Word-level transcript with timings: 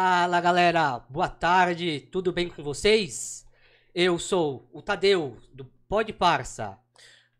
Fala 0.00 0.40
galera, 0.40 1.00
boa 1.10 1.28
tarde, 1.28 1.98
tudo 2.12 2.32
bem 2.32 2.48
com 2.48 2.62
vocês? 2.62 3.44
Eu 3.92 4.16
sou 4.16 4.70
o 4.72 4.80
Tadeu, 4.80 5.36
do 5.52 5.64
Pode 5.88 6.12
Parça. 6.12 6.78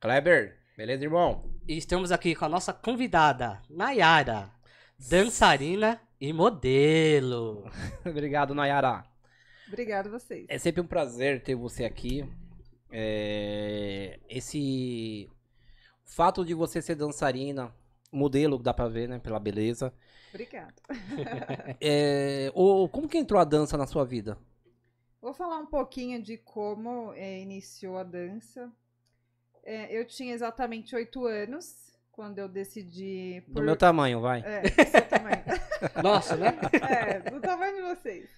Kleber, 0.00 0.58
beleza, 0.76 1.04
irmão? 1.04 1.54
E 1.68 1.76
estamos 1.76 2.10
aqui 2.10 2.34
com 2.34 2.44
a 2.44 2.48
nossa 2.48 2.72
convidada, 2.72 3.62
Nayara, 3.70 4.50
dançarina 5.08 6.00
e 6.20 6.32
modelo. 6.32 7.70
Obrigado, 8.04 8.56
Nayara. 8.56 9.04
Obrigado 9.68 10.08
a 10.08 10.18
vocês. 10.18 10.44
É 10.48 10.58
sempre 10.58 10.80
um 10.80 10.86
prazer 10.86 11.44
ter 11.44 11.54
você 11.54 11.84
aqui. 11.84 12.28
É, 12.90 14.18
Esse 14.28 15.30
o 16.04 16.10
fato 16.10 16.44
de 16.44 16.54
você 16.54 16.82
ser 16.82 16.96
dançarina, 16.96 17.72
modelo, 18.10 18.58
dá 18.58 18.74
pra 18.74 18.88
ver, 18.88 19.08
né, 19.08 19.20
pela 19.20 19.38
beleza. 19.38 19.94
Obrigada. 20.30 20.74
É, 21.80 22.50
o- 22.54 22.88
Como 22.88 23.08
que 23.08 23.18
entrou 23.18 23.40
a 23.40 23.44
dança 23.44 23.76
na 23.76 23.86
sua 23.86 24.04
vida? 24.04 24.38
Vou 25.20 25.34
falar 25.34 25.58
um 25.58 25.66
pouquinho 25.66 26.22
de 26.22 26.36
como 26.38 27.12
é, 27.14 27.40
iniciou 27.40 27.98
a 27.98 28.02
dança. 28.04 28.70
É, 29.64 29.92
eu 29.96 30.06
tinha 30.06 30.32
exatamente 30.32 30.94
oito 30.94 31.26
anos 31.26 31.92
quando 32.12 32.38
eu 32.38 32.48
decidi. 32.48 33.42
Do 33.48 33.62
meu 33.62 33.76
tamanho, 33.76 34.20
vai. 34.20 34.42
É, 34.44 34.62
do 34.62 34.90
seu 34.90 35.08
tamanho. 35.08 35.44
Nossa, 36.02 36.36
né? 36.36 36.56
É, 36.88 37.30
do 37.30 37.40
tamanho 37.40 37.76
de 37.76 37.82
vocês. 37.94 38.28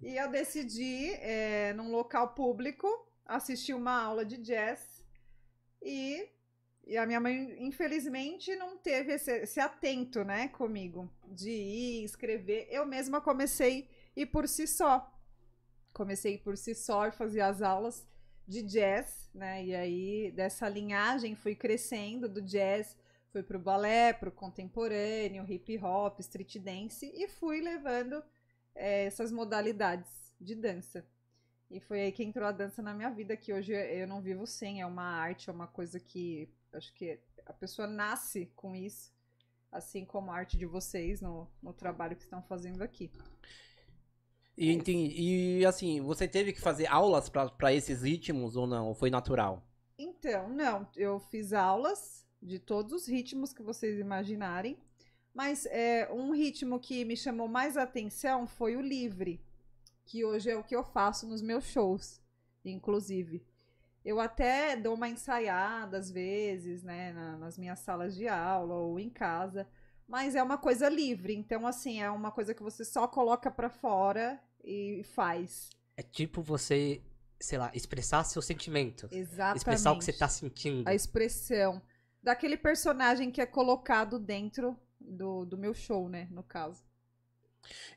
E 0.00 0.16
eu 0.16 0.30
decidi, 0.30 1.10
é, 1.14 1.72
num 1.72 1.90
local 1.90 2.28
público, 2.34 2.86
assistir 3.26 3.74
uma 3.74 4.00
aula 4.00 4.24
de 4.24 4.36
jazz. 4.38 5.04
E, 5.82 6.28
e 6.88 6.96
a 6.96 7.06
minha 7.06 7.20
mãe, 7.20 7.54
infelizmente, 7.58 8.56
não 8.56 8.76
teve 8.78 9.12
esse, 9.12 9.30
esse 9.30 9.60
atento, 9.60 10.24
né, 10.24 10.48
comigo. 10.48 11.08
De 11.26 11.50
ir, 11.50 12.04
escrever. 12.04 12.66
Eu 12.70 12.86
mesma 12.86 13.20
comecei 13.20 13.88
e 14.16 14.26
por 14.26 14.48
si 14.48 14.66
só. 14.66 15.08
Comecei 15.92 16.38
por 16.38 16.56
si 16.56 16.74
só 16.74 17.06
e 17.06 17.12
fazia 17.12 17.46
as 17.46 17.62
aulas 17.62 18.06
de 18.46 18.62
jazz, 18.62 19.30
né? 19.34 19.64
E 19.64 19.74
aí, 19.74 20.32
dessa 20.32 20.68
linhagem, 20.68 21.34
fui 21.34 21.54
crescendo 21.54 22.28
do 22.28 22.40
jazz 22.40 22.96
fui 23.30 23.42
pro 23.42 23.58
balé, 23.58 24.12
pro 24.12 24.32
contemporâneo, 24.32 25.44
hip 25.48 25.78
hop, 25.78 26.18
street 26.20 26.58
dance 26.58 27.06
e 27.14 27.28
fui 27.28 27.60
levando 27.60 28.22
eh, 28.74 29.04
essas 29.04 29.30
modalidades 29.30 30.34
de 30.40 30.54
dança. 30.54 31.06
E 31.70 31.80
foi 31.80 32.00
aí 32.00 32.12
que 32.12 32.24
entrou 32.24 32.48
a 32.48 32.52
dança 32.52 32.80
na 32.80 32.94
minha 32.94 33.10
vida, 33.10 33.36
que 33.36 33.52
hoje 33.52 33.72
eu 33.72 34.06
não 34.06 34.22
vivo 34.22 34.46
sem, 34.46 34.80
é 34.80 34.86
uma 34.86 35.02
arte, 35.02 35.50
é 35.50 35.52
uma 35.52 35.66
coisa 35.66 36.00
que 36.00 36.48
acho 36.72 36.92
que 36.94 37.18
a 37.46 37.52
pessoa 37.52 37.86
nasce 37.88 38.46
com 38.54 38.74
isso, 38.74 39.12
assim 39.70 40.04
como 40.04 40.30
a 40.30 40.36
arte 40.36 40.56
de 40.56 40.66
vocês 40.66 41.20
no, 41.20 41.48
no 41.62 41.72
trabalho 41.72 42.16
que 42.16 42.22
estão 42.22 42.42
fazendo 42.42 42.82
aqui. 42.82 43.10
E, 44.56 44.72
entendi. 44.72 45.58
E 45.60 45.66
assim, 45.66 46.00
você 46.00 46.26
teve 46.26 46.52
que 46.52 46.60
fazer 46.60 46.86
aulas 46.86 47.28
pra 47.28 47.72
esses 47.72 48.02
ritmos 48.02 48.56
ou 48.56 48.66
não? 48.66 48.88
Ou 48.88 48.94
foi 48.94 49.08
natural? 49.08 49.62
Então, 49.96 50.48
não, 50.48 50.88
eu 50.96 51.20
fiz 51.20 51.52
aulas 51.52 52.26
de 52.42 52.58
todos 52.58 52.92
os 52.92 53.08
ritmos 53.08 53.52
que 53.52 53.62
vocês 53.62 53.98
imaginarem, 53.98 54.76
mas 55.34 55.66
é, 55.66 56.08
um 56.12 56.32
ritmo 56.32 56.78
que 56.78 57.04
me 57.04 57.16
chamou 57.16 57.48
mais 57.48 57.76
atenção 57.76 58.46
foi 58.46 58.76
o 58.76 58.80
livre, 58.80 59.40
que 60.04 60.24
hoje 60.24 60.50
é 60.50 60.56
o 60.56 60.64
que 60.64 60.74
eu 60.74 60.84
faço 60.84 61.26
nos 61.26 61.42
meus 61.42 61.64
shows, 61.64 62.20
inclusive. 62.64 63.44
Eu 64.08 64.18
até 64.20 64.74
dou 64.74 64.94
uma 64.94 65.06
ensaiada 65.08 65.98
às 65.98 66.10
vezes, 66.10 66.82
né, 66.82 67.12
na- 67.12 67.36
nas 67.36 67.58
minhas 67.58 67.78
salas 67.80 68.14
de 68.16 68.26
aula 68.26 68.74
ou 68.74 68.98
em 68.98 69.10
casa, 69.10 69.68
mas 70.06 70.34
é 70.34 70.42
uma 70.42 70.56
coisa 70.56 70.88
livre, 70.88 71.34
então 71.36 71.66
assim, 71.66 72.00
é 72.00 72.10
uma 72.10 72.30
coisa 72.30 72.54
que 72.54 72.62
você 72.62 72.86
só 72.86 73.06
coloca 73.06 73.50
pra 73.50 73.68
fora 73.68 74.40
e 74.64 75.02
faz. 75.14 75.68
É 75.94 76.02
tipo 76.02 76.40
você, 76.40 77.02
sei 77.38 77.58
lá, 77.58 77.70
expressar 77.74 78.24
seu 78.24 78.40
sentimento. 78.40 79.08
Exatamente. 79.12 79.58
Expressar 79.58 79.92
o 79.92 79.98
que 79.98 80.04
você 80.06 80.12
tá 80.14 80.26
sentindo. 80.28 80.88
a 80.88 80.94
expressão 80.94 81.82
daquele 82.22 82.56
personagem 82.56 83.30
que 83.30 83.42
é 83.42 83.46
colocado 83.46 84.18
dentro 84.18 84.74
do, 84.98 85.44
do 85.44 85.58
meu 85.58 85.74
show, 85.74 86.08
né? 86.08 86.28
No 86.30 86.42
caso. 86.42 86.82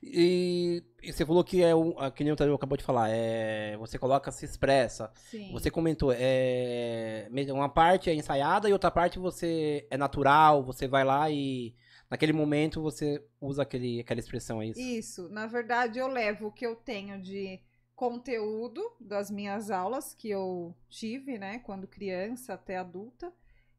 E, 0.04 0.84
e 1.02 1.14
você 1.14 1.26
falou 1.26 1.44
que 1.44 1.64
é 1.64 1.76
um, 1.76 1.98
ah, 2.00 2.12
que 2.12 2.24
nem 2.24 2.34
o 2.34 2.36
Tadeu 2.36 2.56
acabou 2.56 2.78
de 2.78 2.84
falar, 2.84 3.10
é, 3.10 3.78
você 3.78 3.98
coloca, 3.98 4.32
se 4.32 4.46
expressa. 4.46 5.12
Sim. 5.16 5.52
Você 5.52 5.70
comentou, 5.70 6.12
é, 6.12 7.30
uma 7.52 7.70
parte 7.70 8.10
é 8.10 8.14
ensaiada 8.14 8.68
e 8.68 8.74
outra 8.74 8.90
parte 8.90 9.20
você 9.20 9.88
é 9.90 9.98
natural, 9.98 10.64
você 10.64 10.88
vai 10.88 11.04
lá 11.04 11.30
e 11.30 11.76
naquele 12.10 12.34
momento 12.34 12.82
você 12.82 13.24
usa 13.40 13.62
aquele, 13.62 14.00
aquela 14.00 14.20
expressão, 14.20 14.62
é 14.62 14.68
isso? 14.68 14.80
Isso. 14.80 15.30
Na 15.30 15.48
verdade, 15.48 16.00
eu 16.00 16.08
levo 16.08 16.48
o 16.48 16.52
que 16.52 16.66
eu 16.66 16.76
tenho 16.76 17.22
de 17.22 17.60
conteúdo 17.96 18.82
das 19.00 19.30
minhas 19.30 19.70
aulas 19.70 20.16
que 20.16 20.30
eu 20.30 20.76
tive, 20.90 21.38
né? 21.38 21.60
Quando 21.60 21.88
criança 21.88 22.56
até 22.56 22.78
adulta. 22.78 23.32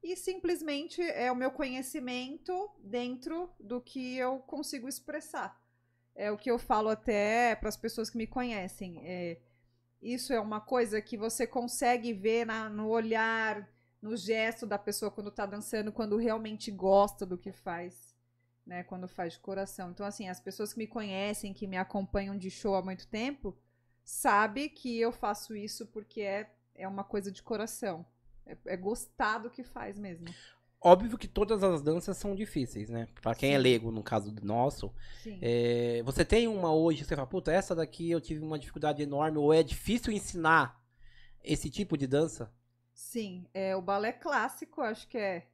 E 0.02 0.16
simplesmente 0.16 1.00
é 1.00 1.30
o 1.30 1.36
meu 1.36 1.50
conhecimento 1.50 2.70
dentro 2.78 3.50
do 3.58 3.80
que 3.80 4.16
eu 4.16 4.38
consigo 4.38 4.88
expressar. 4.88 5.61
É 6.14 6.30
o 6.30 6.36
que 6.36 6.50
eu 6.50 6.58
falo 6.58 6.88
até 6.88 7.54
para 7.56 7.68
as 7.68 7.76
pessoas 7.76 8.10
que 8.10 8.18
me 8.18 8.26
conhecem. 8.26 9.00
É, 9.04 9.38
isso 10.00 10.32
é 10.32 10.40
uma 10.40 10.60
coisa 10.60 11.00
que 11.00 11.16
você 11.16 11.46
consegue 11.46 12.12
ver 12.12 12.46
na- 12.46 12.68
no 12.68 12.88
olhar, 12.88 13.68
no 14.00 14.16
gesto 14.16 14.66
da 14.66 14.78
pessoa 14.78 15.10
quando 15.10 15.30
tá 15.30 15.46
dançando, 15.46 15.92
quando 15.92 16.16
realmente 16.16 16.70
gosta 16.70 17.24
do 17.24 17.38
que 17.38 17.52
faz, 17.52 18.14
né? 18.66 18.82
Quando 18.84 19.08
faz 19.08 19.34
de 19.34 19.38
coração. 19.40 19.90
Então, 19.90 20.04
assim, 20.04 20.28
as 20.28 20.40
pessoas 20.40 20.72
que 20.72 20.78
me 20.78 20.86
conhecem, 20.86 21.54
que 21.54 21.66
me 21.66 21.76
acompanham 21.76 22.36
de 22.36 22.50
show 22.50 22.74
há 22.74 22.82
muito 22.82 23.06
tempo, 23.08 23.56
sabe 24.04 24.68
que 24.68 24.98
eu 25.00 25.12
faço 25.12 25.56
isso 25.56 25.86
porque 25.86 26.20
é, 26.22 26.50
é 26.74 26.86
uma 26.88 27.04
coisa 27.04 27.30
de 27.30 27.42
coração. 27.42 28.04
É, 28.44 28.56
é 28.66 28.76
gostar 28.76 29.38
do 29.38 29.50
que 29.50 29.62
faz 29.62 29.98
mesmo. 29.98 30.26
Óbvio 30.84 31.16
que 31.16 31.28
todas 31.28 31.62
as 31.62 31.80
danças 31.80 32.16
são 32.16 32.34
difíceis, 32.34 32.88
né? 32.88 33.06
Pra 33.20 33.34
quem 33.34 33.52
é 33.52 33.56
Sim. 33.56 33.62
leigo, 33.62 33.92
no 33.92 34.02
caso 34.02 34.32
do 34.32 34.44
nosso, 34.44 34.92
Sim. 35.22 35.38
é, 35.40 36.02
você 36.04 36.24
tem 36.24 36.48
uma 36.48 36.74
hoje, 36.74 37.04
você 37.04 37.14
fala, 37.14 37.26
puta, 37.26 37.52
essa 37.52 37.74
daqui 37.74 38.10
eu 38.10 38.20
tive 38.20 38.44
uma 38.44 38.58
dificuldade 38.58 39.00
enorme, 39.00 39.38
ou 39.38 39.54
é 39.54 39.62
difícil 39.62 40.12
ensinar 40.12 40.82
esse 41.42 41.70
tipo 41.70 41.96
de 41.96 42.06
dança? 42.08 42.52
Sim, 42.92 43.46
é, 43.54 43.76
o 43.76 43.82
balé 43.82 44.12
clássico 44.12 44.80
acho 44.80 45.06
que 45.08 45.18
é, 45.18 45.46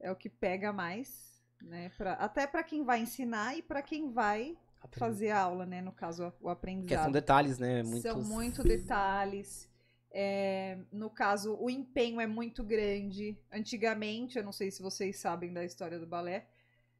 é 0.00 0.10
o 0.10 0.16
que 0.16 0.30
pega 0.30 0.72
mais, 0.72 1.42
né? 1.62 1.90
Pra, 1.96 2.14
até 2.14 2.46
para 2.46 2.62
quem 2.62 2.84
vai 2.84 3.00
ensinar 3.00 3.56
e 3.56 3.62
para 3.62 3.82
quem 3.82 4.12
vai 4.12 4.56
fazer 4.92 5.30
a 5.30 5.40
aula, 5.40 5.66
né? 5.66 5.80
No 5.80 5.92
caso, 5.92 6.32
o 6.40 6.48
aprendizado. 6.48 7.04
são 7.04 7.12
detalhes, 7.12 7.58
né? 7.58 7.82
Muitos... 7.82 8.02
São 8.02 8.22
muito 8.22 8.62
detalhes. 8.64 9.68
É, 10.16 10.78
no 10.92 11.10
caso, 11.10 11.56
o 11.60 11.68
empenho 11.68 12.20
é 12.20 12.26
muito 12.26 12.62
grande. 12.62 13.36
Antigamente, 13.52 14.38
eu 14.38 14.44
não 14.44 14.52
sei 14.52 14.70
se 14.70 14.80
vocês 14.80 15.18
sabem 15.18 15.52
da 15.52 15.64
história 15.64 15.98
do 15.98 16.06
balé, 16.06 16.46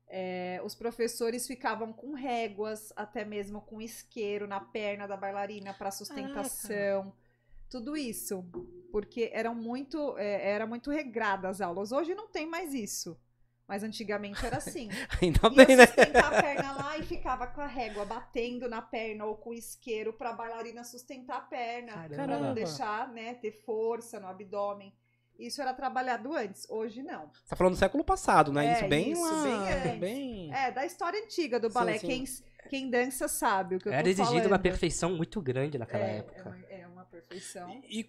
é, 0.08 0.61
os 0.64 0.75
professores 0.75 1.46
ficavam 1.46 1.93
com 1.93 2.12
réguas, 2.12 2.93
até 2.96 3.25
mesmo 3.25 3.61
com 3.61 3.81
isqueiro 3.81 4.49
na 4.49 4.61
perna 4.61 5.06
da 5.06 5.16
bailarina 5.16 5.72
para 5.72 5.93
sustentação. 5.93 7.14
tudo 7.70 7.96
isso. 7.96 8.44
Porque 8.90 9.31
eram 9.32 9.55
muito, 9.55 10.19
é, 10.19 10.50
era 10.50 10.66
muito 10.66 10.90
regrada 10.90 11.49
as 11.49 11.61
aulas. 11.61 11.93
Hoje 11.93 12.16
não 12.16 12.26
tem 12.26 12.46
mais 12.46 12.75
isso. 12.75 13.16
Mas 13.66 13.82
antigamente 13.82 14.44
era 14.44 14.58
assim. 14.58 14.88
Ainda 15.22 15.40
Ia 15.44 15.50
bem, 15.66 15.76
né? 15.76 15.87
sustentar 15.87 16.34
a 16.34 16.43
perna 16.43 16.72
lá 16.72 16.99
e 16.99 17.02
ficava 17.02 17.46
com 17.46 17.61
a 17.62 17.66
régua 17.66 18.05
batendo 18.05 18.69
na 18.69 18.82
perna 18.82 19.25
ou 19.25 19.37
com 19.37 19.55
isqueiro 19.55 20.12
pra 20.12 20.32
bailarina 20.34 20.84
sustentar 20.84 21.38
a 21.38 21.40
perna. 21.40 21.93
Caramba. 21.93 22.14
Pra 22.14 22.38
não 22.40 22.52
deixar, 22.55 23.08
né, 23.12 23.34
ter 23.34 23.52
força 23.64 24.20
no 24.20 24.26
abdômen. 24.26 24.93
Isso 25.38 25.61
era 25.62 25.72
trabalhado 25.75 26.32
antes, 26.34 26.69
hoje 26.70 27.02
não. 27.02 27.28
Você 27.32 27.49
tá 27.49 27.56
falando 27.56 27.72
do 27.72 27.78
século 27.78 28.05
passado, 28.05 28.52
né? 28.52 28.66
É, 28.66 28.72
isso 28.78 28.88
bem 28.88 29.12
isso, 29.12 29.22
lá, 29.22 29.43
bem 29.43 29.72
antes. 29.72 29.99
bem- 30.00 30.55
É, 30.55 30.70
da 30.70 30.87
história 30.87 31.20
antiga 31.25 31.58
do 31.58 31.69
Sim, 31.69 31.75
balé. 31.75 31.99
sim. 31.99 32.06
Quem, 32.06 32.25
quem 32.69 32.90
dança 32.90 33.26
sabe 33.26 33.76
o 33.76 33.78
que 33.81 33.88
eu 33.88 33.93
Era 33.93 34.02
tô 34.05 34.08
exigido 34.11 34.37
uma 34.37 34.43
falando. 34.43 34.61
perfeição 34.62 35.16
muito 35.16 35.40
grande 35.40 35.76
naquela 35.78 36.05
é, 36.05 36.19
época. 36.19 36.38
É 36.38 36.43
uma, 36.44 36.82
é 36.82 36.87
uma 36.87 37.05
perfeição. 37.06 37.82
E, 37.88 38.08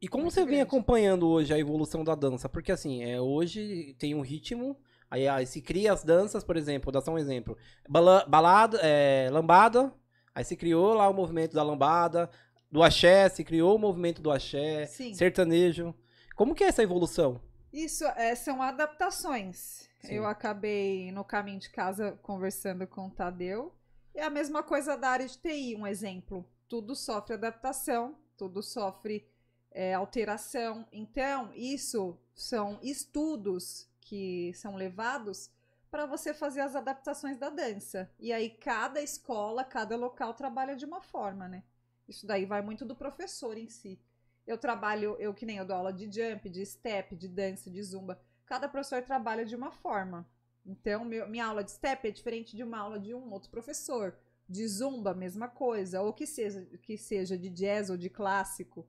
e 0.00 0.08
como 0.08 0.22
Muito 0.22 0.32
você 0.34 0.40
vem 0.40 0.54
grande. 0.56 0.62
acompanhando 0.62 1.28
hoje 1.28 1.52
a 1.52 1.58
evolução 1.58 2.02
da 2.02 2.14
dança? 2.14 2.48
Porque 2.48 2.72
assim, 2.72 3.02
é, 3.04 3.20
hoje 3.20 3.94
tem 3.98 4.14
um 4.14 4.22
ritmo, 4.22 4.74
aí, 5.12 5.28
aí 5.28 5.46
se 5.46 5.60
cria 5.60 5.92
as 5.92 6.02
danças, 6.04 6.42
por 6.44 6.56
exemplo, 6.56 6.86
vou 6.86 6.92
dar 6.92 7.00
só 7.04 7.12
um 7.12 7.18
exemplo. 7.18 7.56
Bala- 7.88 8.24
balada, 8.26 8.78
é, 8.82 9.28
lambada, 9.30 9.92
aí 10.34 10.44
se 10.44 10.56
criou 10.56 10.94
lá 10.94 11.08
o 11.08 11.14
movimento 11.14 11.52
da 11.54 11.62
lambada, 11.62 12.30
do 12.70 12.82
axé, 12.82 13.28
se 13.28 13.44
criou 13.44 13.76
o 13.76 13.78
movimento 13.78 14.22
do 14.22 14.30
axé, 14.30 14.86
Sim. 14.86 15.14
sertanejo. 15.14 15.94
Como 16.34 16.54
que 16.54 16.64
é 16.64 16.68
essa 16.68 16.82
evolução? 16.82 17.40
Isso 17.72 18.04
é, 18.04 18.34
são 18.34 18.60
adaptações. 18.62 19.88
Sim. 20.00 20.14
Eu 20.14 20.26
acabei 20.26 21.12
no 21.12 21.24
caminho 21.24 21.60
de 21.60 21.70
casa 21.70 22.18
conversando 22.22 22.86
com 22.86 23.06
o 23.06 23.10
Tadeu. 23.10 23.74
E 24.14 24.20
a 24.20 24.28
mesma 24.30 24.62
coisa 24.62 24.96
da 24.96 25.08
área 25.10 25.26
de 25.26 25.38
TI, 25.38 25.76
um 25.76 25.86
exemplo. 25.86 26.46
Tudo 26.68 26.94
sofre 26.94 27.34
adaptação, 27.34 28.16
tudo 28.36 28.62
sofre 28.62 29.26
é, 29.70 29.94
alteração. 29.94 30.86
Então, 30.92 31.50
isso 31.54 32.18
são 32.34 32.78
estudos 32.82 33.88
que 34.12 34.52
são 34.52 34.76
levados 34.76 35.50
para 35.90 36.04
você 36.04 36.34
fazer 36.34 36.60
as 36.60 36.76
adaptações 36.76 37.38
da 37.38 37.48
dança. 37.48 38.10
E 38.20 38.30
aí 38.30 38.50
cada 38.50 39.00
escola, 39.00 39.64
cada 39.64 39.96
local 39.96 40.34
trabalha 40.34 40.76
de 40.76 40.84
uma 40.84 41.00
forma, 41.00 41.48
né? 41.48 41.64
Isso 42.06 42.26
daí 42.26 42.44
vai 42.44 42.60
muito 42.60 42.84
do 42.84 42.94
professor 42.94 43.56
em 43.56 43.70
si. 43.70 43.98
Eu 44.46 44.58
trabalho, 44.58 45.16
eu 45.18 45.32
que 45.32 45.46
nem 45.46 45.56
eu 45.56 45.64
dou 45.64 45.76
aula 45.76 45.94
de 45.94 46.04
jump, 46.12 46.50
de 46.50 46.66
step, 46.66 47.16
de 47.16 47.26
dança, 47.26 47.70
de 47.70 47.82
zumba. 47.82 48.20
Cada 48.44 48.68
professor 48.68 49.02
trabalha 49.02 49.46
de 49.46 49.56
uma 49.56 49.72
forma. 49.72 50.28
Então, 50.66 51.06
meu, 51.06 51.26
minha 51.26 51.46
aula 51.46 51.64
de 51.64 51.70
step 51.70 52.06
é 52.06 52.10
diferente 52.10 52.54
de 52.54 52.62
uma 52.62 52.80
aula 52.80 53.00
de 53.00 53.14
um 53.14 53.32
outro 53.32 53.50
professor. 53.50 54.14
De 54.46 54.68
zumba, 54.68 55.14
mesma 55.14 55.48
coisa. 55.48 56.02
Ou 56.02 56.12
que 56.12 56.26
seja, 56.26 56.60
que 56.82 56.98
seja 56.98 57.38
de 57.38 57.48
jazz 57.48 57.88
ou 57.88 57.96
de 57.96 58.10
clássico. 58.10 58.86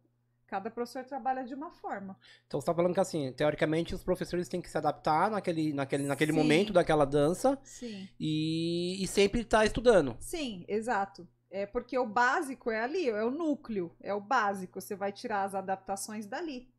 Cada 0.54 0.70
professor 0.70 1.04
trabalha 1.04 1.44
de 1.44 1.56
uma 1.56 1.72
forma. 1.72 2.16
Então 2.46 2.62
você 2.62 2.68
tá 2.68 2.76
falando 2.76 2.94
que 2.94 3.00
assim, 3.00 3.34
teoricamente 3.34 3.96
os 3.96 4.04
professores 4.04 4.48
têm 4.48 4.62
que 4.62 4.70
se 4.70 4.78
adaptar 4.78 5.32
naquele, 5.32 5.74
naquele, 5.74 6.04
naquele 6.04 6.32
Sim. 6.32 6.38
momento 6.38 6.72
daquela 6.72 7.06
dança 7.06 7.58
Sim. 7.64 8.08
e, 8.20 9.04
e 9.04 9.08
sempre 9.08 9.42
estar 9.42 9.66
estudando. 9.66 10.16
Sim, 10.20 10.64
exato. 10.68 11.28
É 11.50 11.66
porque 11.66 11.98
o 11.98 12.06
básico 12.06 12.70
é 12.70 12.84
ali, 12.84 13.10
é 13.10 13.24
o 13.24 13.32
núcleo, 13.32 13.96
é 14.00 14.14
o 14.14 14.22
básico. 14.22 14.80
Você 14.80 14.96
vai 14.96 15.12
tirar 15.12 15.42
as 15.42 15.56
adaptações 15.56 16.28
dali, 16.28 16.72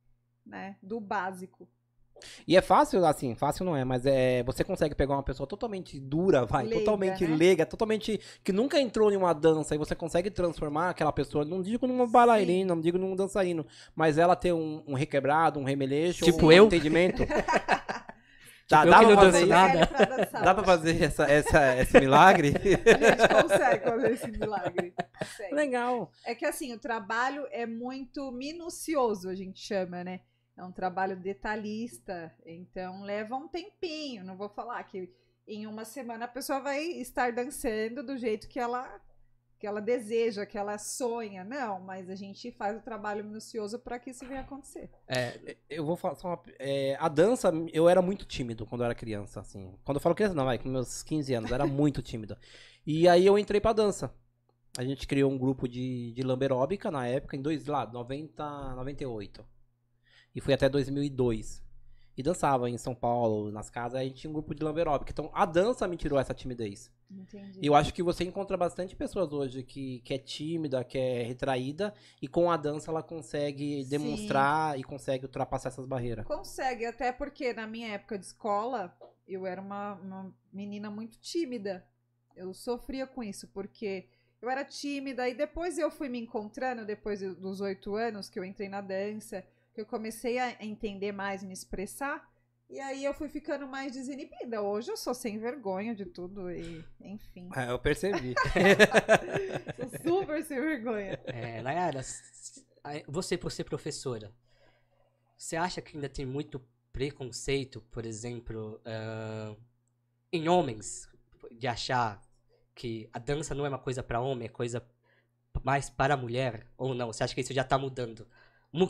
né? 0.46 0.76
Do 0.80 1.00
básico. 1.00 1.68
E 2.46 2.56
é 2.56 2.60
fácil, 2.60 3.04
assim, 3.04 3.34
fácil 3.34 3.64
não 3.64 3.76
é, 3.76 3.84
mas 3.84 4.04
é, 4.06 4.42
você 4.42 4.64
consegue 4.64 4.94
pegar 4.94 5.14
uma 5.14 5.22
pessoa 5.22 5.46
totalmente 5.46 5.98
dura, 5.98 6.44
vai, 6.44 6.64
Leiga, 6.64 6.78
totalmente 6.80 7.26
né? 7.26 7.36
leiga, 7.36 7.66
totalmente 7.66 8.20
que 8.42 8.52
nunca 8.52 8.80
entrou 8.80 9.10
em 9.12 9.16
uma 9.16 9.32
dança 9.32 9.74
e 9.74 9.78
você 9.78 9.94
consegue 9.94 10.30
transformar 10.30 10.90
aquela 10.90 11.12
pessoa, 11.12 11.44
não 11.44 11.62
digo 11.62 11.86
numa 11.86 12.06
bailarina, 12.06 12.74
não 12.74 12.80
digo 12.80 12.98
num 12.98 13.14
dançarino, 13.16 13.66
mas 13.94 14.18
ela 14.18 14.36
ter 14.36 14.52
um, 14.52 14.82
um 14.86 14.94
requebrado, 14.94 15.58
um 15.58 15.64
remeleixo, 15.64 16.24
Tipo 16.24 16.46
um 16.46 16.52
eu? 16.52 16.66
entendimento. 16.66 17.24
Dá, 18.68 18.84
eu 18.84 18.90
dá 18.90 18.98
que 18.98 19.04
pra 19.06 19.14
não 19.14 19.16
fazer 19.16 19.46
nada. 19.46 19.72
Velho 19.72 19.88
pra 19.88 20.04
dançar. 20.04 20.42
Dá 20.42 20.54
pra 20.54 20.64
fazer 20.64 21.02
essa, 21.02 21.24
essa, 21.24 21.76
esse 21.76 22.00
milagre? 22.00 22.54
A 22.56 23.10
gente 23.10 23.42
consegue 23.42 23.84
fazer 23.84 24.12
esse 24.12 24.30
milagre. 24.30 24.94
Consegue. 25.18 25.54
Legal. 25.54 26.10
É 26.24 26.34
que 26.34 26.44
assim, 26.44 26.72
o 26.72 26.78
trabalho 26.78 27.46
é 27.50 27.66
muito 27.66 28.30
minucioso, 28.32 29.28
a 29.28 29.34
gente 29.34 29.60
chama, 29.60 30.02
né? 30.04 30.20
É 30.56 30.62
um 30.62 30.72
trabalho 30.72 31.16
detalhista, 31.16 32.32
então 32.46 33.02
leva 33.02 33.34
um 33.34 33.48
tempinho. 33.48 34.24
Não 34.24 34.36
vou 34.36 34.48
falar 34.48 34.82
que 34.84 35.12
em 35.46 35.66
uma 35.66 35.84
semana 35.84 36.26
a 36.26 36.28
pessoa 36.28 36.60
vai 36.60 36.82
estar 36.84 37.32
dançando 37.32 38.02
do 38.02 38.16
jeito 38.16 38.48
que 38.48 38.58
ela 38.58 39.00
que 39.58 39.66
ela 39.66 39.80
deseja, 39.80 40.44
que 40.44 40.58
ela 40.58 40.76
sonha. 40.76 41.42
Não, 41.42 41.80
mas 41.80 42.10
a 42.10 42.14
gente 42.14 42.52
faz 42.52 42.76
o 42.76 42.82
trabalho 42.82 43.24
minucioso 43.24 43.78
para 43.78 43.98
que 43.98 44.10
isso 44.10 44.26
venha 44.26 44.42
acontecer. 44.42 44.90
É, 45.08 45.56
Eu 45.70 45.86
vou 45.86 45.96
falar 45.96 46.16
só 46.16 46.28
uma, 46.28 46.42
é, 46.58 46.96
a 47.00 47.08
dança, 47.08 47.50
eu 47.72 47.88
era 47.88 48.02
muito 48.02 48.26
tímido 48.26 48.66
quando 48.66 48.82
eu 48.82 48.84
era 48.84 48.94
criança, 48.94 49.40
assim. 49.40 49.74
Quando 49.82 49.96
eu 49.96 50.02
falo 50.02 50.14
criança, 50.14 50.34
não, 50.34 50.44
vai, 50.44 50.58
com 50.58 50.68
meus 50.68 51.02
15 51.02 51.32
anos, 51.32 51.50
era 51.50 51.66
muito 51.66 52.02
tímido. 52.02 52.36
E 52.86 53.08
aí 53.08 53.24
eu 53.24 53.38
entrei 53.38 53.58
pra 53.58 53.72
dança. 53.72 54.14
A 54.76 54.84
gente 54.84 55.06
criou 55.06 55.32
um 55.32 55.38
grupo 55.38 55.66
de, 55.66 56.12
de 56.12 56.22
lamberóbica 56.22 56.90
na 56.90 57.06
época, 57.06 57.34
em 57.34 57.40
dois, 57.40 57.64
lá, 57.64 57.86
90, 57.86 58.74
98. 58.74 59.53
E 60.34 60.40
fui 60.40 60.52
até 60.52 60.68
2002. 60.68 61.62
E 62.16 62.22
dançava 62.22 62.70
em 62.70 62.78
São 62.78 62.94
Paulo, 62.94 63.50
nas 63.50 63.68
casas, 63.68 63.96
aí 63.96 64.06
a 64.06 64.08
gente 64.08 64.20
tinha 64.20 64.30
um 64.30 64.34
grupo 64.34 64.54
de 64.54 64.62
lamberóbica. 64.62 65.10
Então 65.10 65.30
a 65.34 65.44
dança 65.44 65.86
me 65.88 65.96
tirou 65.96 66.18
essa 66.18 66.32
timidez. 66.32 66.92
Entendi. 67.10 67.58
E 67.60 67.66
eu 67.66 67.74
acho 67.74 67.92
que 67.92 68.02
você 68.02 68.24
encontra 68.24 68.56
bastante 68.56 68.94
pessoas 68.94 69.32
hoje 69.32 69.62
que, 69.62 70.00
que 70.00 70.14
é 70.14 70.18
tímida, 70.18 70.84
que 70.84 70.96
é 70.96 71.22
retraída, 71.22 71.92
e 72.22 72.28
com 72.28 72.50
a 72.50 72.56
dança 72.56 72.90
ela 72.90 73.02
consegue 73.02 73.82
Sim. 73.82 73.88
demonstrar 73.88 74.78
e 74.78 74.84
consegue 74.84 75.24
ultrapassar 75.24 75.70
essas 75.70 75.86
barreiras. 75.86 76.24
Consegue, 76.24 76.86
até 76.86 77.10
porque 77.10 77.52
na 77.52 77.66
minha 77.66 77.88
época 77.88 78.16
de 78.16 78.26
escola, 78.26 78.96
eu 79.26 79.46
era 79.46 79.60
uma, 79.60 79.94
uma 79.94 80.34
menina 80.52 80.90
muito 80.90 81.18
tímida. 81.18 81.84
Eu 82.36 82.54
sofria 82.54 83.06
com 83.06 83.22
isso, 83.22 83.48
porque 83.48 84.06
eu 84.40 84.50
era 84.50 84.64
tímida 84.64 85.28
e 85.28 85.34
depois 85.34 85.78
eu 85.78 85.90
fui 85.90 86.08
me 86.08 86.20
encontrando, 86.20 86.84
depois 86.84 87.20
dos 87.20 87.60
oito 87.60 87.94
anos 87.96 88.28
que 88.28 88.38
eu 88.38 88.44
entrei 88.44 88.68
na 88.68 88.80
dança, 88.80 89.44
que 89.74 89.80
eu 89.80 89.86
comecei 89.86 90.38
a 90.38 90.64
entender 90.64 91.12
mais, 91.12 91.42
me 91.42 91.52
expressar. 91.52 92.32
E 92.70 92.80
aí 92.80 93.04
eu 93.04 93.12
fui 93.12 93.28
ficando 93.28 93.66
mais 93.66 93.92
desinibida. 93.92 94.62
Hoje 94.62 94.90
eu 94.90 94.96
sou 94.96 95.12
sem 95.12 95.38
vergonha 95.38 95.94
de 95.94 96.06
tudo 96.06 96.50
e, 96.50 96.84
enfim. 97.00 97.50
É, 97.54 97.70
eu 97.70 97.78
percebi. 97.78 98.34
Sou 99.76 100.22
super 100.22 100.42
sem 100.44 100.60
vergonha. 100.60 101.20
é, 101.26 101.60
Nayara, 101.60 102.00
você 103.06 103.36
por 103.36 103.52
ser 103.52 103.64
professora, 103.64 104.32
você 105.36 105.56
acha 105.56 105.82
que 105.82 105.96
ainda 105.96 106.08
tem 106.08 106.24
muito 106.24 106.64
preconceito, 106.92 107.82
por 107.90 108.06
exemplo, 108.06 108.80
ah, 108.84 109.54
em 110.32 110.48
homens, 110.48 111.08
de 111.52 111.66
achar 111.66 112.22
que 112.74 113.08
a 113.12 113.18
dança 113.18 113.54
não 113.54 113.66
é 113.66 113.68
uma 113.68 113.78
coisa 113.78 114.02
pra 114.02 114.20
homem, 114.20 114.46
é 114.46 114.48
coisa 114.48 114.84
mais 115.62 115.90
para 115.90 116.14
a 116.14 116.16
mulher? 116.16 116.66
Ou 116.76 116.94
não? 116.94 117.12
Você 117.12 117.22
acha 117.22 117.34
que 117.34 117.40
isso 117.40 117.52
já 117.52 117.62
tá 117.62 117.76
mudando? 117.76 118.26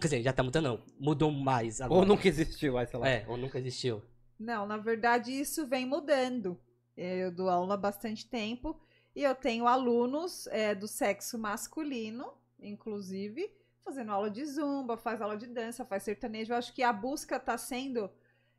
Quer 0.00 0.08
dizer, 0.08 0.22
já 0.22 0.32
tá 0.32 0.42
mudando, 0.42 0.64
não. 0.64 0.82
Mudou 0.98 1.30
mais 1.30 1.80
agora. 1.80 2.00
Ou 2.00 2.06
nunca 2.06 2.26
existiu, 2.26 2.72
vai, 2.72 2.86
sei 2.86 2.98
lá. 2.98 3.08
É, 3.08 3.24
ou 3.28 3.36
nunca 3.36 3.58
existiu. 3.58 4.02
Não, 4.38 4.66
na 4.66 4.76
verdade 4.76 5.30
isso 5.30 5.66
vem 5.66 5.86
mudando. 5.86 6.58
Eu 6.96 7.30
dou 7.30 7.48
aula 7.48 7.74
há 7.74 7.76
bastante 7.76 8.28
tempo 8.28 8.80
e 9.14 9.22
eu 9.22 9.34
tenho 9.34 9.66
alunos 9.66 10.46
é, 10.48 10.74
do 10.74 10.88
sexo 10.88 11.38
masculino, 11.38 12.32
inclusive, 12.58 13.50
fazendo 13.84 14.10
aula 14.10 14.30
de 14.30 14.44
zumba, 14.44 14.96
faz 14.96 15.20
aula 15.20 15.36
de 15.36 15.46
dança, 15.46 15.84
faz 15.84 16.02
sertanejo. 16.02 16.52
Eu 16.52 16.56
acho 16.56 16.72
que 16.72 16.82
a 16.82 16.92
busca 16.92 17.36
está 17.36 17.58
sendo, 17.58 18.10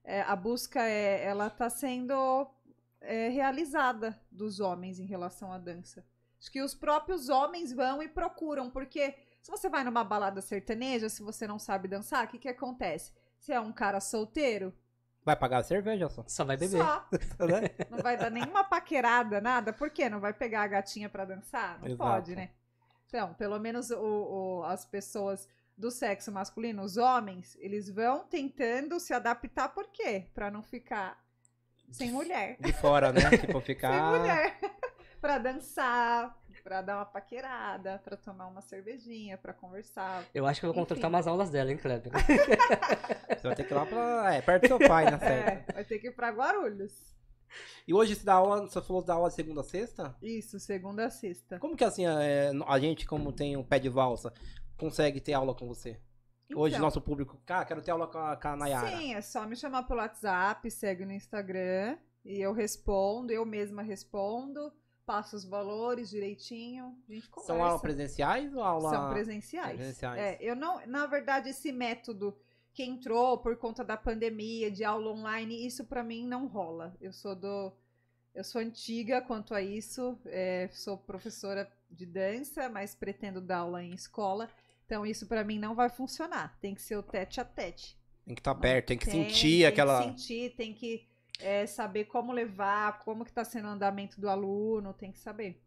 é, 0.03 0.21
a 0.21 0.35
busca 0.35 0.81
é, 0.81 1.25
ela 1.25 1.47
está 1.47 1.69
sendo 1.69 2.47
é, 3.01 3.29
realizada 3.29 4.19
dos 4.31 4.59
homens 4.59 4.99
em 4.99 5.05
relação 5.05 5.51
à 5.51 5.57
dança. 5.57 6.05
Acho 6.39 6.51
que 6.51 6.61
os 6.61 6.75
próprios 6.75 7.29
homens 7.29 7.73
vão 7.73 8.03
e 8.03 8.07
procuram, 8.07 8.69
porque 8.69 9.15
se 9.45 9.51
você 9.51 9.69
vai 9.69 9.83
numa 9.83 10.03
balada 10.03 10.41
sertaneja, 10.41 11.07
se 11.07 11.21
você 11.21 11.45
não 11.45 11.59
sabe 11.59 11.87
dançar, 11.87 12.25
o 12.25 12.27
que 12.27 12.39
que 12.39 12.49
acontece? 12.49 13.13
Você 13.39 13.53
é 13.53 13.59
um 13.59 13.71
cara 13.71 13.99
solteiro, 13.99 14.73
Vai 15.23 15.35
pagar 15.35 15.59
a 15.59 15.63
cerveja 15.63 16.09
só. 16.09 16.23
Só 16.27 16.43
vai 16.43 16.57
beber. 16.57 16.81
só. 16.83 17.07
né? 17.45 17.69
Não 17.91 17.99
vai 17.99 18.17
dar 18.17 18.29
nenhuma 18.31 18.63
paquerada, 18.63 19.39
nada. 19.41 19.71
Por 19.73 19.89
quê? 19.91 20.07
Não 20.09 20.19
vai 20.19 20.33
pegar 20.33 20.63
a 20.63 20.67
gatinha 20.67 21.09
pra 21.09 21.25
dançar? 21.25 21.79
Não 21.79 21.87
Exato. 21.87 21.97
pode, 21.97 22.35
né? 22.35 22.49
Então, 23.07 23.33
pelo 23.35 23.59
menos 23.59 23.89
o- 23.91 23.99
o- 23.99 24.63
as 24.65 24.83
pessoas 24.85 25.47
do 25.77 25.89
sexo 25.91 26.31
masculino, 26.31 26.81
os 26.83 26.97
homens, 26.97 27.55
eles 27.59 27.87
vão 27.89 28.23
tentando 28.25 28.99
se 28.99 29.13
adaptar. 29.13 29.69
Por 29.69 29.87
quê? 29.91 30.27
Pra 30.33 30.49
não 30.51 30.61
ficar 30.63 31.19
sem 31.91 32.11
mulher. 32.11 32.57
De 32.59 32.73
fora, 32.73 33.11
né? 33.11 33.21
tipo, 33.37 33.53
Sem 33.53 33.61
ficar. 33.61 34.19
mulher. 34.19 34.59
pra 35.21 35.37
dançar, 35.39 36.35
pra 36.65 36.81
dar 36.81 36.97
uma 36.97 37.05
paquerada, 37.05 38.01
pra 38.03 38.17
tomar 38.17 38.47
uma 38.47 38.59
cervejinha, 38.59 39.37
pra 39.37 39.53
conversar. 39.53 40.25
Eu 40.33 40.47
acho 40.47 40.59
que 40.59 40.65
eu 40.65 40.73
vou 40.73 40.81
contratar 40.81 41.05
Enfim. 41.05 41.15
umas 41.15 41.27
aulas 41.27 41.51
dela, 41.51 41.71
hein, 41.71 41.77
Kleber? 41.77 42.11
Você 43.37 43.47
vai 43.47 43.55
ter 43.55 43.63
que 43.65 43.71
ir 43.71 43.75
lá 43.75 43.85
pra. 43.85 44.33
É, 44.33 44.41
perto 44.41 44.63
do 44.63 44.67
seu 44.69 44.79
pai, 44.79 45.05
né? 45.05 45.17
Certo. 45.19 45.69
É, 45.69 45.73
vai 45.73 45.85
ter 45.85 45.99
que 45.99 46.07
ir 46.07 46.11
pra 46.11 46.31
Guarulhos. 46.31 46.91
E 47.87 47.93
hoje 47.93 48.15
você 48.15 48.25
dá 48.25 48.33
aula, 48.33 48.61
você 48.61 48.81
falou 48.81 49.03
da 49.03 49.13
aula 49.13 49.29
de 49.29 49.35
segunda 49.35 49.61
a 49.61 49.63
sexta? 49.63 50.15
Isso, 50.23 50.59
segunda 50.59 51.05
a 51.05 51.09
sexta. 51.11 51.59
Como 51.59 51.77
que 51.77 51.83
assim, 51.83 52.07
é, 52.07 52.51
a 52.67 52.79
gente, 52.79 53.05
como 53.05 53.31
tem 53.31 53.55
um 53.55 53.63
pé 53.63 53.77
de 53.77 53.87
valsa, 53.87 54.33
consegue 54.75 55.21
ter 55.21 55.33
aula 55.33 55.53
com 55.53 55.67
você? 55.67 56.01
Hoje, 56.53 56.75
Então, 56.75 56.85
nosso 56.85 56.99
público, 56.99 57.39
cara, 57.45 57.63
quero 57.63 57.81
ter 57.83 57.91
aula 57.91 58.07
com 58.07 58.17
a, 58.17 58.35
com 58.35 58.47
a 58.47 58.55
Nayara. 58.55 58.97
Sim, 58.97 59.13
é 59.13 59.21
só 59.21 59.45
me 59.45 59.55
chamar 59.55 59.83
pelo 59.83 59.99
WhatsApp, 59.99 60.69
segue 60.71 61.05
no 61.05 61.13
Instagram 61.13 61.97
e 62.25 62.41
eu 62.41 62.51
respondo, 62.53 63.31
eu 63.31 63.45
mesma 63.45 63.83
respondo, 63.83 64.73
passo 65.05 65.35
os 65.35 65.45
valores 65.45 66.09
direitinho, 66.09 66.95
a 67.07 67.13
gente 67.13 67.29
conversa. 67.29 67.53
São 67.53 67.63
aulas 67.63 67.81
presenciais 67.81 68.53
ou 68.53 68.61
aula. 68.61 68.89
São 68.89 69.09
presenciais. 69.09 69.75
presenciais. 69.75 70.19
É, 70.19 70.37
eu 70.41 70.55
não, 70.55 70.85
na 70.87 71.05
verdade, 71.05 71.49
esse 71.49 71.71
método 71.71 72.35
que 72.73 72.83
entrou 72.83 73.37
por 73.37 73.55
conta 73.57 73.83
da 73.83 73.95
pandemia 73.95 74.69
de 74.69 74.83
aula 74.83 75.11
online, 75.11 75.65
isso 75.65 75.85
pra 75.85 76.03
mim 76.03 76.27
não 76.27 76.47
rola. 76.47 76.95
Eu 76.99 77.13
sou 77.13 77.35
do 77.35 77.71
eu 78.33 78.43
sou 78.43 78.59
antiga 78.59 79.21
quanto 79.21 79.53
a 79.53 79.61
isso, 79.61 80.19
é, 80.25 80.67
sou 80.73 80.97
professora 80.97 81.71
de 81.89 82.05
dança, 82.05 82.67
mas 82.67 82.93
pretendo 82.93 83.39
dar 83.39 83.59
aula 83.59 83.81
em 83.81 83.93
escola. 83.93 84.49
Então 84.85 85.05
isso 85.05 85.25
pra 85.25 85.43
mim 85.45 85.57
não 85.57 85.73
vai 85.73 85.89
funcionar. 85.89 86.57
Tem 86.59 86.75
que 86.75 86.81
ser 86.81 86.97
o 86.97 87.03
tete 87.03 87.39
a 87.39 87.45
tete. 87.45 87.97
Tem 88.25 88.35
que 88.35 88.41
estar 88.41 88.55
perto, 88.55 88.87
tem 88.87 88.97
que 88.97 89.05
Tem, 89.05 89.23
sentir 89.25 89.59
tem 89.59 89.65
aquela. 89.65 89.99
que 89.99 90.09
sentir, 90.09 90.55
tem 90.55 90.73
que 90.73 91.07
é, 91.39 91.65
saber 91.65 92.05
como 92.05 92.31
levar, 92.31 92.99
como 92.99 93.25
que 93.25 93.33
tá 93.33 93.43
sendo 93.43 93.67
o 93.67 93.71
andamento 93.71 94.19
do 94.19 94.29
aluno, 94.29 94.93
tem 94.93 95.11
que 95.11 95.19
saber. 95.19 95.61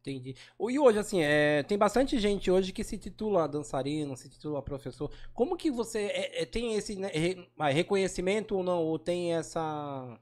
Entendi. 0.00 0.36
E 0.58 0.78
hoje, 0.78 0.98
assim, 0.98 1.22
é, 1.22 1.62
tem 1.64 1.76
bastante 1.76 2.18
gente 2.18 2.50
hoje 2.50 2.72
que 2.72 2.84
se 2.84 2.96
titula 2.96 3.48
dançarino, 3.48 4.16
se 4.16 4.28
titula 4.28 4.62
professor. 4.62 5.12
Como 5.34 5.56
que 5.56 5.70
você 5.70 6.06
é, 6.06 6.42
é, 6.42 6.46
tem 6.46 6.74
esse 6.74 6.96
né, 6.96 7.10
ah, 7.58 7.68
reconhecimento 7.68 8.56
ou 8.56 8.62
não? 8.62 8.82
Ou 8.84 8.98
tem 8.98 9.34
essa. 9.34 10.18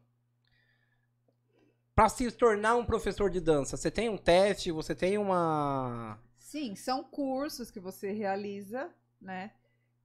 Pra 1.94 2.08
se 2.08 2.30
tornar 2.30 2.76
um 2.76 2.84
professor 2.84 3.30
de 3.30 3.40
dança, 3.40 3.76
você 3.76 3.90
tem 3.90 4.08
um 4.08 4.18
teste, 4.18 4.72
você 4.72 4.94
tem 4.94 5.18
uma. 5.18 6.18
Sim, 6.36 6.74
são 6.74 7.04
cursos 7.04 7.70
que 7.70 7.80
você 7.80 8.12
realiza, 8.12 8.90
né? 9.20 9.52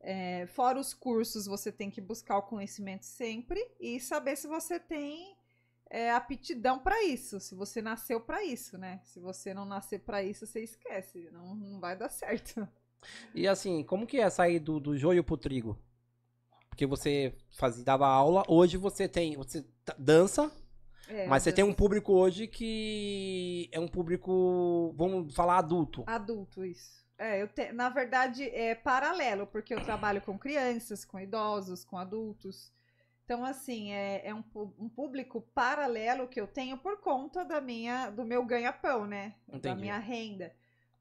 É, 0.04 0.48
fora 0.48 0.80
os 0.80 0.94
cursos, 0.94 1.46
você 1.46 1.72
tem 1.72 1.92
que 1.92 2.02
buscar 2.02 2.38
o 2.38 2.42
conhecimento 2.42 3.06
sempre 3.06 3.64
e 3.80 4.00
saber 4.00 4.36
se 4.36 4.48
você 4.48 4.80
tem 4.80 5.38
é, 5.92 6.10
aptidão 6.12 6.80
para 6.80 7.04
isso, 7.04 7.40
se 7.40 7.54
você 7.54 7.82
nasceu 7.82 8.20
para 8.20 8.44
isso, 8.44 8.78
né? 8.78 9.00
Se 9.04 9.20
você 9.20 9.54
não 9.54 9.66
nascer 9.66 10.00
para 10.00 10.24
isso, 10.24 10.48
você 10.48 10.64
esquece, 10.64 11.30
não, 11.32 11.54
não 11.56 11.80
vai 11.80 11.96
dar 11.98 12.10
certo. 12.10 12.68
E 13.34 13.48
assim, 13.48 13.84
como 13.84 14.06
que 14.06 14.20
é 14.20 14.30
sair 14.30 14.60
do, 14.60 14.80
do 14.80 14.96
joio 14.96 15.24
pro 15.24 15.36
trigo? 15.36 15.76
Porque 16.70 16.86
você 16.86 17.36
fazia, 17.50 17.84
dava 17.84 18.06
aula, 18.08 18.44
hoje 18.48 18.78
você 18.78 19.08
tem, 19.08 19.36
você 19.36 19.66
dança, 19.98 20.52
É, 21.08 21.28
mas 21.28 21.42
você 21.44 21.52
tem 21.52 21.64
um 21.64 21.74
público 21.74 22.14
hoje 22.14 22.48
que 22.48 23.68
é 23.72 23.80
um 23.80 23.88
público, 23.88 24.94
vamos 24.96 25.34
falar, 25.34 25.58
adulto. 25.58 26.04
Adulto, 26.06 26.64
isso. 26.64 27.01
É, 27.22 27.40
eu 27.40 27.48
te... 27.48 27.72
na 27.72 27.88
verdade 27.88 28.50
é 28.50 28.74
paralelo, 28.74 29.46
porque 29.46 29.76
eu 29.76 29.84
trabalho 29.84 30.20
com 30.22 30.40
crianças, 30.40 31.06
com 31.06 31.20
idosos, 31.20 31.86
com 31.86 31.96
adultos. 31.96 32.74
Então, 33.24 33.46
assim, 33.46 33.94
é, 33.94 34.28
é 34.28 34.34
um, 34.34 34.44
um 34.80 34.90
público 34.90 35.40
paralelo 35.54 36.28
que 36.28 36.42
eu 36.42 36.48
tenho 36.48 36.80
por 36.80 37.00
conta 37.00 37.46
da 37.46 37.62
minha, 37.62 38.10
do 38.10 38.26
meu 38.26 38.44
ganha-pão, 38.44 39.06
né? 39.06 39.36
Da 39.48 39.58
Entendi. 39.58 39.82
minha 39.82 40.00
renda. 40.00 40.52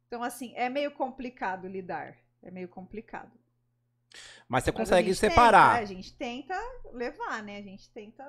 Então, 0.07 0.23
assim, 0.23 0.53
é 0.57 0.69
meio 0.69 0.91
complicado 0.91 1.67
lidar. 1.67 2.15
É 2.43 2.51
meio 2.51 2.69
complicado. 2.69 3.33
Mas 4.47 4.65
você 4.65 4.73
Mas 4.73 4.79
consegue 4.79 5.15
separar. 5.15 5.79
Tenta, 5.79 5.83
a 5.83 5.85
gente 5.87 6.15
tenta 6.15 6.55
levar, 6.93 7.43
né? 7.43 7.57
A 7.57 7.63
gente 7.63 7.89
tenta. 7.91 8.25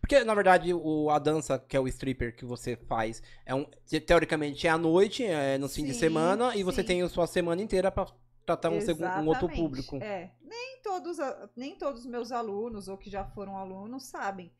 Porque, 0.00 0.22
na 0.24 0.34
verdade, 0.34 0.72
o, 0.74 1.10
a 1.10 1.18
dança, 1.18 1.58
que 1.58 1.76
é 1.76 1.80
o 1.80 1.88
stripper 1.88 2.34
que 2.34 2.44
você 2.44 2.76
faz, 2.76 3.22
é 3.44 3.54
um, 3.54 3.64
te- 3.86 4.00
teoricamente 4.00 4.66
é 4.66 4.70
à 4.70 4.78
noite, 4.78 5.24
é 5.24 5.58
no 5.58 5.68
fim 5.68 5.84
de 5.84 5.94
Sim, 5.94 5.98
semana, 6.00 6.56
e 6.56 6.62
você 6.62 6.82
sim. 6.82 6.86
tem 6.86 7.02
a 7.02 7.08
sua 7.08 7.26
semana 7.26 7.62
inteira 7.62 7.90
pra 7.90 8.06
tratar 8.46 8.70
um, 8.70 8.80
segundo, 8.80 9.18
um 9.18 9.26
outro 9.26 9.48
público. 9.48 9.96
É. 10.00 10.30
Nem 10.40 10.80
todos, 10.82 11.18
nem 11.56 11.76
todos 11.76 12.00
os 12.02 12.06
meus 12.06 12.32
alunos, 12.32 12.88
ou 12.88 12.96
que 12.96 13.10
já 13.10 13.24
foram 13.24 13.56
alunos, 13.56 14.06
sabem. 14.06 14.52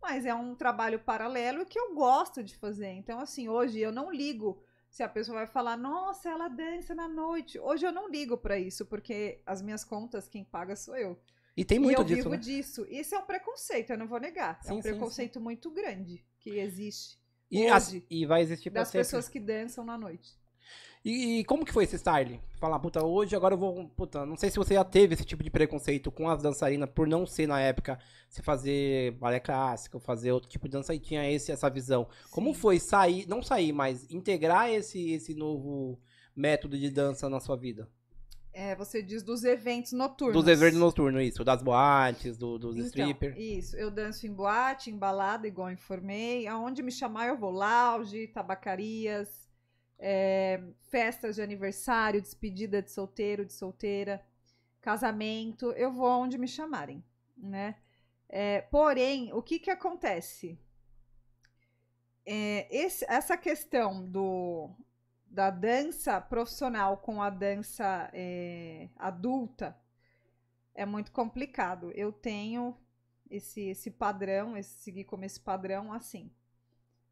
Mas 0.00 0.24
é 0.26 0.34
um 0.34 0.54
trabalho 0.54 0.98
paralelo 0.98 1.66
que 1.66 1.78
eu 1.78 1.94
gosto 1.94 2.42
de 2.42 2.56
fazer. 2.56 2.88
Então, 2.88 3.20
assim, 3.20 3.48
hoje 3.48 3.78
eu 3.80 3.92
não 3.92 4.10
ligo 4.10 4.62
se 4.90 5.02
a 5.02 5.08
pessoa 5.08 5.38
vai 5.38 5.46
falar, 5.46 5.76
nossa, 5.76 6.28
ela 6.28 6.48
dança 6.48 6.94
na 6.94 7.06
noite. 7.06 7.58
Hoje 7.60 7.86
eu 7.86 7.92
não 7.92 8.08
ligo 8.08 8.36
pra 8.36 8.58
isso, 8.58 8.84
porque 8.86 9.40
as 9.46 9.62
minhas 9.62 9.84
contas, 9.84 10.28
quem 10.28 10.44
paga 10.44 10.74
sou 10.74 10.96
eu. 10.96 11.18
E 11.56 11.64
tem 11.64 11.78
e 11.80 11.80
muito 11.80 12.02
eu 12.02 12.04
disso, 12.04 12.28
vivo 12.28 12.30
né? 12.30 12.38
disso. 12.38 12.86
Isso 12.88 13.14
é 13.14 13.18
um 13.18 13.26
preconceito, 13.26 13.90
eu 13.90 13.98
não 13.98 14.08
vou 14.08 14.20
negar. 14.20 14.60
é 14.64 14.72
Sim, 14.72 14.74
um 14.74 14.82
sim, 14.82 14.94
sim. 14.94 15.10
preconceito 15.10 15.40
muito 15.40 15.70
grande 15.70 16.24
que 16.38 16.58
existe 16.58 17.18
E, 17.50 17.70
hoje, 17.70 18.06
e 18.10 18.26
vai 18.26 18.42
existir 18.42 18.70
pra 18.70 18.82
das 18.82 18.88
sempre. 18.88 19.10
pessoas 19.10 19.28
que 19.28 19.38
dançam 19.40 19.84
na 19.84 19.96
noite. 19.98 20.38
E, 21.04 21.40
e 21.40 21.44
como 21.44 21.64
que 21.64 21.72
foi 21.72 21.84
esse 21.84 21.96
style? 21.98 22.40
Falar, 22.58 22.78
puta, 22.78 23.02
hoje 23.04 23.34
agora 23.34 23.54
eu 23.54 23.58
vou. 23.58 23.88
Puta, 23.90 24.26
não 24.26 24.36
sei 24.36 24.50
se 24.50 24.58
você 24.58 24.74
já 24.74 24.84
teve 24.84 25.14
esse 25.14 25.24
tipo 25.24 25.42
de 25.42 25.50
preconceito 25.50 26.12
com 26.12 26.28
as 26.28 26.42
dançarinas 26.42 26.90
por 26.90 27.06
não 27.08 27.26
ser 27.26 27.46
na 27.46 27.58
época 27.60 27.98
se 28.28 28.42
fazer 28.42 29.12
balé 29.12 29.40
clássico, 29.40 29.98
fazer 29.98 30.32
outro 30.32 30.48
tipo 30.50 30.68
de 30.68 30.72
dança 30.72 30.94
e 30.94 31.00
tinha 31.00 31.28
esse, 31.30 31.50
essa 31.52 31.70
visão. 31.70 32.06
Como 32.30 32.54
Sim. 32.54 32.54
foi 32.54 32.78
sair, 32.78 33.26
não 33.26 33.42
sair, 33.42 33.72
mas 33.72 34.10
integrar 34.10 34.68
esse, 34.70 35.10
esse 35.12 35.34
novo 35.34 35.98
método 36.36 36.78
de 36.78 36.90
dança 36.90 37.28
na 37.30 37.40
sua 37.40 37.56
vida? 37.56 37.88
É, 38.52 38.74
você 38.74 39.00
diz 39.02 39.22
dos 39.22 39.44
eventos 39.44 39.92
noturnos. 39.92 40.42
Dos 40.42 40.50
eventos 40.52 40.78
noturnos, 40.78 41.22
isso, 41.22 41.44
das 41.44 41.62
boates, 41.62 42.36
do, 42.36 42.58
dos 42.58 42.74
Então, 42.76 42.86
strippers. 42.86 43.36
Isso, 43.38 43.76
eu 43.76 43.90
danço 43.90 44.26
em 44.26 44.32
boate, 44.32 44.90
em 44.90 44.96
balada, 44.98 45.46
igual 45.46 45.68
eu 45.68 45.74
informei. 45.74 46.46
Aonde 46.48 46.82
me 46.82 46.90
chamar, 46.90 47.28
eu 47.28 47.36
vou. 47.36 47.50
Lounge, 47.52 48.26
tabacarias, 48.28 49.48
é, 49.98 50.60
festas 50.90 51.36
de 51.36 51.42
aniversário, 51.42 52.20
despedida 52.20 52.82
de 52.82 52.90
solteiro, 52.90 53.44
de 53.46 53.52
solteira, 53.52 54.20
casamento. 54.80 55.70
Eu 55.72 55.92
vou 55.92 56.06
aonde 56.08 56.36
me 56.36 56.48
chamarem, 56.48 57.04
né? 57.36 57.76
É, 58.28 58.62
porém, 58.62 59.32
o 59.32 59.42
que 59.42 59.58
que 59.60 59.70
acontece? 59.70 60.58
É, 62.26 62.66
esse- 62.76 63.04
essa 63.08 63.36
questão 63.36 64.04
do, 64.06 64.70
da 65.30 65.48
dança 65.48 66.20
profissional 66.20 66.96
com 66.96 67.22
a 67.22 67.30
dança 67.30 68.10
é, 68.12 68.88
adulta 68.96 69.78
é 70.74 70.84
muito 70.84 71.12
complicado. 71.12 71.92
Eu 71.92 72.12
tenho 72.12 72.76
esse, 73.30 73.60
esse 73.68 73.92
padrão, 73.92 74.56
esse, 74.56 74.82
seguir 74.82 75.04
como 75.04 75.24
esse 75.24 75.38
padrão 75.38 75.92
assim. 75.92 76.32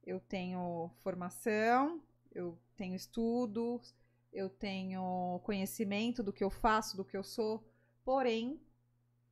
Eu 0.05 0.19
tenho 0.19 0.91
formação, 1.03 2.03
eu 2.35 2.59
tenho 2.77 2.97
estudos, 2.97 3.95
eu 4.33 4.51
tenho 4.51 5.41
conhecimento 5.45 6.23
do 6.23 6.33
que 6.33 6.43
eu 6.43 6.51
faço, 6.51 6.97
do 6.97 7.05
que 7.05 7.17
eu 7.17 7.23
sou, 7.23 7.65
porém, 8.05 8.61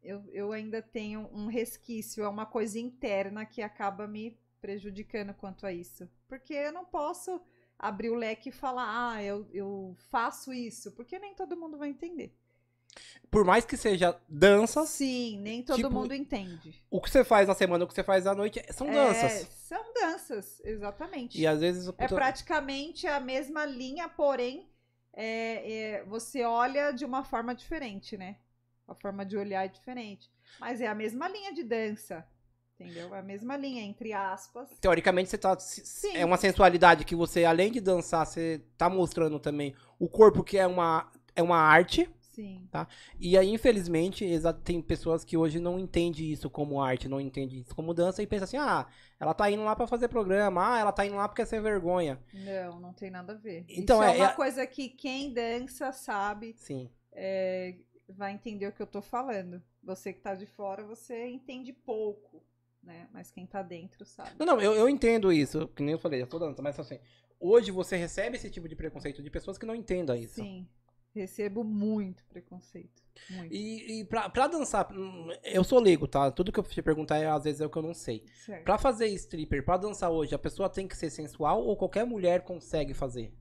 eu, 0.03 0.23
eu 0.31 0.53
ainda 0.53 0.81
tenho 0.81 1.29
um 1.33 1.47
resquício, 1.47 2.23
é 2.23 2.29
uma 2.29 2.47
coisa 2.47 2.79
interna 2.79 3.45
que 3.45 3.63
acaba 3.63 4.07
me 4.07 4.39
prejudicando 4.61 5.35
quanto 5.35 5.67
a 5.67 5.73
isso. 5.73 6.09
Porque 6.29 6.55
eu 6.55 6.73
não 6.73 6.85
posso 6.85 7.41
abrir 7.79 8.11
o 8.11 8.15
leque 8.15 8.49
e 8.49 8.53
falar, 8.53 9.13
ah, 9.13 9.23
eu, 9.23 9.49
eu 9.53 9.95
faço 10.11 10.53
isso, 10.53 10.93
porque 10.93 11.19
nem 11.19 11.35
todo 11.35 11.57
mundo 11.57 11.77
vai 11.79 11.89
entender. 11.89 12.35
Por 13.31 13.45
mais 13.45 13.65
que 13.67 13.77
seja 13.77 14.19
danças, 14.29 14.89
Sim, 14.89 15.39
nem 15.41 15.63
todo 15.63 15.77
Tipo, 15.77 15.91
mundo 15.91 16.15
entende. 16.15 16.83
o 16.91 17.01
que 17.01 17.11
você 17.11 17.23
faz 17.25 17.47
na 17.47 17.55
semana, 17.55 17.85
o 17.85 17.89
que 17.89 17.93
você 17.95 18.03
faz 18.05 18.27
à 18.27 18.35
noite, 18.35 18.63
são 18.73 18.89
É, 18.89 18.93
danças. 18.95 19.49
são 19.51 19.93
danças, 19.93 20.61
exatamente. 20.65 21.39
E 21.39 21.47
às 21.47 21.61
vezes. 21.61 21.89
É 21.99 22.09
praticamente 22.09 23.07
a 23.07 23.21
mesma 23.21 23.67
linha, 23.67 24.09
porém, 24.09 24.71
é, 25.13 25.73
é, 25.99 26.05
você 26.05 26.45
olha 26.45 26.93
de 26.93 27.05
uma 27.05 27.23
forma 27.25 27.55
diferente, 27.55 28.17
né? 28.17 28.39
A 28.89 28.95
forma 28.95 29.27
de 29.27 29.37
olhar 29.37 29.65
é 29.65 29.69
diferente. 29.69 30.31
Mas 30.59 30.81
é 30.81 30.87
a 30.87 30.95
mesma 30.95 31.29
linha 31.29 31.53
de 31.53 31.65
dança, 31.65 32.27
entendeu? 32.79 33.15
É 33.15 33.19
a 33.19 33.23
mesma 33.23 33.57
linha, 33.57 33.83
entre 33.83 34.13
aspas. 34.13 34.69
Teoricamente, 34.81 35.31
você 35.31 35.39
tá. 35.39 35.59
Sim. 35.59 36.17
É 36.17 36.25
uma 36.25 36.37
sensualidade 36.37 37.05
que 37.05 37.15
você, 37.17 37.45
além 37.45 37.73
de 37.73 37.81
dançar, 37.81 38.27
você 38.27 38.63
tá 38.77 38.89
mostrando 38.89 39.39
também 39.41 39.75
o 39.99 40.09
corpo, 40.09 40.45
que 40.45 40.59
é 40.59 40.67
uma, 40.67 41.11
é 41.35 41.43
uma 41.43 41.59
arte. 41.59 42.09
Sim. 42.21 42.69
E 43.19 43.39
aí, 43.39 43.49
infelizmente, 43.49 44.27
tem 44.63 44.83
pessoas 44.83 45.25
que 45.25 45.39
hoje 45.39 45.59
não 45.59 45.79
entendem 45.79 46.31
isso 46.31 46.51
como 46.51 46.83
arte, 46.83 47.09
não 47.09 47.19
entendem 47.19 47.61
isso 47.61 47.75
como 47.75 47.95
dança 47.95 48.23
e 48.23 48.27
pensam 48.27 48.45
assim: 48.45 48.57
ah, 48.59 48.87
ela 49.19 49.33
tá 49.33 49.51
indo 49.51 49.65
lá 49.65 49.75
pra 49.75 49.87
fazer 49.87 50.09
programa, 50.09 50.75
ah, 50.75 50.79
ela 50.79 50.93
tá 50.93 51.07
indo 51.07 51.17
lá 51.17 51.27
porque 51.27 51.41
é 51.41 51.47
sem 51.47 51.63
vergonha. 51.63 52.21
Não, 52.35 52.79
não 52.79 52.93
tem 52.93 53.11
nada 53.11 53.33
a 53.33 53.37
ver. 53.37 53.65
Então, 53.71 54.03
Isso 54.03 54.11
é- 54.11 54.19
é 54.19 54.21
uma 54.23 54.31
é- 54.33 54.35
coisa 54.35 54.67
que 54.67 54.91
quem 54.91 55.33
dança 55.33 55.91
sabe, 55.93 56.55
Sim. 56.59 56.91
é, 57.11 57.75
vai 58.07 58.33
entender 58.35 58.67
o 58.67 58.73
que 58.73 58.83
eu 58.83 58.87
tô 58.87 59.01
falando. 59.01 59.63
Você 59.83 60.13
que 60.13 60.21
tá 60.21 60.35
de 60.35 60.45
fora, 60.45 60.85
você 60.85 61.27
entende 61.29 61.73
pouco, 61.73 62.45
né? 62.87 63.09
Mas 63.13 63.31
quem 63.31 63.47
tá 63.47 63.63
dentro 63.63 64.05
sabe. 64.07 64.31
Não, 64.39 64.47
não, 64.47 64.61
eu, 64.61 64.73
eu 64.73 64.89
entendo 64.89 65.33
isso, 65.33 65.69
que 65.69 65.83
nem 65.83 65.93
eu 65.93 65.99
falei, 65.99 66.23
eu 66.23 66.27
tô 66.27 66.39
dança, 66.39 66.63
mas 66.63 66.79
assim, 66.79 66.99
hoje 67.39 67.71
você 67.71 67.97
recebe 67.97 68.37
esse 68.37 68.49
tipo 68.49 68.69
de 68.69 68.77
preconceito 68.77 69.23
de 69.23 69.31
pessoas 69.31 69.59
que 69.59 69.67
não 69.67 69.75
entendam 69.75 70.15
isso. 70.15 70.37
Sim. 70.37 70.67
Recebo 71.15 71.65
muito 71.65 72.25
preconceito. 72.27 73.03
Muito. 73.31 73.55
E, 73.55 74.01
e 74.01 74.05
pra, 74.05 74.29
pra 74.29 74.47
dançar, 74.47 74.93
hum, 74.93 75.31
eu 75.43 75.65
sou 75.65 75.81
leigo, 75.81 76.07
tá? 76.07 76.31
Tudo 76.31 76.53
que 76.53 76.61
eu 76.61 76.65
te 76.65 76.83
perguntar, 76.83 77.17
é, 77.17 77.27
às 77.27 77.45
vezes, 77.45 77.63
é 77.63 77.67
o 77.67 77.71
que 77.71 77.79
eu 77.79 77.83
não 77.83 77.95
sei. 77.95 78.27
Certo. 78.45 78.65
Pra 78.65 78.77
fazer 78.77 79.07
stripper, 79.09 79.65
pra 79.65 79.79
dançar 79.79 80.11
hoje, 80.11 80.35
a 80.35 80.39
pessoa 80.39 80.69
tem 80.69 80.87
que 80.87 80.95
ser 80.95 81.09
sensual 81.09 81.63
ou 81.63 81.75
qualquer 81.75 82.05
mulher 82.05 82.45
consegue 82.45 82.93
fazer? 82.93 83.33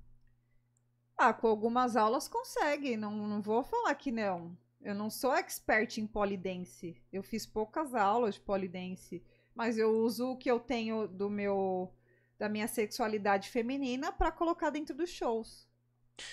Ah, 1.17 1.33
com 1.33 1.47
algumas 1.47 1.97
aulas 1.97 2.29
consegue. 2.29 2.95
Não, 2.95 3.11
não 3.11 3.41
vou 3.41 3.61
falar 3.61 3.93
que 3.95 4.09
não. 4.09 4.57
Eu 4.81 4.95
não 4.95 5.09
sou 5.09 5.33
expert 5.33 5.97
em 5.97 6.07
polidense. 6.07 6.95
Eu 7.11 7.23
fiz 7.23 7.45
poucas 7.45 7.93
aulas 7.93 8.35
de 8.35 8.41
polidense. 8.41 9.23
Mas 9.55 9.77
eu 9.77 9.89
uso 9.91 10.31
o 10.31 10.37
que 10.37 10.51
eu 10.51 10.59
tenho 10.59 11.07
do 11.07 11.29
meu 11.29 11.91
da 12.37 12.49
minha 12.49 12.67
sexualidade 12.67 13.49
feminina 13.49 14.11
pra 14.11 14.29
colocar 14.29 14.69
dentro 14.69 14.93
dos 14.93 15.09
shows. 15.09 15.65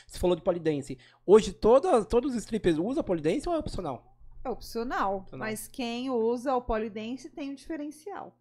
Você 0.06 0.18
falou 0.18 0.34
de 0.34 0.42
polidense. 0.42 0.98
Hoje, 1.24 1.52
toda, 1.52 2.04
todos 2.04 2.32
os 2.32 2.38
strippers 2.38 2.76
usam 2.76 3.04
polidense 3.04 3.48
ou 3.48 3.54
é 3.54 3.58
opcional? 3.58 4.16
É 4.44 4.48
opcional, 4.50 5.18
Opcional. 5.18 5.46
mas 5.46 5.68
quem 5.68 6.10
usa 6.10 6.52
o 6.56 6.60
polidense 6.60 7.30
tem 7.30 7.50
um 7.50 7.54
diferencial. 7.54 8.36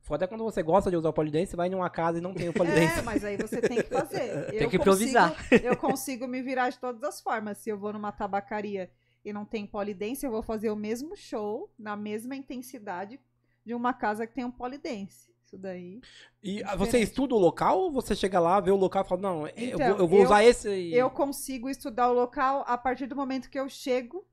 Foda 0.00 0.26
é 0.26 0.28
quando 0.28 0.44
você 0.44 0.62
gosta 0.62 0.90
de 0.90 0.96
usar 0.96 1.08
o 1.08 1.12
polidense, 1.12 1.56
vai 1.56 1.68
numa 1.68 1.88
casa 1.90 2.18
e 2.18 2.20
não 2.20 2.34
tem 2.34 2.48
o 2.48 2.52
polidense. 2.52 2.98
É, 2.98 3.02
mas 3.02 3.24
aí 3.24 3.36
você 3.36 3.60
tem 3.60 3.78
que 3.78 3.84
fazer. 3.88 4.46
Tem 4.52 4.62
Eu 4.62 4.70
que 4.70 4.76
improvisar. 4.76 5.34
consigo- 5.36 5.66
eu 5.66 5.76
consigo 5.76 6.28
me 6.28 6.42
virar 6.42 6.68
de 6.70 6.78
todas 6.78 7.02
as 7.02 7.20
formas. 7.20 7.58
Se 7.58 7.70
eu 7.70 7.78
vou 7.78 7.92
numa 7.92 8.12
tabacaria 8.12 8.90
e 9.24 9.32
não 9.32 9.44
tem 9.46 9.66
polidense, 9.66 10.24
eu 10.26 10.30
vou 10.30 10.42
fazer 10.42 10.70
o 10.70 10.76
mesmo 10.76 11.16
show, 11.16 11.72
na 11.78 11.96
mesma 11.96 12.36
intensidade, 12.36 13.18
de 13.64 13.74
uma 13.74 13.92
casa 13.92 14.26
que 14.26 14.34
tem 14.34 14.44
um 14.44 14.50
polidense. 14.50 15.32
Isso 15.44 15.58
daí. 15.58 16.00
E 16.42 16.62
ah, 16.62 16.72
Diferente. 16.72 16.78
você 16.78 16.98
estuda 17.00 17.34
o 17.34 17.38
local 17.38 17.78
ou 17.78 17.92
você 17.92 18.14
chega 18.16 18.40
lá, 18.40 18.60
vê 18.60 18.70
o 18.70 18.76
local 18.76 19.04
e 19.04 19.08
fala, 19.08 19.20
não, 19.20 19.46
eu 19.48 19.52
Então, 19.56 19.88
vou, 19.90 19.98
eu 19.98 20.08
vou 20.08 20.18
eu- 20.20 20.24
usar 20.26 20.42
esse 20.44 20.68
e... 20.70 20.94
Eu 20.94 21.10
consigo 21.10 21.68
estudar 21.68 22.10
o 22.10 22.14
local 22.14 22.64
a 22.66 22.76
partir 22.78 23.06
do 23.06 23.14
momento 23.16 23.50
que 23.50 23.58
eu 23.58 23.68
chego 23.68 24.26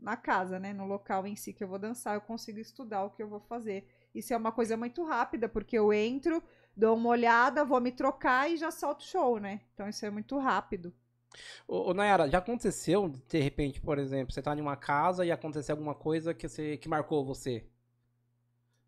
na 0.00 0.16
casa, 0.16 0.58
né? 0.58 0.72
No 0.72 0.86
local 0.86 1.26
em 1.26 1.36
si 1.36 1.52
que 1.52 1.64
eu 1.64 1.68
vou 1.68 1.78
dançar, 1.78 2.14
eu 2.14 2.20
consigo 2.20 2.58
estudar 2.58 3.04
o 3.04 3.10
que 3.10 3.22
eu 3.22 3.28
vou 3.28 3.40
fazer. 3.40 3.86
Isso 4.14 4.32
é 4.32 4.36
uma 4.36 4.52
coisa 4.52 4.76
muito 4.76 5.04
rápida, 5.04 5.48
porque 5.48 5.76
eu 5.76 5.92
entro, 5.92 6.42
dou 6.76 6.96
uma 6.96 7.08
olhada, 7.10 7.64
vou 7.64 7.80
me 7.80 7.90
trocar 7.92 8.50
e 8.50 8.56
já 8.56 8.70
solto 8.70 9.00
o 9.00 9.04
show, 9.06 9.38
né? 9.38 9.60
Então 9.74 9.88
isso 9.88 10.06
é 10.06 10.10
muito 10.10 10.38
rápido. 10.38 10.92
Ô, 11.66 11.90
ô, 11.90 11.94
Nayara, 11.94 12.28
já 12.30 12.38
aconteceu, 12.38 13.08
de 13.28 13.40
repente, 13.40 13.80
por 13.80 13.98
exemplo, 13.98 14.32
você 14.32 14.40
tá 14.40 14.54
em 14.56 14.60
uma 14.60 14.76
casa 14.76 15.24
e 15.24 15.30
aconteceu 15.32 15.74
alguma 15.74 15.94
coisa 15.94 16.32
que, 16.32 16.48
você, 16.48 16.76
que 16.76 16.88
marcou 16.88 17.24
você? 17.24 17.66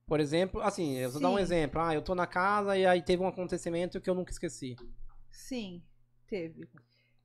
Por 0.08 0.20
exemplo, 0.20 0.62
assim, 0.62 0.94
eu 0.94 1.10
vou 1.10 1.20
dar 1.20 1.30
um 1.30 1.38
exemplo. 1.38 1.82
Ah, 1.82 1.94
eu 1.94 2.00
tô 2.00 2.14
na 2.14 2.26
casa 2.26 2.76
e 2.78 2.86
aí 2.86 3.02
teve 3.02 3.22
um 3.22 3.28
acontecimento 3.28 4.00
que 4.00 4.08
eu 4.08 4.14
nunca 4.14 4.32
esqueci. 4.32 4.74
Sim, 5.30 5.82
teve. 6.26 6.66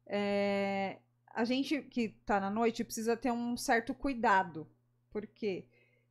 É, 0.05 0.99
a 1.33 1.45
gente 1.45 1.81
que 1.83 2.09
tá 2.25 2.41
na 2.41 2.49
noite 2.49 2.83
precisa 2.83 3.15
ter 3.15 3.31
um 3.31 3.55
certo 3.55 3.93
cuidado, 3.93 4.67
porque 5.11 5.65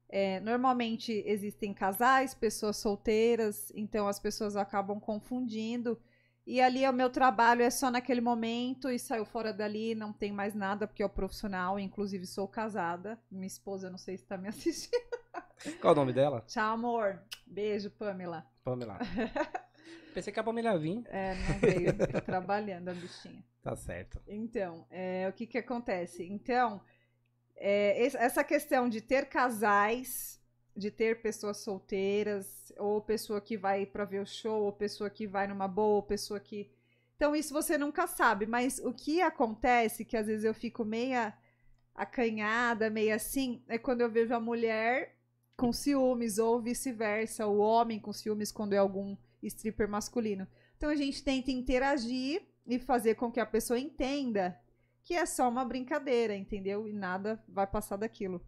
é, 0.09 0.41
normalmente 0.41 1.23
existem 1.27 1.75
casais, 1.75 2.33
pessoas 2.35 2.79
solteiras, 2.79 3.71
então 3.75 4.09
as 4.09 4.19
pessoas 4.19 4.57
acabam 4.57 4.99
confundindo. 4.99 6.01
E 6.47 6.59
ali 6.59 6.89
o 6.89 6.93
meu 6.93 7.11
trabalho 7.11 7.63
é 7.63 7.71
só 7.71 7.91
naquele 7.91 8.23
momento 8.23 8.89
e 8.89 8.99
saiu 8.99 9.27
fora 9.27 9.53
dali, 9.53 9.95
não 9.95 10.11
tem 10.11 10.33
mais 10.33 10.55
nada, 10.55 10.87
porque 10.87 11.03
é 11.03 11.07
o 11.07 11.11
profissional, 11.11 11.79
inclusive 11.79 12.27
sou 12.27 12.49
casada. 12.49 13.21
Minha 13.31 13.47
esposa, 13.47 13.91
não 13.91 13.99
sei 13.99 14.17
se 14.17 14.25
tá 14.25 14.39
me 14.39 14.49
assistindo. 14.51 15.22
Qual 15.81 15.93
o 15.93 15.97
nome 15.97 16.13
dela? 16.13 16.43
Tchau, 16.47 16.75
amor. 16.75 17.21
Beijo, 17.47 17.91
Pamela. 17.91 18.47
Pamela. 18.65 18.99
Pensei 20.15 20.33
que 20.33 20.41
a 20.41 20.45
Pamela 20.45 20.79
vinha. 20.79 21.03
É, 21.09 21.35
não 21.35 21.59
veio, 21.59 21.97
tá 22.09 22.21
trabalhando 22.21 22.89
a 22.89 22.95
bichinha. 22.95 23.43
Tá 23.63 23.75
certo. 23.77 24.21
Então, 24.27 24.87
é, 24.91 25.27
o 25.29 25.33
que 25.33 25.47
que 25.47 25.59
acontece? 25.59 26.25
Então, 26.25 26.81
é, 27.57 28.05
es- 28.05 28.15
essa 28.15 28.45
questão 28.45 28.89
de 28.89 29.01
ter 29.01 29.27
casais, 29.29 30.41
de 30.77 30.91
ter 30.91 31.23
pessoas 31.23 31.59
solteiras, 31.59 32.73
ou 32.79 33.01
pessoa 33.01 33.41
que 33.41 33.57
vai 33.57 33.87
pra 33.87 34.05
ver 34.05 34.21
o 34.21 34.27
show, 34.27 34.65
ou 34.65 34.73
pessoa 34.73 35.09
que 35.09 35.27
vai 35.27 35.47
numa 35.47 35.69
boa, 35.69 35.97
ou 35.97 36.03
pessoa 36.03 36.39
que. 36.41 36.71
Então, 37.17 37.35
isso 37.37 37.55
você 37.55 37.79
nunca 37.79 38.07
sabe, 38.07 38.47
mas 38.47 38.79
o 38.81 38.93
que 38.93 39.21
acontece, 39.23 40.05
que 40.05 40.17
às 40.17 40.27
vezes 40.27 40.45
eu 40.45 40.53
fico 40.55 40.85
meia 40.85 41.33
acanhada, 41.95 42.91
meio 42.91 43.15
assim, 43.15 43.63
é 43.69 43.79
quando 43.79 44.01
eu 44.01 44.11
vejo 44.11 44.35
a 44.35 44.41
mulher 44.41 45.17
com 45.57 45.73
ciúmes, 45.73 46.39
ou 46.39 46.61
vice-versa, 46.61 47.47
o 47.47 47.59
homem 47.59 48.01
com 48.01 48.13
ciúmes 48.13 48.51
quando 48.51 48.73
é 48.73 48.79
algum 48.79 49.17
stripper 49.43 49.89
masculino. 49.89 50.47
Então 50.77 50.91
a 50.91 50.97
gente 50.97 51.23
tenta 51.23 51.51
interagir 51.51 52.43
e 52.67 52.79
fazer 52.79 53.15
com 53.15 53.31
que 53.31 53.41
a 53.41 53.47
pessoa 53.47 53.79
entenda 53.79 54.59
que 55.03 55.15
é 55.15 55.27
só 55.27 55.49
uma 55.49 55.65
brincadeira, 55.65 56.35
entendeu? 56.35 56.87
E 56.89 56.93
nada 56.93 57.43
vai 57.49 57.67
passar 57.67 57.97
daquilo. 57.97 58.45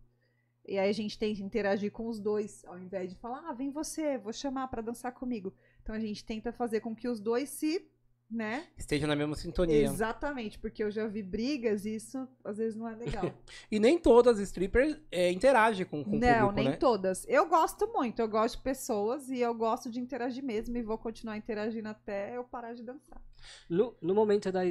E 0.66 0.78
aí 0.78 0.88
a 0.88 0.92
gente 0.92 1.18
tenta 1.18 1.42
interagir 1.42 1.92
com 1.92 2.08
os 2.08 2.18
dois, 2.18 2.64
ao 2.64 2.78
invés 2.78 3.10
de 3.10 3.16
falar, 3.16 3.44
ah, 3.48 3.52
vem 3.52 3.70
você, 3.70 4.16
vou 4.16 4.32
chamar 4.32 4.68
pra 4.68 4.80
dançar 4.80 5.12
comigo. 5.12 5.54
Então 5.82 5.94
a 5.94 5.98
gente 5.98 6.24
tenta 6.24 6.52
fazer 6.52 6.80
com 6.80 6.94
que 6.94 7.08
os 7.08 7.20
dois 7.20 7.50
se, 7.50 7.86
né? 8.30 8.66
Esteja 8.76 9.06
na 9.06 9.14
mesma 9.14 9.36
sintonia. 9.36 9.82
Exatamente, 9.82 10.58
porque 10.58 10.82
eu 10.82 10.90
já 10.90 11.06
vi 11.06 11.22
brigas 11.22 11.84
e 11.84 11.94
isso 11.94 12.26
às 12.44 12.58
vezes 12.58 12.76
não 12.76 12.88
é 12.88 12.94
legal. 12.94 13.24
E 13.70 13.78
nem 13.78 13.98
todas 13.98 14.38
as 14.38 14.48
strippers 14.48 14.96
é, 15.10 15.30
interagem 15.30 15.86
com, 15.86 16.04
com 16.04 16.16
o 16.16 16.18
não, 16.18 16.48
público, 16.48 16.52
nem 16.52 16.68
né? 16.70 16.76
todas. 16.76 17.24
Eu 17.28 17.48
gosto 17.48 17.86
muito, 17.92 18.20
eu 18.20 18.28
gosto 18.28 18.56
de 18.56 18.62
pessoas 18.62 19.28
e 19.28 19.40
eu 19.40 19.54
gosto 19.54 19.90
de 19.90 20.00
interagir 20.00 20.42
mesmo 20.42 20.76
e 20.76 20.82
vou 20.82 20.98
continuar 20.98 21.36
interagindo 21.36 21.88
até 21.88 22.36
eu 22.36 22.44
parar 22.44 22.74
de 22.74 22.82
dançar. 22.82 23.20
No, 23.68 23.96
no 24.00 24.14
momento 24.14 24.50
da, 24.50 24.62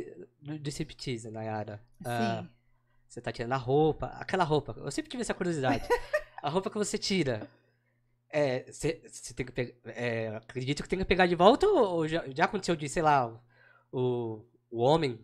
do, 0.41 0.59
do 0.59 0.69
striptease, 0.69 1.29
Nayara, 1.29 1.81
Sim. 2.01 2.49
você 3.07 3.21
tá 3.21 3.31
tirando 3.31 3.53
a 3.53 3.57
roupa, 3.57 4.07
aquela 4.19 4.43
roupa, 4.43 4.75
eu 4.77 4.91
sempre 4.91 5.09
tive 5.09 5.21
essa 5.21 5.33
curiosidade. 5.33 5.87
a 6.41 6.49
roupa 6.49 6.69
que 6.69 6.77
você 6.77 6.97
tira, 6.97 7.49
é, 8.33 8.71
você, 8.71 8.93
tem 9.35 9.45
que 9.45 9.51
pegar, 9.51 9.73
é, 9.85 10.29
acredito 10.37 10.83
que 10.83 10.89
tem 10.89 10.99
que 10.99 11.05
pegar 11.05 11.27
de 11.27 11.35
volta 11.35 11.67
ou, 11.67 12.07
já, 12.07 12.23
já 12.29 12.45
aconteceu 12.45 12.75
de, 12.75 12.89
sei 12.89 13.03
lá, 13.03 13.39
o, 13.91 14.41
o 14.71 14.79
homem 14.81 15.19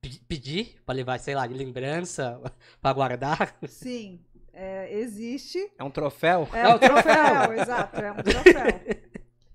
pe- 0.00 0.20
pedir 0.26 0.82
pra 0.86 0.94
levar, 0.94 1.18
sei 1.20 1.34
lá, 1.34 1.46
de 1.46 1.54
lembrança, 1.54 2.40
pra 2.80 2.92
guardar? 2.92 3.56
Sim, 3.66 4.20
é, 4.52 4.92
existe. 4.98 5.70
É 5.78 5.84
um 5.84 5.90
troféu? 5.90 6.48
É 6.54 6.68
um 6.68 6.78
troféu, 6.78 7.52
exato, 7.52 7.96
é 8.00 8.12
um 8.12 8.22
troféu. 8.22 8.80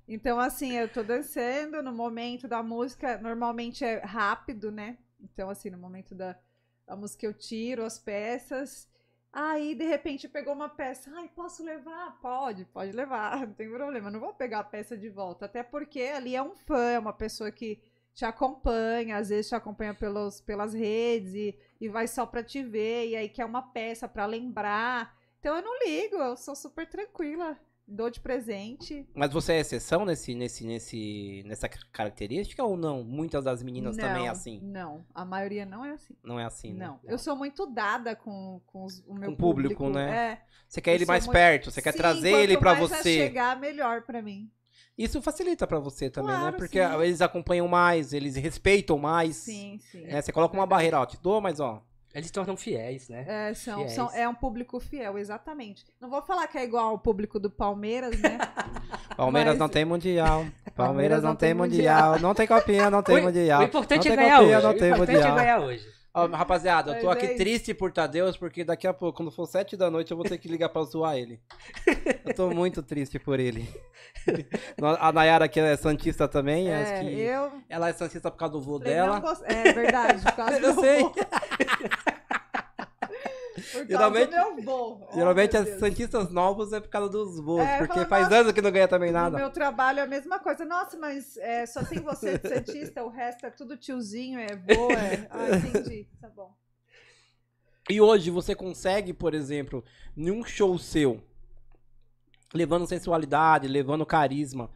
Então, 0.07 0.39
assim, 0.39 0.73
eu 0.73 0.89
tô 0.89 1.03
dançando 1.03 1.83
no 1.83 1.93
momento 1.93 2.47
da 2.47 2.63
música, 2.63 3.17
normalmente 3.19 3.85
é 3.85 3.99
rápido, 3.99 4.71
né? 4.71 4.97
Então, 5.21 5.49
assim, 5.49 5.69
no 5.69 5.77
momento 5.77 6.15
da, 6.15 6.35
da 6.87 6.95
música 6.95 7.25
eu 7.25 7.33
tiro 7.33 7.85
as 7.85 7.99
peças. 7.99 8.88
Aí, 9.31 9.75
de 9.75 9.85
repente, 9.85 10.27
pegou 10.27 10.53
uma 10.53 10.69
peça. 10.69 11.11
Ai, 11.15 11.29
posso 11.35 11.63
levar? 11.63 12.19
Pode, 12.19 12.65
pode 12.65 12.91
levar, 12.91 13.39
não 13.47 13.53
tem 13.53 13.69
problema. 13.69 14.09
Não 14.09 14.19
vou 14.19 14.33
pegar 14.33 14.59
a 14.59 14.63
peça 14.63 14.97
de 14.97 15.09
volta. 15.09 15.45
Até 15.45 15.63
porque 15.63 16.01
ali 16.01 16.35
é 16.35 16.41
um 16.41 16.55
fã, 16.55 16.91
é 16.91 16.99
uma 16.99 17.13
pessoa 17.13 17.51
que 17.51 17.81
te 18.13 18.25
acompanha, 18.25 19.17
às 19.17 19.29
vezes 19.29 19.47
te 19.49 19.55
acompanha 19.55 19.93
pelos, 19.93 20.41
pelas 20.41 20.73
redes 20.73 21.33
e, 21.35 21.57
e 21.79 21.87
vai 21.87 22.07
só 22.07 22.25
pra 22.25 22.43
te 22.43 22.61
ver, 22.63 23.07
e 23.09 23.15
aí 23.15 23.29
quer 23.29 23.45
uma 23.45 23.61
peça 23.61 24.07
pra 24.07 24.25
lembrar. 24.25 25.15
Então 25.39 25.55
eu 25.55 25.61
não 25.61 25.79
ligo, 25.79 26.17
eu 26.17 26.35
sou 26.35 26.55
super 26.55 26.87
tranquila. 26.89 27.57
Dou 27.91 28.09
de 28.09 28.19
presente. 28.19 29.07
Mas 29.15 29.31
você 29.33 29.53
é 29.53 29.59
exceção 29.61 30.05
nesse, 30.05 30.35
nesse, 30.35 30.63
nesse, 30.65 31.43
nessa 31.45 31.67
característica 31.67 32.63
ou 32.63 32.77
não? 32.77 33.03
Muitas 33.03 33.43
das 33.43 33.63
meninas 33.63 33.97
também 33.97 34.23
é 34.23 34.25
Não, 34.25 34.31
assim. 34.31 34.59
Não, 34.61 35.05
a 35.13 35.25
maioria 35.25 35.65
não 35.65 35.83
é 35.83 35.91
assim. 35.91 36.15
Não 36.23 36.39
é 36.39 36.45
assim, 36.45 36.73
né? 36.73 36.85
Não. 36.85 36.99
Eu 37.03 37.17
sou 37.17 37.35
muito 37.35 37.65
dada 37.65 38.15
com, 38.15 38.61
com 38.67 38.85
os- 38.85 39.03
o 39.07 39.13
meu 39.15 39.29
Com 39.29 39.33
o 39.33 39.37
público, 39.37 39.75
público, 39.75 39.89
né? 39.89 40.15
É. 40.33 40.41
Você 40.67 40.79
quer 40.81 40.91
Eu 40.91 40.95
ele 40.95 41.05
mais 41.07 41.25
muito- 41.25 41.35
perto, 41.35 41.71
você 41.71 41.81
quer 41.81 41.93
Sim, 41.93 41.97
trazer 41.97 42.31
ele 42.31 42.57
pra 42.57 42.75
mais 42.75 42.89
você. 42.89 43.17
chegar, 43.17 43.59
melhor 43.59 44.03
pra 44.03 44.21
mim. 44.21 44.51
Isso 44.95 45.21
facilita 45.21 45.65
pra 45.65 45.79
você 45.79 46.09
também, 46.09 46.31
né? 46.33 46.39
Claro, 46.41 46.57
Porque 46.57 46.85
sim. 46.85 47.01
eles 47.01 47.21
acompanham 47.21 47.67
mais, 47.67 48.13
eles 48.13 48.35
respeitam 48.35 48.97
mais. 48.99 49.37
Sim, 49.37 49.79
sim. 49.91 50.01
né? 50.05 50.21
Você 50.21 50.31
coloca 50.31 50.53
uma 50.55 50.67
barreira, 50.67 50.99
ó, 50.99 51.05
te 51.05 51.17
dou, 51.21 51.41
mas 51.41 51.59
ó. 51.59 51.83
Eles 52.13 52.27
se 52.27 52.33
tornam 52.33 52.57
fiéis, 52.57 53.07
né? 53.07 53.23
É, 53.27 53.53
são, 53.53 53.77
Fiéis. 53.79 53.91
são, 53.93 54.09
é 54.13 54.27
um 54.27 54.33
público 54.33 54.79
fiel, 54.79 55.17
exatamente. 55.17 55.85
Não 56.01 56.09
vou 56.09 56.21
falar 56.23 56.47
que 56.47 56.57
é 56.57 56.63
igual 56.63 56.87
ao 56.87 56.97
público 56.97 57.39
do 57.39 57.51
Palmeiras, 57.51 58.19
né? 58.19 58.39
Palmeiras 59.15 59.53
Mas- 59.53 59.59
não 59.59 59.69
tem 59.69 59.85
mundial. 59.85 60.45
Palmeiras 60.75 61.21
não 61.21 61.35
tem 61.35 61.53
mundial. 61.53 62.19
Não 62.19 62.33
tem 62.33 62.47
copinha, 62.47 62.89
não 62.89 63.03
tem 63.03 63.17
O- 63.19 63.23
mundial. 63.23 63.61
O 63.61 63.63
importante 63.65 64.07
não 64.07 64.13
é 64.13 64.17
tem 64.17 64.25
ganhar 64.25 64.37
copinha, 64.39 64.57
hoje. 64.57 64.65
Não 64.67 64.71
O 64.71 64.77
tem 64.77 64.89
importante 64.91 65.15
é 65.15 65.19
mundial. 65.19 65.35
ganhar 65.35 65.59
hoje. 65.59 65.98
Ó, 66.23 66.27
rapaziada, 66.27 66.95
eu 66.95 67.01
tô 67.01 67.09
aqui 67.09 67.25
é 67.25 67.35
triste 67.35 67.73
por 67.73 67.91
Tadeus, 67.91 68.37
porque 68.37 68.63
daqui 68.63 68.87
a 68.87 68.93
pouco, 68.93 69.17
quando 69.17 69.31
for 69.31 69.45
sete 69.45 69.75
da 69.77 69.89
noite, 69.89 70.11
eu 70.11 70.17
vou 70.17 70.25
ter 70.25 70.37
que 70.37 70.47
ligar 70.47 70.69
pra 70.69 70.83
zoar 70.83 71.15
ele. 71.17 71.39
Eu 72.25 72.33
tô 72.33 72.49
muito 72.49 72.81
triste 72.83 73.17
por 73.19 73.39
ele. 73.39 73.67
A 74.99 75.11
Nayara, 75.11 75.47
que 75.47 75.59
é 75.59 75.75
Santista 75.77 76.27
também, 76.27 76.73
acho 76.73 76.91
É, 76.93 76.99
que 77.01 77.19
eu. 77.19 77.51
ela 77.69 77.89
é 77.89 77.93
Santista 77.93 78.29
por 78.31 78.37
causa 78.37 78.53
do 78.53 78.61
vô 78.61 78.77
falei, 78.79 78.93
dela. 78.93 79.19
gosto- 79.19 79.43
É 79.45 79.71
verdade, 79.73 80.21
por 80.23 80.31
causa 80.33 80.57
Eu 80.59 80.73
do 80.75 80.81
sei. 80.81 80.99
vô. 81.01 81.13
Geralmente- 83.87 84.31
do 84.31 84.61
vô. 84.63 85.01
Oh, 85.09 85.13
Geralmente 85.13 85.57
as. 85.57 85.79
Santistas 85.79 86.29
novos 86.31 86.73
é 86.73 86.79
por 86.79 86.89
causa 86.89 87.09
dos 87.09 87.39
voos, 87.39 87.61
É, 87.61 87.77
porque 87.79 87.93
fala, 87.93 88.05
faz 88.07 88.23
"Nossa, 88.25 88.35
anos 88.37 88.51
que 88.53 88.61
não 88.61 88.71
ganha 88.71 88.87
também 88.87 89.11
No 89.11 89.17
nada. 89.19 89.37
meu 89.37 89.49
trabalho 89.49 89.99
é 89.99 90.03
a 90.03 90.07
mesma 90.07 90.39
coisa. 90.39 90.65
Nossa, 90.65 90.97
mas 90.97 91.37
é, 91.37 91.65
só 91.65 91.83
tem 91.83 91.99
você 91.99 92.37
de 92.37 92.47
Santista, 92.49 93.03
o 93.03 93.09
resto 93.09 93.45
é 93.45 93.49
tudo 93.49 93.77
tiozinho, 93.77 94.39
é 94.39 94.55
vô, 94.55 94.91
é. 94.91 95.27
Ah, 95.31 95.55
entendi. 95.67 96.07
Tá 96.21 96.29
bom. 96.29 96.53
E 97.89 97.99
hoje 97.99 98.29
você 98.29 98.53
consegue, 98.53 99.13
por 99.13 99.33
exemplo, 99.33 99.83
num 100.15 100.43
show 100.43 100.77
seu, 100.77 101.21
levando 102.53 102.85
sensualidade, 102.87 103.67
levando 103.67 104.05
carisma. 104.05 104.69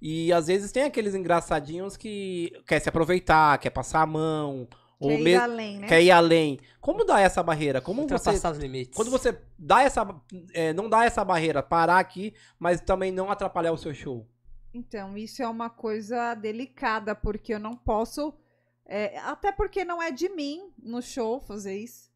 E 0.00 0.32
às 0.32 0.46
vezes 0.46 0.72
tem 0.72 0.84
aqueles 0.84 1.14
engraçadinhos 1.14 1.96
que 1.96 2.52
quer 2.66 2.80
se 2.80 2.88
aproveitar, 2.88 3.58
quer 3.58 3.70
passar 3.70 4.02
a 4.02 4.06
mão, 4.06 4.66
Quer 5.00 5.20
ir 5.20 5.36
além, 5.36 5.78
né? 5.78 5.86
quer 5.88 6.02
ir 6.02 6.10
além. 6.10 6.60
Como 6.80 7.04
dá 7.04 7.20
essa 7.20 7.42
barreira? 7.42 7.80
Como 7.80 8.02
você 8.02 8.14
Ultrapassar 8.14 8.52
os 8.52 8.58
limites. 8.58 8.94
quando 8.94 9.10
você 9.10 9.38
dá 9.58 9.82
essa 9.82 10.06
é, 10.52 10.72
não 10.74 10.88
dá 10.88 11.04
essa 11.04 11.24
barreira, 11.24 11.62
parar 11.62 11.98
aqui, 11.98 12.34
mas 12.58 12.80
também 12.80 13.10
não 13.10 13.30
atrapalhar 13.30 13.72
o 13.72 13.78
seu 13.78 13.94
show. 13.94 14.26
Então, 14.72 15.16
isso 15.16 15.42
é 15.42 15.48
uma 15.48 15.70
coisa 15.70 16.34
delicada, 16.34 17.14
porque 17.14 17.54
eu 17.54 17.58
não 17.58 17.74
posso. 17.74 18.32
é, 18.86 19.18
até 19.20 19.50
porque 19.50 19.84
não 19.84 20.02
é 20.02 20.10
de 20.10 20.28
mim 20.28 20.70
no 20.78 21.00
show 21.00 21.40
fazer 21.40 21.76
isso. 21.76 22.10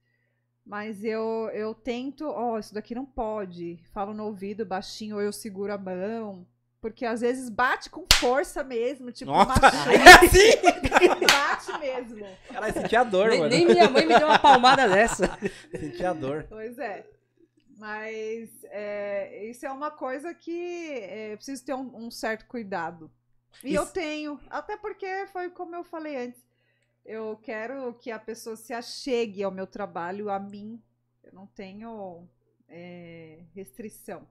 Mas 0.65 1.05
eu, 1.05 1.51
eu 1.53 1.75
tento, 1.75 2.27
ó, 2.27 2.59
isso 2.59 2.73
daqui 2.73 2.95
não 2.95 3.05
pode. 3.05 3.79
Falo 3.93 4.15
no 4.15 4.25
ouvido 4.25 4.65
baixinho, 4.65 5.17
ou 5.17 5.23
eu 5.23 5.33
seguro 5.33 5.73
a 5.73 5.79
mão. 5.79 6.47
Porque 6.85 7.07
às 7.07 7.23
vezes 7.23 7.49
bate 7.49 7.89
com 7.89 8.05
força 8.21 8.63
mesmo, 8.63 9.11
tipo, 9.11 9.31
Nossa, 9.31 9.59
machuca, 9.59 9.71
assim, 10.23 10.51
bate 11.27 11.79
mesmo. 11.81 12.27
cara, 12.53 12.71
senti 12.75 12.95
a 12.95 13.03
dor, 13.03 13.31
nem, 13.31 13.39
mano. 13.39 13.51
nem 13.51 13.65
minha 13.67 13.89
mãe 13.89 14.05
me 14.05 14.19
deu 14.19 14.27
uma 14.27 14.39
palmada 14.39 14.87
dessa. 14.87 15.31
Senti 15.71 16.05
a 16.05 16.13
dor. 16.13 16.45
Pois 16.47 16.79
é. 16.79 17.07
Mas 17.79 18.51
é, 18.65 19.47
isso 19.47 19.65
é 19.65 19.73
uma 19.73 19.91
coisa 19.91 20.35
que 20.35 20.91
é, 20.91 21.33
eu 21.33 21.37
preciso 21.39 21.65
ter 21.65 21.73
um, 21.73 21.91
um 22.05 22.11
certo 22.11 22.45
cuidado. 22.45 23.11
E 23.65 23.75
eu 23.75 23.85
Isso- 23.85 23.95
tenho, 23.95 24.39
até 24.51 24.77
porque 24.77 25.27
foi 25.33 25.49
como 25.49 25.75
eu 25.75 25.85
falei 25.85 26.17
antes. 26.17 26.43
Eu 27.03 27.41
quero 27.43 27.95
que 27.95 28.11
a 28.11 28.19
pessoa 28.19 28.57
se 28.57 28.75
achegue 28.75 29.43
ao 29.43 29.51
meu 29.51 29.67
trabalho, 29.67 30.29
a 30.29 30.39
mim. 30.39 30.79
Eu 31.23 31.33
não 31.33 31.47
tenho 31.47 32.29
é, 32.69 33.39
restrição. 33.55 34.29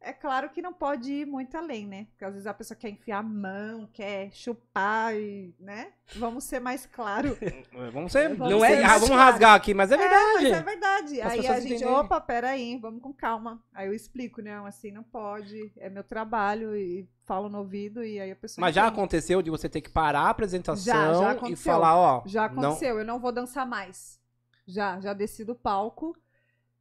É 0.00 0.12
claro 0.12 0.48
que 0.50 0.62
não 0.62 0.72
pode 0.72 1.12
ir 1.12 1.26
muito 1.26 1.56
além, 1.56 1.84
né? 1.86 2.06
Porque 2.10 2.24
às 2.24 2.32
vezes 2.32 2.46
a 2.46 2.54
pessoa 2.54 2.78
quer 2.78 2.88
enfiar 2.88 3.18
a 3.18 3.22
mão, 3.22 3.88
quer 3.92 4.30
chupar, 4.32 5.14
e, 5.16 5.52
né? 5.58 5.88
Vamos 6.14 6.44
ser 6.44 6.60
mais 6.60 6.86
claro. 6.86 7.36
Vamos 7.92 8.12
ser. 8.12 8.28
Vamos 8.34 8.52
não 8.52 8.60
ser 8.60 8.66
é, 8.74 8.80
mais 8.82 8.92
vamos 8.92 9.08
claro. 9.08 9.32
rasgar 9.32 9.54
aqui, 9.54 9.74
mas 9.74 9.90
é 9.90 9.96
Mas 9.96 10.08
verdade. 10.08 10.46
é 10.52 10.62
verdade. 10.62 11.20
As 11.20 11.32
aí 11.32 11.46
a 11.48 11.60
gente, 11.60 11.74
entenderem. 11.74 11.94
opa, 11.94 12.20
peraí, 12.20 12.78
vamos 12.78 13.02
com 13.02 13.12
calma. 13.12 13.60
Aí 13.74 13.88
eu 13.88 13.92
explico, 13.92 14.40
não, 14.40 14.66
assim 14.66 14.92
não 14.92 15.02
pode, 15.02 15.72
é 15.76 15.90
meu 15.90 16.04
trabalho, 16.04 16.76
e 16.76 17.08
falo 17.26 17.48
no 17.48 17.58
ouvido, 17.58 18.04
e 18.04 18.20
aí 18.20 18.30
a 18.30 18.36
pessoa. 18.36 18.62
Mas 18.64 18.74
já 18.76 18.82
entende. 18.82 18.98
aconteceu 18.98 19.42
de 19.42 19.50
você 19.50 19.68
ter 19.68 19.80
que 19.80 19.90
parar 19.90 20.22
a 20.22 20.30
apresentação 20.30 20.94
Já, 20.94 21.34
já 21.34 21.48
e 21.48 21.56
falar, 21.56 21.96
ó. 21.96 22.22
Já 22.24 22.48
não- 22.48 22.62
aconteceu, 22.70 22.98
eu 23.00 23.04
não 23.04 23.18
vou 23.18 23.32
dançar 23.32 23.66
mais. 23.66 24.18
Já, 24.64 25.00
já 25.00 25.12
desci 25.12 25.44
do 25.44 25.54
palco. 25.56 26.16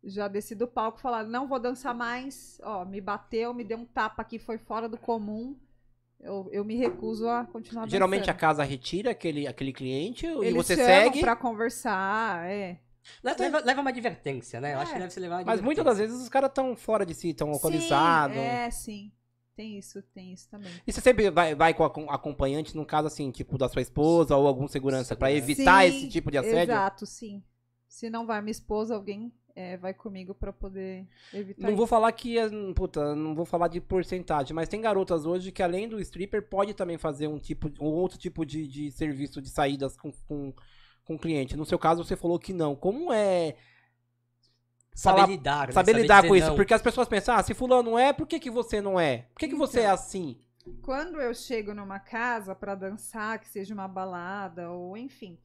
Já 0.09 0.27
desci 0.29 0.55
do 0.55 0.67
palco 0.67 0.99
e 0.99 1.01
falar, 1.01 1.25
não 1.25 1.47
vou 1.47 1.59
dançar 1.59 1.93
mais. 1.93 2.59
Ó, 2.63 2.85
me 2.85 3.01
bateu, 3.01 3.53
me 3.53 3.63
deu 3.63 3.77
um 3.77 3.85
tapa 3.85 4.21
aqui, 4.21 4.39
foi 4.39 4.57
fora 4.57 4.87
do 4.87 4.97
comum. 4.97 5.55
Eu, 6.19 6.49
eu 6.51 6.63
me 6.65 6.75
recuso 6.75 7.27
a 7.29 7.43
continuar 7.45 7.81
dançando. 7.81 7.91
Geralmente 7.91 8.29
a 8.31 8.33
casa 8.33 8.63
retira 8.63 9.11
aquele, 9.11 9.45
aquele 9.47 9.71
cliente 9.73 10.25
e 10.25 10.29
Eles 10.29 10.53
você 10.53 10.75
chamam 10.75 10.89
segue. 10.91 11.19
pra 11.19 11.35
conversar, 11.35 12.49
é. 12.49 12.79
Leva, 13.23 13.59
leva 13.59 13.81
uma 13.81 13.89
advertência, 13.89 14.59
né? 14.59 14.73
Eu 14.73 14.79
acho 14.79 14.91
É. 14.91 14.93
que 14.95 14.99
deve 14.99 15.13
se 15.13 15.19
levar 15.19 15.37
uma 15.39 15.45
Mas 15.45 15.61
muitas 15.61 15.83
das 15.85 15.97
vezes 15.97 16.19
os 16.21 16.27
caras 16.29 16.49
estão 16.49 16.75
fora 16.75 17.05
de 17.05 17.13
si, 17.13 17.29
estão 17.29 17.49
alcoolizados. 17.51 18.35
Sim, 18.35 18.41
é, 18.43 18.71
sim. 18.71 19.11
Tem 19.55 19.77
isso, 19.77 20.01
tem 20.13 20.33
isso 20.33 20.49
também. 20.49 20.71
E 20.85 20.91
você 20.93 21.01
sempre 21.01 21.29
vai, 21.31 21.55
vai 21.55 21.73
com 21.73 21.83
acom- 21.83 22.09
acompanhante, 22.09 22.75
no 22.75 22.85
caso 22.85 23.07
assim, 23.07 23.31
tipo 23.31 23.57
da 23.57 23.67
sua 23.67 23.81
esposa 23.81 24.35
ou 24.35 24.47
algum 24.47 24.67
segurança, 24.67 25.15
pra 25.15 25.31
evitar 25.31 25.83
Sim, 25.83 25.87
esse 25.89 26.09
tipo 26.09 26.29
de 26.31 26.37
assédio? 26.37 26.73
Exato, 26.73 27.05
sim. 27.05 27.43
Se 27.87 28.09
não 28.09 28.25
vai 28.25 28.41
minha 28.41 28.51
esposa, 28.51 28.93
alguém 28.95 29.31
é, 29.59 29.75
vai 29.75 29.91
comigo 29.93 30.35
pra 30.35 30.53
poder 30.53 31.07
evitar 31.33 31.61
Não 31.63 31.69
isso. 31.69 31.77
vou 31.77 31.87
falar 31.87 32.11
que, 32.11 32.37
é, 32.37 32.47
puta, 32.75 33.15
não 33.15 33.33
vou 33.33 33.43
falar 33.43 33.67
de 33.67 33.81
porcentagem, 33.81 34.53
mas 34.53 34.69
tem 34.69 34.79
garotas 34.79 35.25
hoje 35.25 35.51
que 35.51 35.63
além 35.63 35.89
do 35.89 35.99
stripper 35.99 36.47
pode 36.47 36.75
também 36.75 36.97
fazer 36.97 37.27
um 37.27 37.39
tipo, 37.39 37.67
um 37.83 37.87
outro 37.87 38.19
tipo 38.19 38.45
de, 38.45 38.67
de 38.67 38.91
serviço 38.91 39.41
de 39.41 39.49
saídas 39.49 39.97
com, 39.97 40.11
com, 40.27 40.53
com 41.03 41.15
o 41.15 41.19
cliente. 41.19 41.57
No 41.57 41.65
seu 41.65 41.79
caso 41.79 42.03
você 42.03 42.15
falou 42.15 42.37
que 42.37 42.53
não. 42.53 42.75
Como 42.75 43.11
é 43.11 43.55
Saber 44.93 45.17
falar- 45.21 45.27
lidar, 45.29 45.67
né? 45.67 45.73
saber 45.73 45.93
lidar 45.93 46.17
dizer 46.17 46.27
com 46.29 46.35
isso? 46.35 46.47
não. 46.49 46.55
Porque 46.55 46.73
as 46.73 46.81
pessoas 46.81 47.07
pensam, 47.07 47.35
ah, 47.35 47.41
se 47.43 47.53
fulano 47.53 47.97
é, 47.97 48.13
por 48.13 48.27
que, 48.27 48.39
que 48.39 48.51
você 48.51 48.79
não 48.79 48.99
é? 48.99 49.25
Por 49.33 49.39
que, 49.39 49.47
que 49.47 49.55
você 49.55 49.79
é 49.79 49.83
Então. 49.83 49.93
assim? 49.95 50.39
Quando 50.81 51.19
eu 51.21 51.33
chego 51.33 51.73
numa 51.73 51.99
casa 51.99 52.53
pra 52.53 52.75
dançar, 52.75 53.39
que 53.39 53.47
seja 53.47 53.73
uma 53.73 53.87
balada 53.87 54.69
ou 54.69 54.97
enfim, 54.97 55.39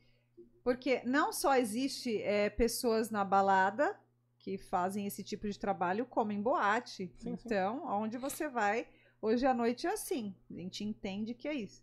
porque 0.65 1.01
não 1.05 1.33
só 1.33 1.57
existe 1.57 2.21
é, 2.23 2.51
pessoas 2.51 3.11
na 3.11 3.25
balada 3.25 3.95
que 4.43 4.59
fazem 4.59 5.07
esse 5.07 5.23
tipo 5.23 5.49
de 5.49 5.57
trabalho, 5.59 6.05
como 6.05 6.33
em 6.33 6.43
boate. 6.43 7.07
Sim, 7.17 7.37
sim. 7.37 7.47
então, 7.47 7.87
onde 7.87 8.19
você 8.19 8.49
vai, 8.49 8.89
hoje 9.21 9.47
à 9.47 9.55
noite 9.55 9.87
é 9.87 9.93
assim. 9.93 10.35
A 10.51 10.55
gente 10.55 10.83
entende 10.83 11.33
que 11.33 11.47
é 11.47 11.55
isso. 11.55 11.83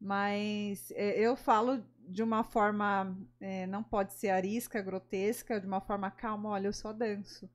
Mas 0.00 0.90
é, 0.90 1.18
eu 1.20 1.36
falo 1.36 1.82
de 2.00 2.22
uma 2.22 2.42
forma, 2.42 3.16
é, 3.40 3.64
não 3.66 3.82
pode 3.82 4.12
ser 4.14 4.30
arisca, 4.30 4.82
grotesca, 4.82 5.60
de 5.60 5.66
uma 5.66 5.80
forma 5.80 6.10
calma. 6.10 6.50
Olha, 6.50 6.66
eu 6.66 6.72
só 6.72 6.92
danço. 6.92 7.48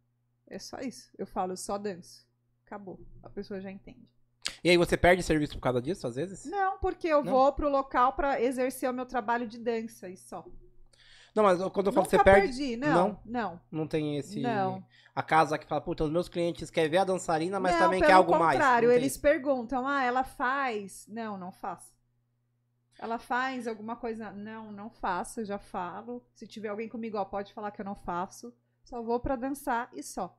É 0.48 0.58
só 0.58 0.80
isso. 0.80 1.12
Eu 1.18 1.28
falo, 1.28 1.52
eu 1.52 1.58
só 1.58 1.78
danço. 1.78 2.26
Acabou. 2.66 3.00
A 3.22 3.30
pessoa 3.30 3.60
já 3.60 3.70
entende. 3.70 4.08
E 4.64 4.70
aí 4.70 4.78
você 4.78 4.96
perde 4.96 5.22
serviço 5.22 5.56
por 5.56 5.62
causa 5.62 5.82
disso, 5.82 6.08
às 6.08 6.16
vezes? 6.16 6.46
Não, 6.46 6.78
porque 6.80 7.08
eu 7.08 7.22
Não? 7.24 7.32
vou 7.32 7.52
pro 7.52 7.70
local 7.70 8.14
pra 8.14 8.42
exercer 8.42 8.90
o 8.90 8.94
meu 8.94 9.06
trabalho 9.06 9.48
de 9.48 9.58
dança 9.60 10.08
e 10.08 10.16
só. 10.16 10.46
Não, 11.36 11.44
mas 11.44 11.58
quando 11.72 11.88
eu 11.88 11.94
falo 11.94 12.06
que 12.08 12.16
Nunca 12.16 12.18
você 12.18 12.24
perde, 12.24 12.58
perdi, 12.58 12.78
não, 12.78 13.20
não, 13.26 13.62
não 13.72 13.88
tem 13.88 14.18
esse... 14.18 14.40
não. 14.40 14.84
A 15.16 15.22
casa 15.22 15.58
que 15.58 15.66
fala, 15.68 15.82
puta, 15.82 16.04
os 16.04 16.12
meus 16.12 16.28
clientes 16.28 16.70
querem 16.72 16.90
ver 16.90 16.98
a 16.98 17.04
dançarina, 17.04 17.60
mas 17.60 17.74
não, 17.74 17.80
também 17.82 18.00
pelo 18.00 18.10
quer 18.10 18.16
algo 18.16 18.32
mais. 18.38 18.54
contrário, 18.58 18.88
Não 18.88 18.94
tem 18.96 19.02
eles 19.02 19.14
isso. 19.14 19.22
perguntam, 19.22 19.88
ah, 19.88 20.04
ela 20.04 20.24
faz? 20.24 21.06
Não, 21.08 21.38
não 21.38 21.52
faço. 21.52 21.94
Ela 23.00 23.20
faz 23.20 23.68
alguma 23.68 23.96
coisa? 23.96 24.32
Não, 24.32 24.72
não 24.72 24.90
faço, 24.90 25.42
eu 25.42 25.46
já 25.46 25.60
falo. 25.60 26.24
Se 26.34 26.48
tiver 26.48 26.70
alguém 26.70 26.88
comigo, 26.90 27.18
ó, 27.18 27.26
pode 27.26 27.54
falar 27.54 27.72
que 27.72 27.82
eu 27.82 27.86
não 27.86 27.96
faço. 27.96 28.54
Só 28.84 29.02
vou 29.02 29.20
pra 29.20 29.36
dançar 29.36 29.90
e 29.94 30.02
só. 30.02 30.36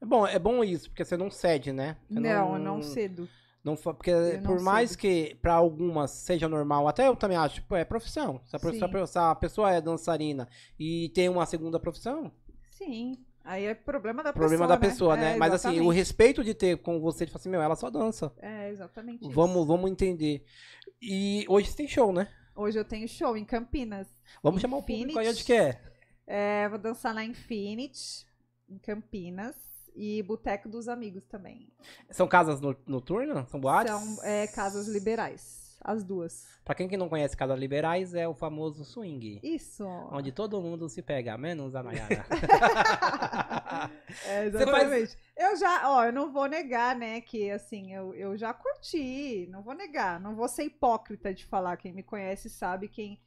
É 0.00 0.04
bom, 0.06 0.26
é 0.26 0.38
bom 0.38 0.62
isso, 0.62 0.90
porque 0.90 1.04
você 1.04 1.16
não 1.16 1.30
cede, 1.30 1.72
né? 1.72 1.96
Você 2.08 2.20
Não, 2.20 2.54
eu 2.54 2.58
não 2.58 2.82
cedo. 2.82 3.28
Não, 3.64 3.74
porque 3.76 4.12
não 4.38 4.42
por 4.42 4.60
mais 4.60 4.90
cedo. 4.90 4.98
que 5.00 5.34
pra 5.40 5.54
algumas 5.54 6.10
seja 6.10 6.46
normal, 6.48 6.86
até 6.86 7.08
eu 7.08 7.16
também 7.16 7.36
acho, 7.36 7.62
é 7.74 7.84
profissão. 7.84 8.40
Se 8.44 8.54
a, 8.54 8.58
prof- 8.58 9.06
se 9.08 9.18
a 9.18 9.34
pessoa 9.34 9.72
é 9.72 9.80
dançarina 9.80 10.46
e 10.78 11.08
tem 11.14 11.28
uma 11.30 11.46
segunda 11.46 11.80
profissão, 11.80 12.30
Sim. 12.70 13.16
Aí 13.46 13.64
é 13.66 13.74
problema 13.74 14.22
da 14.22 14.32
problema 14.32 14.64
pessoa. 14.64 14.68
da 14.68 14.76
pessoa, 14.78 15.16
né? 15.16 15.34
É, 15.34 15.36
Mas 15.36 15.52
assim, 15.52 15.68
o 15.68 15.72
exatamente. 15.72 15.96
respeito 15.96 16.42
de 16.44 16.54
ter 16.54 16.78
com 16.78 16.98
você, 16.98 17.26
de 17.26 17.32
falar 17.32 17.40
assim, 17.40 17.50
meu, 17.50 17.60
ela 17.60 17.76
só 17.76 17.90
dança. 17.90 18.32
É, 18.38 18.70
exatamente. 18.70 19.22
isso. 19.22 19.30
Vamos, 19.30 19.66
vamos 19.66 19.90
entender. 19.90 20.44
E 21.00 21.44
hoje 21.48 21.68
você 21.70 21.76
tem 21.76 21.88
show, 21.88 22.10
né? 22.12 22.28
Hoje 22.56 22.78
eu 22.78 22.84
tenho 22.84 23.06
show 23.06 23.36
em 23.36 23.44
Campinas. 23.44 24.08
Vamos 24.42 24.62
chamar 24.62 24.78
o 24.78 24.82
público 24.82 25.18
aí 25.18 25.26
Infinity. 25.28 25.28
onde 25.28 25.44
que 25.44 25.52
é. 25.52 25.80
É, 26.26 26.68
vou 26.70 26.78
dançar 26.78 27.12
na 27.12 27.22
Infinity, 27.24 28.26
em 28.68 28.78
Campinas. 28.78 29.54
E 29.94 30.22
Boteco 30.22 30.68
dos 30.68 30.88
Amigos 30.88 31.24
também. 31.26 31.68
São 32.10 32.26
casas 32.26 32.60
no- 32.60 32.76
noturnas? 32.86 33.48
São 33.48 33.60
boates? 33.60 33.92
São 33.92 34.24
é, 34.24 34.46
casas 34.48 34.88
liberais. 34.88 35.62
As 35.86 36.02
duas. 36.02 36.46
Pra 36.64 36.74
quem 36.74 36.88
que 36.88 36.96
não 36.96 37.10
conhece 37.10 37.36
casas 37.36 37.58
liberais, 37.58 38.14
é 38.14 38.26
o 38.26 38.32
famoso 38.34 38.84
swing. 38.86 39.38
Isso. 39.42 39.84
Onde 40.10 40.32
todo 40.32 40.58
mundo 40.62 40.88
se 40.88 41.02
pega, 41.02 41.36
menos 41.36 41.74
a 41.74 41.82
Nayara. 41.82 42.24
É, 44.26 44.50
Você 44.50 44.64
faz- 44.66 44.82
exatamente. 44.84 45.18
Eu 45.36 45.56
já, 45.56 45.90
ó, 45.90 46.04
eu 46.06 46.12
não 46.12 46.32
vou 46.32 46.46
negar, 46.46 46.96
né, 46.96 47.20
que 47.20 47.50
assim, 47.50 47.92
eu, 47.94 48.14
eu 48.14 48.36
já 48.36 48.52
curti, 48.54 49.46
não 49.50 49.62
vou 49.62 49.74
negar, 49.74 50.20
não 50.20 50.34
vou 50.34 50.48
ser 50.48 50.64
hipócrita 50.64 51.34
de 51.34 51.44
falar, 51.44 51.76
quem 51.76 51.92
me 51.92 52.02
conhece 52.02 52.48
sabe, 52.48 52.88
quem 52.88 53.20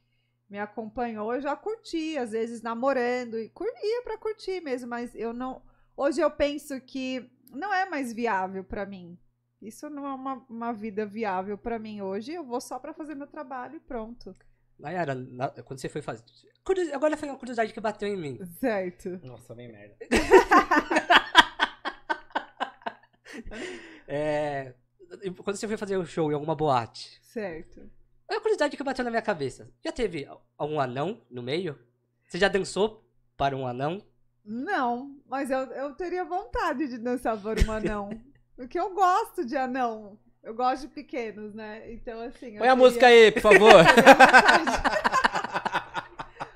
me 0.48 0.58
acompanhou, 0.58 1.34
eu 1.34 1.40
já 1.42 1.54
curti, 1.54 2.16
às 2.16 2.30
vezes 2.30 2.62
namorando, 2.62 3.38
e 3.38 3.50
cur- 3.50 3.66
ia 3.82 4.02
pra 4.02 4.16
curtir 4.16 4.60
mesmo, 4.62 4.88
mas 4.88 5.14
eu 5.14 5.32
não, 5.34 5.60
hoje 5.98 6.20
eu 6.20 6.30
penso 6.30 6.80
que 6.80 7.28
não 7.50 7.72
é 7.74 7.88
mais 7.88 8.12
viável 8.12 8.62
pra 8.64 8.86
mim. 8.86 9.18
Isso 9.60 9.90
não 9.90 10.06
é 10.06 10.14
uma, 10.14 10.34
uma 10.48 10.72
vida 10.72 11.04
viável 11.04 11.58
pra 11.58 11.78
mim 11.78 12.00
hoje, 12.00 12.32
eu 12.32 12.44
vou 12.44 12.60
só 12.60 12.78
pra 12.78 12.94
fazer 12.94 13.14
meu 13.16 13.26
trabalho 13.26 13.76
e 13.76 13.80
pronto. 13.80 14.34
Nayara, 14.78 15.14
na- 15.14 15.48
quando 15.50 15.80
você 15.80 15.88
foi 15.88 16.00
fazer. 16.00 16.22
Curios- 16.64 16.92
Agora 16.92 17.16
foi 17.16 17.28
uma 17.28 17.36
curiosidade 17.38 17.72
que 17.72 17.80
bateu 17.80 18.08
em 18.08 18.16
mim. 18.16 18.38
Certo. 18.60 19.18
Nossa, 19.24 19.54
bem 19.54 19.70
merda. 19.72 19.96
É, 24.06 24.74
quando 25.44 25.56
você 25.56 25.68
foi 25.68 25.76
fazer 25.76 25.96
o 25.96 26.06
show 26.06 26.30
em 26.30 26.34
alguma 26.34 26.54
boate, 26.54 27.18
Certo. 27.22 27.80
é 28.28 28.34
uma 28.34 28.40
curiosidade 28.40 28.76
que 28.76 28.82
bateu 28.82 29.04
na 29.04 29.10
minha 29.10 29.22
cabeça. 29.22 29.70
Já 29.84 29.92
teve 29.92 30.26
algum 30.56 30.80
anão 30.80 31.20
no 31.30 31.42
meio? 31.42 31.78
Você 32.26 32.38
já 32.38 32.48
dançou 32.48 33.06
para 33.36 33.56
um 33.56 33.66
anão? 33.66 34.02
Não, 34.44 35.16
mas 35.28 35.50
eu, 35.50 35.58
eu 35.72 35.94
teria 35.94 36.24
vontade 36.24 36.88
de 36.88 36.98
dançar 36.98 37.36
por 37.38 37.58
um 37.58 37.70
anão. 37.72 38.10
porque 38.56 38.78
eu 38.78 38.94
gosto 38.94 39.44
de 39.44 39.56
anão. 39.56 40.18
Eu 40.42 40.54
gosto 40.54 40.88
de 40.88 40.94
pequenos, 40.94 41.54
né? 41.54 41.92
Então, 41.92 42.20
assim. 42.20 42.52
eu 42.54 42.58
Põe 42.58 42.68
a 42.68 42.72
teria- 42.72 42.76
música 42.76 43.06
aí, 43.06 43.32
por 43.32 43.42
favor. 43.42 43.84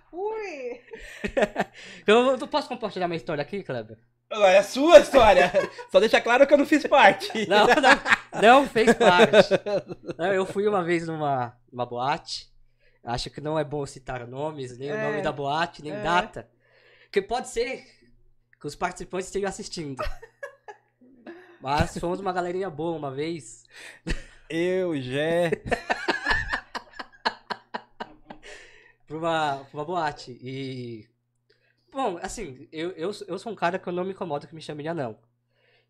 Ui! 0.13 0.81
Eu 2.07 2.37
não 2.37 2.49
posso 2.49 2.69
compartilhar 2.69 3.09
minha 3.09 3.17
história 3.17 3.43
aqui, 3.43 3.63
Kleber? 3.63 3.99
É 4.31 4.59
a 4.59 4.63
sua 4.63 4.99
história. 5.01 5.51
Só 5.91 6.01
deixa 6.01 6.21
claro 6.21 6.47
que 6.47 6.55
eu 6.55 6.59
não 6.59 6.65
fiz 6.67 6.87
parte. 6.87 7.47
Não, 7.47 7.67
não, 7.67 8.63
não 8.63 8.67
fez 8.69 8.95
parte. 8.95 9.51
Eu 10.35 10.47
fui 10.47 10.67
uma 10.67 10.83
vez 10.83 11.07
numa, 11.07 11.55
numa 11.71 11.85
boate. 11.85 12.51
Acho 13.05 13.29
que 13.29 13.41
não 13.43 13.59
é 13.59 13.65
bom 13.65 13.85
citar 13.85 14.27
nomes, 14.27 14.79
nem 14.79 14.91
o 14.91 14.95
É. 14.95 15.11
nome 15.11 15.23
da 15.23 15.33
boate, 15.33 15.83
nem 15.83 15.93
É. 15.93 16.03
data. 16.03 16.49
Que 17.13 17.21
pode 17.21 17.51
ser 17.51 17.85
que 18.59 18.67
os 18.67 18.75
participantes 18.75 19.27
estejam 19.27 19.51
assistindo. 19.51 20.03
Mas 21.61 21.99
fomos 21.99 22.19
uma 22.19 22.33
galerinha 22.33 22.71
boa 22.71 22.97
uma 22.97 23.11
vez. 23.11 23.65
Eu, 24.49 24.99
Jé. 24.99 25.51
pra 29.07 29.17
uma, 29.19 29.59
pra 29.59 29.69
uma 29.75 29.85
boate. 29.85 30.33
E. 30.43 31.07
Bom, 31.91 32.19
assim, 32.23 32.67
eu, 32.73 32.93
eu, 32.93 33.11
eu 33.29 33.39
sou 33.39 33.53
um 33.53 33.55
cara 33.55 33.79
que 33.79 33.87
eu 33.87 33.93
não 33.93 34.05
me 34.05 34.13
incomodo 34.13 34.49
que 34.49 34.55
me 34.55 34.63
chamem 34.63 34.83
de 34.83 34.89
anão. 34.89 35.19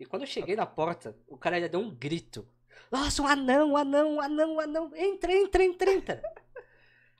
E 0.01 0.05
quando 0.05 0.23
eu 0.23 0.29
cheguei 0.29 0.57
na 0.57 0.67
porta, 0.67 1.17
o 1.29 1.39
cara 1.39 1.61
já 1.61 1.69
deu 1.69 1.79
um 1.79 1.95
grito. 1.95 2.45
Nossa, 2.91 3.23
um 3.23 3.29
anão, 3.29 3.71
um 3.71 3.77
anão, 3.77 4.15
um 4.17 4.21
anão, 4.21 4.55
um 4.57 4.61
anão. 4.61 4.91
Entra, 4.97 5.33
entra, 5.33 5.63
entra, 5.63 5.93
entra. 5.93 6.23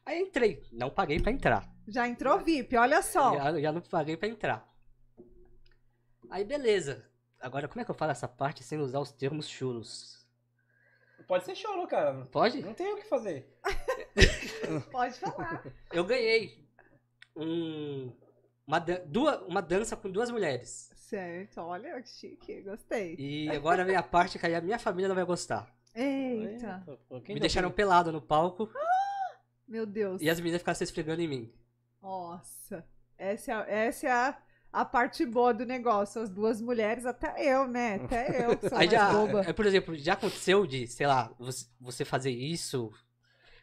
Aí 0.05 0.19
entrei. 0.19 0.61
Não 0.73 0.91
paguei 0.91 1.21
pra 1.21 1.31
entrar. 1.31 1.72
Já 1.89 2.07
entrou 2.09 2.39
VIP, 2.39 2.77
olha 2.77 3.03
só. 3.03 3.35
Já, 3.37 3.61
já 3.61 3.73
não 3.73 3.81
paguei 3.81 4.17
pra 4.17 4.29
entrar. 4.29 4.69
Aí 6.31 6.45
beleza. 6.45 7.05
Agora, 7.41 7.67
como 7.69 7.81
é 7.81 7.85
que 7.85 7.91
eu 7.91 7.95
falo 7.95 8.13
essa 8.13 8.29
parte 8.29 8.63
sem 8.63 8.79
usar 8.79 9.01
os 9.01 9.11
termos 9.13 9.49
chulos? 9.49 10.25
Pode 11.27 11.45
ser 11.45 11.55
choro, 11.55 11.87
cara. 11.87 12.27
Pode? 12.27 12.63
Não 12.63 12.75
tem 12.75 12.93
o 12.93 12.97
que 12.97 13.05
fazer. 13.09 13.59
Pode 14.91 15.19
falar. 15.19 15.65
Eu 15.93 16.05
ganhei 16.05 16.67
um, 17.37 18.13
uma, 18.67 18.79
duas, 18.79 19.41
uma 19.43 19.63
dança 19.63 19.97
com 19.97 20.11
duas 20.11 20.31
mulheres. 20.31 20.91
Certo, 20.95 21.61
olha, 21.61 22.01
que 22.01 22.09
chique, 22.09 22.63
gostei. 22.63 23.17
E 23.19 23.51
agora 23.51 23.85
vem 23.85 23.97
a 23.97 24.03
parte 24.03 24.39
que 24.39 24.47
aí 24.47 24.55
a 24.55 24.61
minha 24.61 24.79
família 24.79 25.09
não 25.09 25.15
vai 25.15 25.25
gostar. 25.25 25.73
Eita, 25.95 26.83
quem 27.25 27.35
Me 27.35 27.41
deixaram 27.41 27.71
pelado 27.71 28.11
no 28.11 28.23
palco 28.23 28.71
meu 29.69 29.85
Deus. 29.85 30.23
e 30.23 30.31
as 30.31 30.41
meninas 30.41 30.63
ficaram 30.63 30.77
se 30.77 30.85
esfregando 30.85 31.21
em 31.21 31.29
mim. 31.29 31.55
Nossa, 32.03 32.85
essa 33.17 33.53
é, 33.53 33.55
a- 33.55 33.67
essa 33.69 34.07
é 34.07 34.11
a, 34.11 34.37
a 34.73 34.85
parte 34.85 35.25
boa 35.25 35.55
do 35.55 35.65
negócio. 35.65 36.21
As 36.21 36.29
duas 36.31 36.61
mulheres, 36.61 37.07
até 37.07 37.35
eu, 37.55 37.67
né? 37.69 38.01
Até 38.05 38.45
eu 38.47 38.57
que 38.59 38.69
sou 38.69 38.77
Aí 38.79 38.89
mais 38.89 38.91
já, 38.91 39.13
boba. 39.13 39.43
é, 39.47 39.53
por 39.53 39.65
exemplo, 39.67 39.95
já 39.97 40.15
aconteceu 40.15 40.67
de, 40.67 40.87
sei 40.89 41.07
lá, 41.07 41.31
você, 41.39 41.67
você 41.81 42.05
fazer 42.05 42.31
isso. 42.33 42.91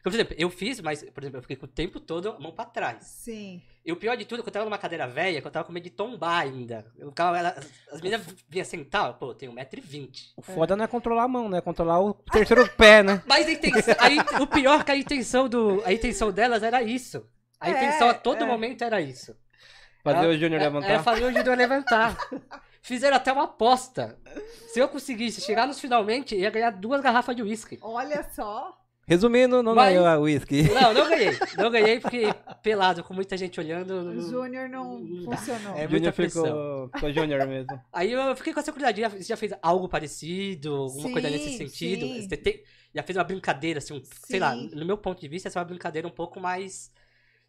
Por 0.02 0.14
exemplo, 0.14 0.34
eu 0.38 0.48
fiz, 0.48 0.80
mas, 0.80 1.02
por 1.10 1.22
exemplo, 1.22 1.36
eu 1.38 1.42
fiquei 1.42 1.56
com 1.56 1.66
o 1.66 1.68
tempo 1.68 2.00
todo 2.00 2.30
a 2.30 2.40
mão 2.40 2.52
pra 2.52 2.64
trás. 2.64 3.04
Sim. 3.04 3.60
E 3.84 3.92
o 3.92 3.96
pior 3.96 4.16
de 4.16 4.24
tudo, 4.24 4.40
é 4.40 4.42
que 4.42 4.48
eu 4.48 4.52
tava 4.52 4.64
numa 4.64 4.78
cadeira 4.78 5.06
velha, 5.06 5.42
que 5.42 5.46
eu 5.46 5.50
tava 5.50 5.66
com 5.66 5.72
medo 5.74 5.84
de 5.84 5.90
tombar 5.90 6.40
ainda. 6.40 6.90
Eu 6.96 7.10
ficava, 7.10 7.36
ela- 7.38 7.54
as 7.92 8.00
meninas 8.00 8.22
vinham 8.48 8.64
sentar, 8.64 9.12
pô, 9.18 9.26
eu 9.30 9.34
tenho 9.34 9.52
1,20m. 9.52 10.32
O 10.38 10.40
foda 10.42 10.74
não 10.74 10.84
é 10.84 10.88
controlar 10.88 11.24
a 11.24 11.28
mão, 11.28 11.50
né? 11.50 11.58
É 11.58 11.60
controlar 11.60 12.00
o 12.00 12.14
terceiro 12.14 12.66
pé, 12.76 13.02
né? 13.02 13.22
Mas 13.26 13.46
a 13.46 13.52
intenção, 13.52 13.94
a 13.98 14.10
in- 14.10 14.42
o 14.42 14.46
pior 14.46 14.80
é 14.80 14.84
que 14.84 14.90
a 14.92 14.96
intenção, 14.96 15.46
do, 15.50 15.82
a 15.84 15.92
intenção 15.92 16.32
delas 16.32 16.62
era 16.62 16.82
isso. 16.82 17.26
A 17.60 17.68
É, 17.68 17.72
intenção 17.72 18.08
a 18.08 18.14
todo 18.14 18.42
é. 18.42 18.46
momento 18.46 18.82
era 18.82 19.00
isso. 19.00 19.36
Fazer 20.02 20.24
É- 20.26 20.28
o 20.28 20.38
Júnior 20.38 20.60
É, 20.60 20.64
levantar. 20.64 21.02
fazer 21.02 21.24
o 21.24 21.32
judô 21.32 21.52
levantar. 21.54 22.16
Fizeram 22.82 23.16
até 23.18 23.30
uma 23.30 23.44
aposta. 23.44 24.18
Se 24.72 24.80
eu 24.80 24.88
conseguisse 24.88 25.42
chegar 25.42 25.66
nos 25.66 25.78
finalmente, 25.78 26.34
ia 26.34 26.48
ganhar 26.48 26.70
duas 26.70 27.02
garrafas 27.02 27.36
de 27.36 27.42
uísque. 27.42 27.78
Olha 27.82 28.22
só. 28.32 28.74
Resumindo, 29.06 29.62
não 29.62 29.74
Mas- 29.74 29.90
ganhou 29.92 30.06
a 30.06 30.16
whisky. 30.16 30.62
Não, 30.62 30.94
não 30.94 31.08
ganhei. 31.08 31.30
Não 31.58 31.70
ganhei 31.70 32.00
porque 32.00 32.28
pelado, 32.62 33.02
com 33.02 33.12
muita 33.12 33.36
gente 33.36 33.58
olhando. 33.60 33.92
O 33.92 34.20
Júnior 34.22 34.68
não 34.68 35.00
funcionou. 35.24 35.76
É 35.76 35.86
Júnior 35.88 36.12
ficou, 36.12 36.88
ficou 36.94 37.12
Júnior 37.12 37.44
mesmo. 37.46 37.78
Aí 37.92 38.12
eu 38.12 38.36
fiquei 38.36 38.54
com 38.54 38.60
essa 38.60 38.72
curiosidade. 38.72 39.16
Você 39.18 39.24
já 39.28 39.36
fez 39.36 39.52
algo 39.60 39.88
parecido? 39.88 40.74
Alguma 40.76 41.10
coisa 41.12 41.28
nesse 41.28 41.50
Sim, 41.50 41.58
sentido? 41.58 42.06
sim. 42.06 42.28
Você 42.28 42.36
tem- 42.36 42.62
já 42.94 43.02
fez 43.02 43.16
uma 43.18 43.24
brincadeira, 43.24 43.78
assim, 43.78 43.94
um- 43.94 44.02
sei 44.26 44.38
lá, 44.38 44.52
Sim. 44.54 44.70
no 44.74 44.86
meu 44.86 44.96
ponto 44.96 45.20
de 45.20 45.28
vista, 45.28 45.48
essa 45.48 45.58
é 45.58 45.60
uma 45.60 45.66
brincadeira 45.68 46.06
um 46.06 46.10
pouco 46.12 46.38
mais. 46.40 46.90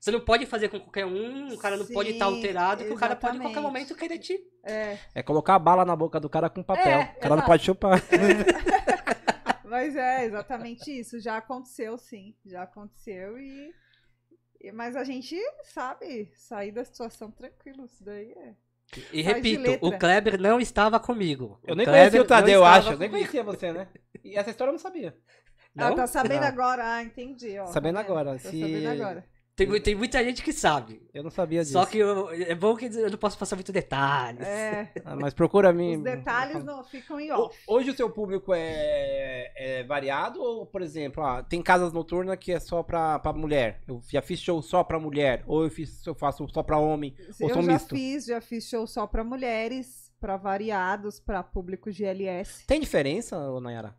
Você 0.02 0.10
não 0.10 0.20
pode 0.20 0.48
fazer 0.48 0.68
com 0.68 0.80
qualquer 0.80 1.06
um, 1.06 1.54
o 1.54 1.58
cara 1.60 1.78
não 1.78 1.86
pode 1.86 2.10
estar 2.10 2.26
Sim, 2.28 2.34
alterado, 2.36 2.84
que 2.84 2.92
o 2.92 2.96
cara 2.98 3.16
pode 3.16 3.38
em 3.38 3.40
qualquer 3.42 3.60
momento 3.62 3.94
querer 3.96 4.18
te. 4.18 4.36
É, 4.66 4.98
É 5.14 5.22
colocar 5.22 5.54
a 5.54 5.60
bala 5.60 5.86
na 5.86 5.96
boca 5.96 6.20
do 6.20 6.28
cara 6.28 6.50
com 6.50 6.64
papel. 6.64 7.00
É, 7.02 7.04
o 7.18 7.20
cara 7.20 7.30
não 7.30 7.36
exato. 7.36 7.46
pode 7.46 7.64
chupar. 7.64 8.02
mas 9.64 9.96
é 9.96 10.26
exatamente 10.26 10.90
isso. 11.00 11.20
Já 11.20 11.38
aconteceu, 11.38 11.98
sim. 12.00 12.36
Já 12.44 12.64
aconteceu 12.64 13.38
e. 13.38 13.72
e- 14.60 14.72
Mas 14.72 14.96
a 14.96 15.04
gente 15.04 15.38
sabe 15.66 16.32
sair 16.36 16.72
da 16.72 16.84
situação 16.84 17.30
tranquilo. 17.30 17.86
Isso 17.86 18.04
daí 18.04 18.32
é. 18.32 18.56
E 19.14 19.24
Faz 19.24 19.36
repito, 19.36 19.78
o 19.86 19.98
Kleber 19.98 20.42
não 20.42 20.60
estava 20.60 21.00
comigo. 21.00 21.60
Eu 21.64 21.76
nem 21.76 21.86
Kleber 21.86 22.02
conhecia 22.02 22.20
o 22.22 22.24
não 22.24 22.28
Tadeu, 22.28 22.66
acho. 22.66 22.88
Eu 22.92 22.98
nem 22.98 23.08
comigo. 23.10 23.12
conhecia 23.14 23.44
você, 23.44 23.72
né? 23.72 23.88
E 24.24 24.36
essa 24.36 24.50
história 24.50 24.70
eu 24.70 24.74
não 24.74 24.80
sabia. 24.80 25.16
Ah, 25.78 25.90
Não? 25.90 25.96
tá 25.96 26.08
sabendo 26.08 26.42
Não. 26.42 26.48
agora. 26.48 26.96
Ah, 26.96 27.04
entendi. 27.04 27.58
Ó, 27.60 27.68
Sabendo 27.68 27.96
tá 27.96 28.02
agora, 28.02 28.38
se- 28.40 28.60
sabendo 28.60 28.90
agora. 28.90 29.26
Tem, 29.66 29.82
tem 29.82 29.96
muita 29.96 30.24
gente 30.24 30.42
que 30.44 30.52
sabe. 30.54 31.02
Eu 31.14 31.24
não 31.24 31.30
sabia 31.32 31.62
disso. 31.62 31.74
Só 31.74 31.86
que 31.86 31.98
eu- 31.98 32.30
é 32.32 32.56
bom 32.56 32.76
que 32.76 32.86
eu 32.86 33.10
não 33.10 33.18
posso 33.18 33.38
passar 33.38 33.56
muito 33.56 33.72
detalhes. 33.72 34.46
É, 34.46 34.92
Ah, 35.06 35.16
mas 35.16 35.34
procura 35.34 35.72
mim. 35.74 35.98
os 35.98 36.04
detalhes 36.04 36.64
não 36.64 36.84
ficam 36.84 37.20
em 37.20 37.32
off. 37.32 37.58
Hoje 37.68 37.90
o 37.92 37.96
seu 37.96 38.10
público 38.10 38.54
é, 38.54 39.52
é 39.56 39.84
variado 39.84 40.42
ou, 40.42 40.66
por 40.66 40.82
exemplo, 40.82 41.24
ah, 41.24 41.44
tem 41.44 41.62
casas 41.62 41.92
noturnas 41.94 42.38
que 42.40 42.52
é 42.52 42.60
só 42.60 42.82
pra, 42.84 43.20
pra 43.20 43.34
mulher? 43.34 43.82
Eu 43.88 44.02
já 44.10 44.22
fiz 44.22 44.40
show 44.40 44.62
só 44.62 44.84
pra 44.84 45.00
mulher, 45.00 45.44
ou 45.48 45.64
eu, 45.64 45.70
fiz, 45.70 46.06
eu 46.06 46.16
faço 46.16 46.48
só 46.54 46.64
pra 46.64 46.78
homem, 46.78 47.16
ou 47.40 47.50
Eu 47.50 47.54
sou 47.56 47.64
já 47.64 47.74
misto. 47.74 47.96
fiz, 47.96 48.26
já 48.26 48.42
fiz 48.42 48.68
show 48.68 48.86
só 48.88 49.06
pra 49.08 49.24
mulheres, 49.24 50.12
pra 50.20 50.38
variados, 50.38 51.20
pra 51.20 51.44
público 51.44 51.92
GLS. 51.92 52.66
Tem 52.68 52.80
diferença, 52.80 53.38
ô 53.38 53.60
Nayara? 53.60 53.96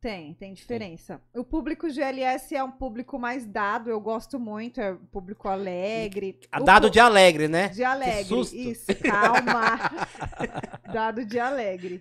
Tem, 0.00 0.32
tem 0.34 0.54
diferença. 0.54 1.20
O 1.34 1.42
público 1.42 1.90
GLS 1.90 2.54
é 2.54 2.62
um 2.62 2.70
público 2.70 3.18
mais 3.18 3.44
dado, 3.44 3.90
eu 3.90 4.00
gosto 4.00 4.38
muito, 4.38 4.80
é 4.80 4.92
um 4.92 5.06
público 5.06 5.48
alegre. 5.48 6.38
O 6.56 6.62
dado 6.62 6.88
de 6.88 7.00
alegre, 7.00 7.48
né? 7.48 7.68
de 7.68 7.82
alegre. 7.82 8.24
susto. 8.24 8.54
Isso, 8.56 8.86
calma. 9.02 9.76
dado 10.92 11.24
de 11.24 11.40
alegre. 11.40 12.00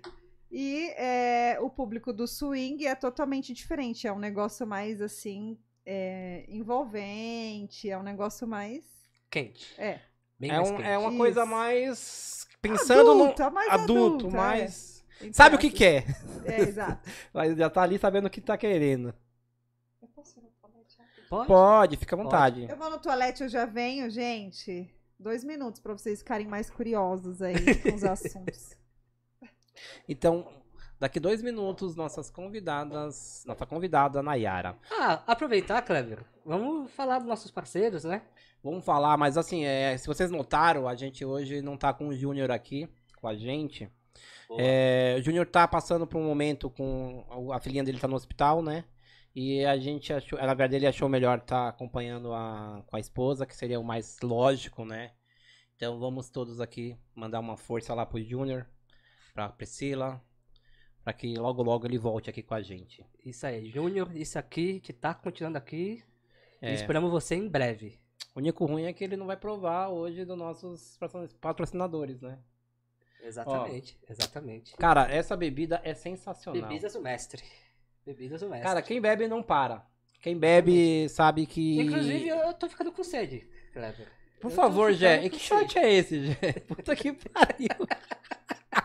E 0.52 0.90
é, 0.96 1.58
o 1.60 1.70
público 1.72 2.14
do 2.14 2.28
swing 2.28 2.86
é 2.86 2.94
totalmente 2.96 3.52
diferente, 3.52 4.08
é 4.08 4.14
um 4.14 4.20
negócio 4.20 4.66
mais 4.68 5.02
assim, 5.02 5.58
é, 5.86 6.46
envolvente, 6.48 7.90
é 7.90 7.98
um 7.98 8.04
negócio 8.04 8.48
mais. 8.48 8.84
Quente. 9.30 9.74
É. 9.78 10.00
Bem 10.40 10.52
É, 10.52 10.58
mais 10.58 10.70
um- 10.70 10.76
quente. 10.78 10.88
é 10.88 10.98
uma 11.00 11.10
Isso. 11.10 11.18
coisa 11.18 11.46
mais. 11.46 12.48
Pensando 12.62 13.12
adulta, 13.12 13.46
no 13.46 13.52
mais 13.56 13.70
adulto, 13.72 14.28
adulta, 14.28 14.28
é. 14.28 14.40
mais. 14.40 14.97
Sabe 15.32 15.56
o 15.56 15.60
que 15.60 15.70
quer. 15.70 16.06
É, 16.46 16.62
exato. 16.68 17.10
Mas 17.34 17.58
já 17.58 17.70
tá 17.70 17.82
ali 17.82 17.98
sabendo 17.98 18.28
o 18.28 18.30
que 18.30 18.42
tá 18.42 18.58
querendo. 18.58 19.14
Pode? 21.30 21.48
Pode, 21.48 21.98
fica 21.98 22.16
à 22.16 22.24
vontade. 22.24 22.68
Eu 22.70 22.78
vou 22.78 22.90
no 22.90 23.00
toalete, 23.00 23.44
eu 23.44 23.50
já 23.50 23.66
venho, 23.66 24.10
gente. 24.10 24.90
Dois 25.20 25.44
minutos 25.44 25.82
pra 25.82 25.94
vocês 25.94 26.20
ficarem 26.20 26.48
mais 26.48 26.70
curiosos 26.70 27.42
aí 27.42 27.56
com 27.84 27.94
os 27.94 28.04
assuntos. 28.04 28.78
Então, 30.08 30.48
daqui 30.98 31.20
dois 31.20 31.42
minutos, 31.42 31.96
nossas 31.96 32.30
convidadas. 32.30 33.44
Nossa 33.46 33.66
convidada, 33.66 34.24
Nayara. 34.24 34.78
Ah, 34.90 35.22
aproveitar, 35.28 35.82
Kleber. 35.82 36.24
Vamos 36.46 36.90
falar 36.92 37.20
dos 37.20 37.28
nossos 37.28 37.52
parceiros, 37.52 38.06
né? 38.06 38.22
Vamos 38.64 38.86
falar, 38.86 39.18
mas 39.18 39.38
assim, 39.38 39.66
é, 39.66 39.98
se 39.98 40.08
vocês 40.08 40.32
notaram, 40.32 40.88
a 40.88 40.96
gente 40.96 41.26
hoje 41.26 41.62
não 41.62 41.76
tá 41.76 41.94
com 41.94 42.08
o 42.08 42.16
Júnior 42.16 42.52
aqui 42.52 42.90
com 43.20 43.28
a 43.28 43.36
gente. 43.36 43.92
É, 44.58 45.16
o 45.20 45.22
Júnior 45.22 45.46
tá 45.46 45.68
passando 45.68 46.08
por 46.08 46.18
um 46.18 46.26
momento 46.26 46.70
com. 46.70 47.26
A 47.54 47.60
filhinha 47.60 47.84
dele 47.84 48.00
tá 48.00 48.08
no 48.08 48.16
hospital, 48.16 48.62
né? 48.62 48.86
E 49.36 49.64
a 49.66 49.78
gente 49.78 50.12
achou. 50.12 50.40
Na 50.40 50.48
verdade, 50.48 50.76
ele 50.76 50.88
achou 50.88 51.08
melhor 51.08 51.38
estar 51.38 51.68
acompanhando 51.68 52.34
a, 52.34 52.84
com 52.88 52.96
a 52.96 53.00
esposa, 53.00 53.46
que 53.46 53.56
seria 53.56 53.80
o 53.80 53.84
mais 53.84 54.18
lógico, 54.24 54.84
né? 54.86 55.12
Então 55.76 56.00
vamos 56.00 56.30
todos 56.30 56.60
aqui 56.60 56.98
mandar 57.16 57.40
uma 57.40 57.56
força 57.56 57.94
lá 57.94 58.04
pro 58.04 58.20
Júnior, 58.24 58.66
pra 59.34 59.50
Priscila, 59.50 60.20
pra 61.04 61.14
que 61.14 61.36
logo 61.36 61.62
logo 61.62 61.86
ele 61.86 62.00
volte 62.00 62.32
aqui 62.32 62.42
com 62.42 62.56
a 62.56 62.62
gente. 62.62 63.06
Isso 63.24 63.46
aí, 63.46 63.70
Júnior, 63.70 64.10
isso 64.16 64.40
aqui 64.40 64.80
que 64.80 64.92
tá 64.92 65.14
continuando 65.14 65.60
aqui. 65.60 66.04
É. 66.60 66.72
E 66.72 66.74
esperamos 66.74 67.12
você 67.12 67.36
em 67.36 67.48
breve. 67.48 68.00
O 68.34 68.40
único 68.40 68.66
ruim 68.66 68.86
é 68.86 68.94
que 68.94 69.04
ele 69.04 69.16
não 69.16 69.28
vai 69.28 69.38
provar 69.38 69.90
hoje 69.90 70.26
dos 70.26 70.38
nossos 70.38 70.98
patrocinadores, 71.40 72.22
né? 72.22 72.40
Exatamente, 73.22 73.98
exatamente. 74.10 74.76
Cara, 74.78 75.12
essa 75.12 75.36
bebida 75.36 75.82
é 75.84 75.94
sensacional. 75.94 76.62
Bebidas 76.62 76.94
do 76.94 77.02
mestre. 77.02 77.44
Bebidas 78.06 78.42
do 78.42 78.50
mestre. 78.50 78.68
Cara, 78.68 78.82
quem 78.82 79.02
bebe 79.02 79.28
não 79.28 79.44
para. 79.44 79.86
Quem 80.22 80.38
bebe 80.38 81.08
sabe 81.10 81.46
que. 81.46 81.80
Inclusive, 81.80 82.28
eu 82.28 82.54
tô 82.54 82.70
ficando 82.70 82.92
com 82.92 83.04
sede, 83.04 83.48
Kleber. 83.74 84.08
Por 84.40 84.52
eu 84.52 84.56
favor, 84.56 84.94
Jé. 84.94 85.26
E 85.26 85.30
que 85.30 85.40
short 85.40 85.78
é 85.78 85.94
esse, 85.94 86.28
Jé? 86.28 86.54
Puta 86.68 86.96
que 86.96 87.14
pariu. 87.14 87.70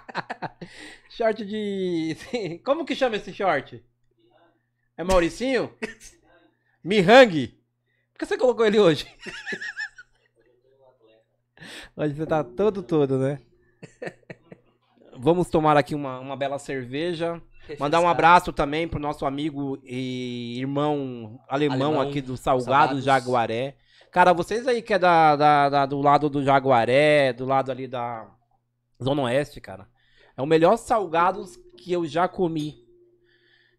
short 1.11 1.45
de. 1.45 2.16
Como 2.64 2.85
que 2.85 2.95
chama 2.95 3.16
esse 3.16 3.33
short? 3.33 3.85
É 4.97 5.05
Mauricinho? 5.05 5.77
Mihang? 6.83 7.49
Por 8.12 8.18
que 8.18 8.27
você 8.27 8.37
colocou 8.37 8.66
ele 8.66 8.79
hoje? 8.79 9.07
Hoje 11.97 12.14
você 12.14 12.27
tá 12.27 12.42
todo 12.42 12.83
todo, 12.83 13.18
né? 13.18 13.40
Vamos 15.18 15.49
tomar 15.49 15.77
aqui 15.77 15.95
uma, 15.95 16.18
uma 16.18 16.37
bela 16.37 16.59
cerveja. 16.59 17.40
Mandar 17.79 18.01
um 18.01 18.09
abraço 18.09 18.53
também 18.53 18.88
pro 18.88 18.99
nosso 18.99 19.25
amigo 19.25 19.79
e 19.85 20.59
irmão 20.59 21.38
alemão, 21.49 21.87
Alemão, 21.95 22.01
aqui 22.01 22.21
do 22.21 22.37
Salgado 22.37 22.64
Salgados. 22.64 23.05
Jaguaré. 23.05 23.77
Cara, 24.11 24.33
vocês 24.33 24.66
aí 24.66 24.83
que 24.83 24.92
é 24.95 24.99
da, 24.99 25.37
da- 25.37 25.68
da- 25.68 25.87
do 25.87 26.01
lado 26.01 26.29
do 26.29 26.42
Jaguaré, 26.42 27.33
do 27.33 27.45
lado 27.47 27.71
ali 27.71 27.87
da 27.87 28.29
Zona 29.03 29.23
Oeste, 29.23 29.61
cara. 29.61 29.87
É 30.37 30.42
o 30.42 30.47
melhor 30.47 30.77
salgados 30.77 31.57
que 31.77 31.92
eu 31.92 32.05
já 32.07 32.27
comi. 32.27 32.83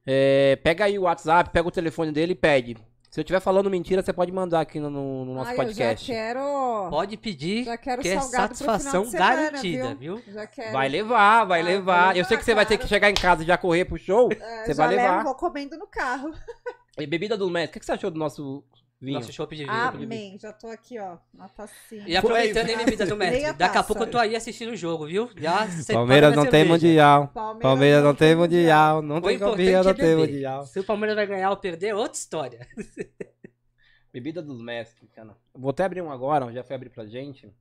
É, 0.06 0.56
pega 0.64 0.86
aí 0.86 0.98
o 0.98 1.04
WhatsApp, 1.04 1.50
pega 1.52 1.68
o 1.68 1.72
telefone 1.72 2.12
dele 2.12 2.32
e 2.34 2.36
pede. 2.36 2.78
Se 3.14 3.20
eu 3.20 3.22
estiver 3.22 3.40
falando 3.40 3.70
mentira, 3.70 4.02
você 4.02 4.12
pode 4.12 4.32
mandar 4.32 4.62
aqui 4.62 4.80
no, 4.80 4.90
no- 4.90 5.24
no 5.26 5.34
nosso 5.36 5.52
Ai, 5.52 5.56
podcast. 5.56 6.12
Eu 6.12 6.18
já 6.18 6.24
quero. 6.24 6.90
Pode 6.90 7.16
pedir, 7.16 7.64
Já 7.64 7.78
quero 7.78 8.02
que 8.02 8.08
é 8.08 8.20
satisfação 8.20 9.06
semana, 9.06 9.36
garantida, 9.36 9.94
viu? 9.94 10.20
Já 10.30 10.48
quero. 10.48 10.72
Vai 10.72 10.90
levar, 10.90 11.46
vai 11.46 11.62
Ah, 11.62 11.64
levar. 11.64 12.08
vou 12.14 12.16
Eu 12.18 12.26
sei 12.26 12.38
que 12.38 12.44
você 12.44 12.50
levar, 12.50 12.62
vai 12.62 12.66
ter 12.66 12.74
que 12.78 12.88
claro. 12.88 12.90
chegar 12.90 13.12
em 13.12 13.14
casa 13.14 13.44
e 13.44 13.46
já 13.46 13.56
correr 13.56 13.86
pro 13.86 14.00
show. 14.00 14.32
É, 14.32 14.66
você 14.66 14.74
vai 14.74 14.88
levar. 14.88 15.24
vou 15.24 15.36
comendo 15.36 15.78
no 15.78 15.86
carro. 15.86 16.34
E 16.98 17.06
bebida 17.06 17.38
do 17.38 17.48
mestre, 17.52 17.78
o 17.78 17.80
que 17.82 17.86
você 17.86 17.92
achou 17.92 18.10
do 18.10 18.18
nosso 18.18 18.64
vinho? 19.04 19.20
Nosso 19.20 19.34
chopp 19.34 19.56
de 19.56 19.64
vinho. 19.64 19.76
Amém. 19.76 20.38
Já 20.40 20.54
tô 20.54 20.68
aqui, 20.68 21.00
ó, 21.00 21.18
na 21.34 21.50
tacinha. 21.50 22.04
E 22.08 22.16
aproveitando 22.16 22.70
em 22.70 22.78
bebidas 22.78 23.10
do 23.10 23.16
mestre, 23.16 23.42
Meia 23.42 23.54
daqui 23.54 23.78
a 23.78 23.84
pouco 23.84 24.04
eu 24.04 24.12
tô 24.12 24.18
aí 24.18 24.36
assistindo 24.36 24.72
o 24.72 24.76
jogo, 24.76 25.06
viu? 25.08 25.30
Já 25.38 25.68
Palmeiras 25.92 26.36
não 26.36 26.46
tem 26.46 26.66
mundial. 26.66 27.28
Palmeiras, 27.28 27.62
Palmeiras 27.62 28.04
não 28.04 28.16
tem 28.16 28.36
mundial. 28.36 29.02
Não 29.02 29.18
O 29.18 29.22
tem 29.22 29.36
é 29.36 29.84
não 29.84 29.94
tem 29.94 30.16
mundial. 30.16 30.66
Se 30.66 30.80
o 30.80 30.84
Palmeiras 30.84 31.16
vai 31.16 31.28
ganhar 31.28 31.50
ou 31.50 31.58
perder, 31.58 31.88
é 31.88 31.96
outra 31.96 32.18
história. 32.18 32.68
Bebida 34.14 34.42
dos 34.42 34.62
mestres, 34.62 35.10
cara. 35.12 35.36
Vou 35.54 35.72
até 35.72 35.84
abrir 35.84 36.02
um 36.02 36.12
agora, 36.12 36.52
já 36.52 36.64
foi 36.64 36.76
abrir 36.76 36.90
pra 36.90 37.06
gente. 37.06 37.52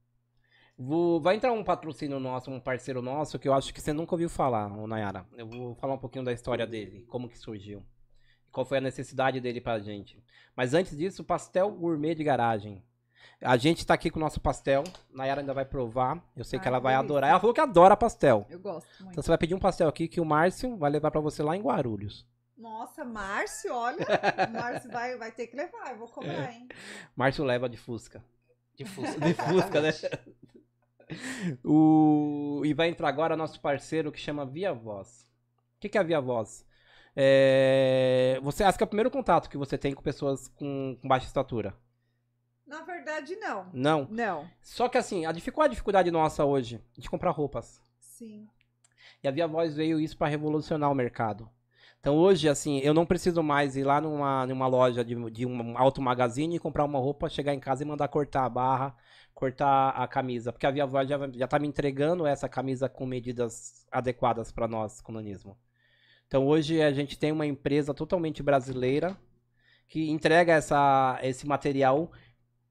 Vou, 0.77 1.21
vai 1.21 1.37
entrar 1.37 1.53
um 1.53 1.65
patrocínio 1.65 2.19
nosso, 2.19 2.51
um 2.51 2.61
parceiro 2.61 3.01
nosso, 3.01 3.39
que 3.39 3.49
eu 3.49 3.55
acho 3.55 3.73
que 3.73 3.81
você 3.81 3.93
nunca 3.93 4.15
ouviu 4.15 4.29
falar, 4.29 4.67
ô 4.73 4.87
Nayara. 4.87 5.27
Eu 5.37 5.47
vou 5.47 5.75
falar 5.77 5.95
um 5.95 5.99
pouquinho 5.99 6.25
da 6.25 6.33
história 6.33 6.67
dele, 6.67 7.07
como 7.09 7.29
que 7.29 7.39
surgiu. 7.39 7.83
Qual 8.53 8.67
foi 8.67 8.79
a 8.79 8.83
necessidade 8.83 9.41
dele 9.41 9.61
pra 9.61 9.81
gente. 9.81 10.23
Mas 10.55 10.75
antes 10.75 10.97
disso, 10.97 11.25
pastel 11.25 11.71
gourmet 11.71 12.15
de 12.15 12.23
garagem. 12.23 12.83
A 13.41 13.57
gente 13.57 13.85
tá 13.85 13.95
aqui 13.95 14.11
com 14.11 14.19
o 14.19 14.23
nosso 14.23 14.41
pastel. 14.41 14.85
Nayara 15.13 15.41
ainda 15.41 15.55
vai 15.55 15.65
provar. 15.65 16.23
Eu 16.37 16.45
sei 16.45 16.59
que 16.59 16.67
Ai, 16.67 16.69
ela 16.69 16.79
vai 16.79 16.95
adorar. 16.95 17.31
Ela 17.31 17.41
falou 17.41 17.55
que 17.55 17.61
adora 17.61 17.97
pastel. 17.97 18.47
Eu 18.49 18.61
gosto 18.61 18.89
muito. 19.01 19.13
Então 19.13 19.23
você 19.23 19.29
vai 19.29 19.39
pedir 19.39 19.55
um 19.55 19.59
pastel 19.59 19.89
aqui 19.89 20.07
que 20.07 20.21
o 20.21 20.25
Márcio 20.25 20.77
vai 20.77 20.91
levar 20.91 21.11
pra 21.11 21.21
você 21.21 21.43
lá 21.43 21.57
em 21.57 21.63
Guarulhos. 21.63 22.27
Nossa, 22.57 23.05
Márcio, 23.05 23.75
olha. 23.75 24.07
Márcio 24.53 24.91
vai, 24.91 25.17
vai 25.17 25.33
ter 25.33 25.49
que 25.49 25.57
levar, 25.57 25.91
eu 25.91 25.99
vou 25.99 26.09
cobrar, 26.09 26.53
hein? 26.53 26.69
Márcio 27.17 27.45
leva 27.45 27.69
de 27.69 27.77
Fusca. 27.77 28.23
De 28.77 28.85
Fusca. 28.85 29.19
De 29.27 29.35
Fusca, 29.35 29.81
né? 29.81 29.91
O... 31.63 32.63
E 32.65 32.73
vai 32.73 32.89
entrar 32.89 33.09
agora 33.09 33.37
nosso 33.37 33.61
parceiro 33.61 34.11
que 34.11 34.19
chama 34.19 34.47
Via 34.47 34.73
Voz. 34.73 35.29
O 35.77 35.81
que, 35.81 35.89
que 35.91 35.99
é 35.99 36.01
a 36.01 36.05
Via 36.05 36.21
Voz? 36.21 36.65
É... 37.15 38.39
Você 38.43 38.65
acha 38.65 38.77
que 38.77 38.85
é 38.85 38.87
o 38.87 38.89
primeiro 38.89 39.11
contato 39.11 39.49
que 39.49 39.57
você 39.57 39.77
tem 39.77 39.95
com 39.95 40.03
pessoas 40.03 40.49
com, 40.49 40.97
com 41.01 41.09
baixa 41.09 41.27
estatura? 41.27 41.75
Na 42.67 42.83
verdade, 42.83 43.37
não. 43.37 43.67
Não. 43.73 44.09
Não. 44.11 44.51
Só 44.63 44.89
que 44.89 44.97
assim, 44.97 45.27
a 45.27 45.33
dificuldade, 45.33 45.73
a 45.73 45.75
dificuldade 45.75 46.11
nossa 46.11 46.45
hoje 46.45 46.81
de 46.97 47.11
comprar 47.11 47.31
roupas. 47.31 47.83
Sim. 48.01 48.49
E 49.23 49.29
a 49.29 49.31
Via 49.31 49.47
Voz 49.47 49.75
veio 49.77 50.01
isso 50.01 50.17
para 50.17 50.29
revolucionar 50.29 50.91
o 50.91 50.95
mercado. 50.95 51.49
Então 52.01 52.17
hoje, 52.17 52.49
assim, 52.49 52.79
eu 52.79 52.93
não 52.93 53.07
preciso 53.07 53.43
mais 53.43 53.77
ir 53.77 53.85
lá 53.85 54.01
numa, 54.01 54.47
numa 54.47 54.67
loja 54.67 55.05
de, 55.05 55.15
de 55.31 55.47
um 55.47 55.79
auto 55.79 56.03
magazine 56.03 56.57
e 56.57 56.59
comprar 56.59 56.85
uma 56.85 56.99
roupa, 56.99 57.29
chegar 57.29 57.55
em 57.55 57.61
casa 57.61 57.85
e 57.85 57.87
mandar 57.87 58.09
cortar 58.09 58.45
a 58.45 58.49
barra, 58.49 58.97
cortar 59.35 59.91
a 59.91 60.09
camisa. 60.09 60.53
Porque 60.53 60.67
a 60.67 60.71
Via 60.71 60.87
Voz 60.87 61.09
já, 61.09 61.17
já 61.33 61.47
tá 61.47 61.59
me 61.59 61.69
entregando 61.69 62.27
essa 62.27 62.49
camisa 62.49 62.89
com 62.89 63.07
medidas 63.07 63.87
adequadas 63.93 64.51
para 64.51 64.67
nós, 64.67 65.01
com 65.01 65.13
nanismo. 65.13 65.57
Então 66.33 66.47
hoje 66.47 66.81
a 66.81 66.91
gente 66.91 67.19
tem 67.19 67.31
uma 67.31 67.45
empresa 67.45 67.93
totalmente 67.93 68.43
brasileira 68.43 69.15
que 69.87 70.09
entrega 70.09 70.55
essa, 70.55 71.21
esse 71.23 71.47
material 71.47 72.11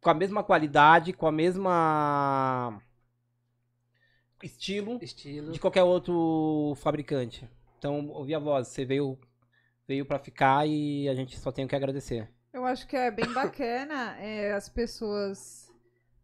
com 0.02 0.10
a 0.10 0.15
mesma 0.15 0.43
qualidade, 0.43 1.13
com 1.13 1.28
a 1.28 1.32
mesma 1.32 2.82
estilo 4.41 4.97
Estilo. 5.00 5.52
de 5.52 5.60
qualquer 5.60 5.84
outro 5.84 6.74
fabricante. 6.78 7.47
Então, 7.78 8.10
ouvi 8.10 8.34
a 8.34 8.39
voz, 8.39 8.67
você 8.67 8.84
veio 8.84 9.15
veio 9.88 10.08
para 10.08 10.17
ficar 10.17 10.67
e 10.67 11.08
a 11.08 11.13
gente 11.13 11.38
só 11.38 11.52
tem 11.52 11.63
o 11.63 11.67
que 11.67 11.76
agradecer. 11.76 12.28
Eu 12.52 12.65
acho 12.65 12.88
que 12.88 12.95
é 12.95 13.12
bem 13.12 13.32
bacana 13.32 14.17
é, 14.17 14.54
as 14.54 14.69
pessoas 14.69 15.71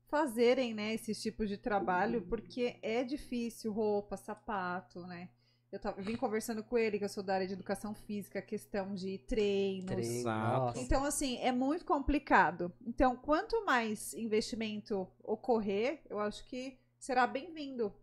fazerem, 0.10 0.73
né, 0.73 0.95
esses 0.95 1.21
tipos 1.21 1.47
de 1.47 1.58
trabalho, 1.60 2.23
porque 2.23 2.80
é 2.82 3.04
difícil, 3.04 3.71
roupa, 3.71 4.17
sapato, 4.17 5.02
né? 5.02 5.30
Eu, 5.69 5.80
tava, 5.80 5.99
eu 5.99 6.03
vim 6.06 6.15
conversando 6.15 6.63
com 6.63 6.77
ele, 6.77 6.97
que 6.97 7.03
eu 7.03 7.10
sou 7.10 7.21
da 7.21 7.36
área 7.36 7.47
de 7.47 7.53
educação 7.53 7.93
física, 7.93 8.41
questão 8.41 8.93
de 8.95 9.17
treinos. 9.19 9.88
Treino. 9.88 10.73
Então, 10.77 11.03
assim, 11.03 11.38
é 11.39 11.51
muito 11.51 11.84
complicado. 11.84 12.71
Então, 12.86 13.17
quanto 13.17 13.65
mais 13.65 14.13
investimento 14.13 15.08
ocorrer, 15.21 16.01
eu 16.10 16.19
acho 16.19 16.45
que 16.45 16.80
será 16.97 17.27
bem-vindo. 17.27 17.93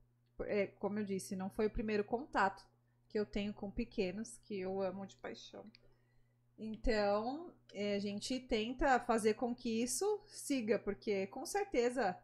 É, 0.43 0.67
como 0.67 0.99
eu 0.99 1.05
disse, 1.05 1.35
não 1.35 1.49
foi 1.49 1.67
o 1.67 1.71
primeiro 1.71 2.05
contato 2.05 2.63
que 3.09 3.19
eu 3.19 3.25
tenho 3.25 3.55
com 3.55 3.71
pequenos, 3.71 4.37
que 4.45 4.61
eu 4.61 4.83
amo 4.83 5.07
de 5.07 5.17
paixão. 5.17 5.65
Então, 6.59 7.51
é, 7.73 7.97
a 7.97 7.99
gente 7.99 8.39
tenta 8.41 9.01
fazer 9.01 9.35
com 9.35 9.55
que 9.55 9.83
isso 9.83 10.21
siga, 10.27 10.79
porque 10.79 11.27
com 11.29 11.47
certeza 11.47 12.17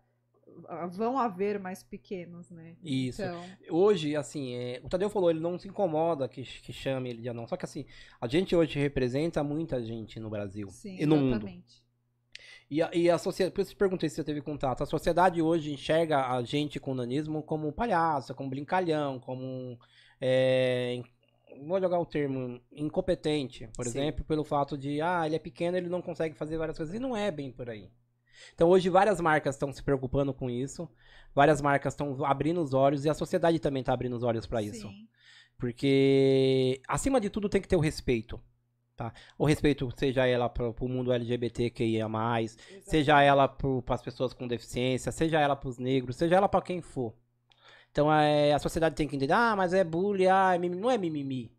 vão 0.92 1.18
haver 1.18 1.58
mais 1.58 1.82
pequenos, 1.82 2.50
né? 2.50 2.76
Isso. 2.82 3.22
Então, 3.22 3.44
Hoje, 3.68 4.16
assim, 4.16 4.54
é, 4.54 4.80
o 4.84 4.88
Tadeu 4.88 5.10
falou, 5.10 5.30
ele 5.30 5.40
não 5.40 5.58
se 5.58 5.68
incomoda 5.68 6.28
que, 6.28 6.42
que 6.42 6.72
chame 6.72 7.10
ele 7.10 7.22
de 7.22 7.28
anão. 7.28 7.46
Só 7.46 7.56
que 7.56 7.64
assim, 7.64 7.84
a 8.20 8.26
gente 8.26 8.54
hoje 8.54 8.78
representa 8.78 9.42
muita 9.42 9.82
gente 9.82 10.18
no 10.20 10.30
Brasil 10.30 10.68
sim, 10.68 10.96
e 11.00 11.06
no 11.06 11.16
mundo. 11.16 11.36
exatamente. 11.36 11.82
E 12.70 12.80
a, 12.80 12.90
e 12.94 13.10
a 13.10 13.18
sociedade, 13.18 13.52
por 13.52 13.62
isso 13.62 13.70
eu 13.72 13.74
te 13.74 13.78
perguntei 13.78 14.08
se 14.08 14.14
você 14.14 14.24
teve 14.24 14.40
contato. 14.40 14.82
A 14.82 14.86
sociedade 14.86 15.42
hoje 15.42 15.72
enxerga 15.72 16.28
a 16.28 16.42
gente 16.42 16.78
com 16.78 16.94
nanismo 16.94 17.42
como 17.42 17.72
palhaço, 17.72 18.34
como 18.34 18.48
brincalhão, 18.48 19.18
como. 19.18 19.76
É, 20.20 21.02
vou 21.66 21.80
jogar 21.80 21.98
o 21.98 22.06
termo 22.06 22.60
incompetente, 22.70 23.68
por 23.74 23.84
Sim. 23.86 23.90
exemplo, 23.90 24.24
pelo 24.24 24.44
fato 24.44 24.78
de, 24.78 25.00
ah, 25.00 25.26
ele 25.26 25.34
é 25.34 25.38
pequeno, 25.38 25.76
ele 25.76 25.88
não 25.88 26.00
consegue 26.00 26.36
fazer 26.36 26.56
várias 26.56 26.76
coisas. 26.76 26.94
E 26.94 26.98
não 26.98 27.16
é 27.16 27.30
bem 27.32 27.50
por 27.50 27.68
aí. 27.68 27.90
Então 28.54 28.68
hoje 28.68 28.88
várias 28.88 29.20
marcas 29.20 29.54
estão 29.54 29.72
se 29.72 29.82
preocupando 29.82 30.32
com 30.32 30.48
isso, 30.48 30.88
várias 31.34 31.60
marcas 31.60 31.94
estão 31.94 32.24
abrindo 32.24 32.60
os 32.60 32.74
olhos 32.74 33.04
e 33.04 33.10
a 33.10 33.14
sociedade 33.14 33.58
também 33.58 33.80
está 33.80 33.92
abrindo 33.92 34.16
os 34.16 34.22
olhos 34.22 34.46
para 34.46 34.62
isso. 34.62 34.88
Porque, 35.58 36.80
acima 36.88 37.20
de 37.20 37.28
tudo, 37.28 37.48
tem 37.48 37.60
que 37.60 37.68
ter 37.68 37.76
o 37.76 37.80
respeito. 37.80 38.40
Tá? 38.96 39.12
O 39.38 39.46
respeito, 39.46 39.90
seja 39.96 40.26
ela 40.26 40.48
para 40.48 40.68
o 40.68 40.88
mundo 40.88 41.12
LGBTQIA, 41.12 42.06
seja 42.82 43.22
ela 43.22 43.46
para 43.46 43.94
as 43.94 44.02
pessoas 44.02 44.32
com 44.32 44.46
deficiência, 44.48 45.12
seja 45.12 45.38
ela 45.38 45.56
para 45.56 45.68
os 45.68 45.78
negros, 45.78 46.16
seja 46.16 46.36
ela 46.36 46.48
para 46.48 46.62
quem 46.62 46.80
for. 46.80 47.14
Então 47.90 48.12
é, 48.12 48.52
a 48.52 48.58
sociedade 48.58 48.94
tem 48.94 49.08
que 49.08 49.16
entender, 49.16 49.32
ah, 49.32 49.54
mas 49.56 49.72
é 49.74 49.84
bullying, 49.84 50.26
ah, 50.26 50.54
é 50.54 50.58
mimimi. 50.58 50.82
não 50.82 50.90
é 50.90 50.98
mimimi. 50.98 51.52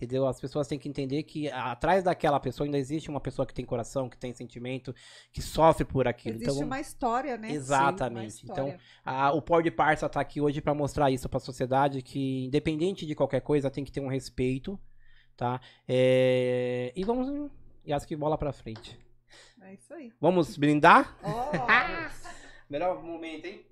Entendeu? 0.00 0.28
As 0.28 0.40
pessoas 0.40 0.68
têm 0.68 0.78
que 0.78 0.88
entender 0.88 1.24
que 1.24 1.50
atrás 1.50 2.04
daquela 2.04 2.38
pessoa 2.38 2.64
ainda 2.64 2.78
existe 2.78 3.10
uma 3.10 3.20
pessoa 3.20 3.44
que 3.44 3.52
tem 3.52 3.64
coração, 3.64 4.08
que 4.08 4.16
tem 4.16 4.32
sentimento, 4.32 4.94
que 5.32 5.42
sofre 5.42 5.84
por 5.84 6.06
aquilo. 6.06 6.36
Existe 6.36 6.52
então, 6.52 6.66
uma 6.66 6.78
história, 6.78 7.36
né? 7.36 7.50
Exatamente. 7.50 8.30
Sim, 8.30 8.46
uma 8.46 8.52
história. 8.54 8.80
a- 9.04 9.32
o 9.32 9.42
Pó 9.42 9.60
de 9.60 9.72
Parça 9.72 10.08
tá 10.08 10.20
aqui 10.20 10.40
hoje 10.40 10.60
para 10.60 10.72
mostrar 10.72 11.10
isso 11.10 11.28
para 11.28 11.38
a 11.38 11.40
sociedade, 11.40 12.00
que 12.00 12.44
independente 12.46 13.04
de 13.04 13.14
qualquer 13.16 13.40
coisa, 13.40 13.68
tem 13.72 13.82
que 13.84 13.90
ter 13.90 13.98
um 13.98 14.06
respeito, 14.06 14.78
tá? 15.36 15.60
É, 15.88 16.92
E 16.94 17.02
vamos, 17.02 17.50
e 17.84 17.92
acho 17.92 18.06
que 18.06 18.14
bola 18.14 18.38
para 18.38 18.52
frente. 18.52 18.96
É 19.60 19.74
isso 19.74 19.92
aí. 19.92 20.12
Vamos 20.20 20.56
brindar? 20.56 21.18
Ó, 21.24 21.50
Melhor 22.70 23.02
momento, 23.02 23.46
hein? 23.46 23.66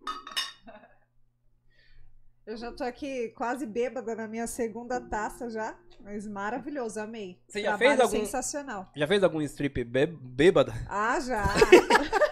Eu 2.46 2.56
já 2.56 2.72
tô 2.72 2.84
aqui 2.84 3.28
quase 3.30 3.66
bêbada 3.66 4.14
na 4.14 4.26
minha 4.28 4.46
segunda 4.46 5.00
taça 5.00 5.50
já. 5.50 5.76
Mas 6.00 6.26
maravilhoso, 6.26 7.00
amei. 7.00 7.40
Você 7.48 7.62
já 7.62 7.76
Trabalho 7.76 7.90
fez 7.90 8.00
algum- 8.00 8.24
sensacional. 8.24 8.90
Já 8.96 9.06
fez 9.08 9.24
algum 9.24 9.42
strip 9.42 9.82
bê- 9.84 10.06
bêbada? 10.06 10.72
Ah, 10.88 11.18
já. 11.20 11.44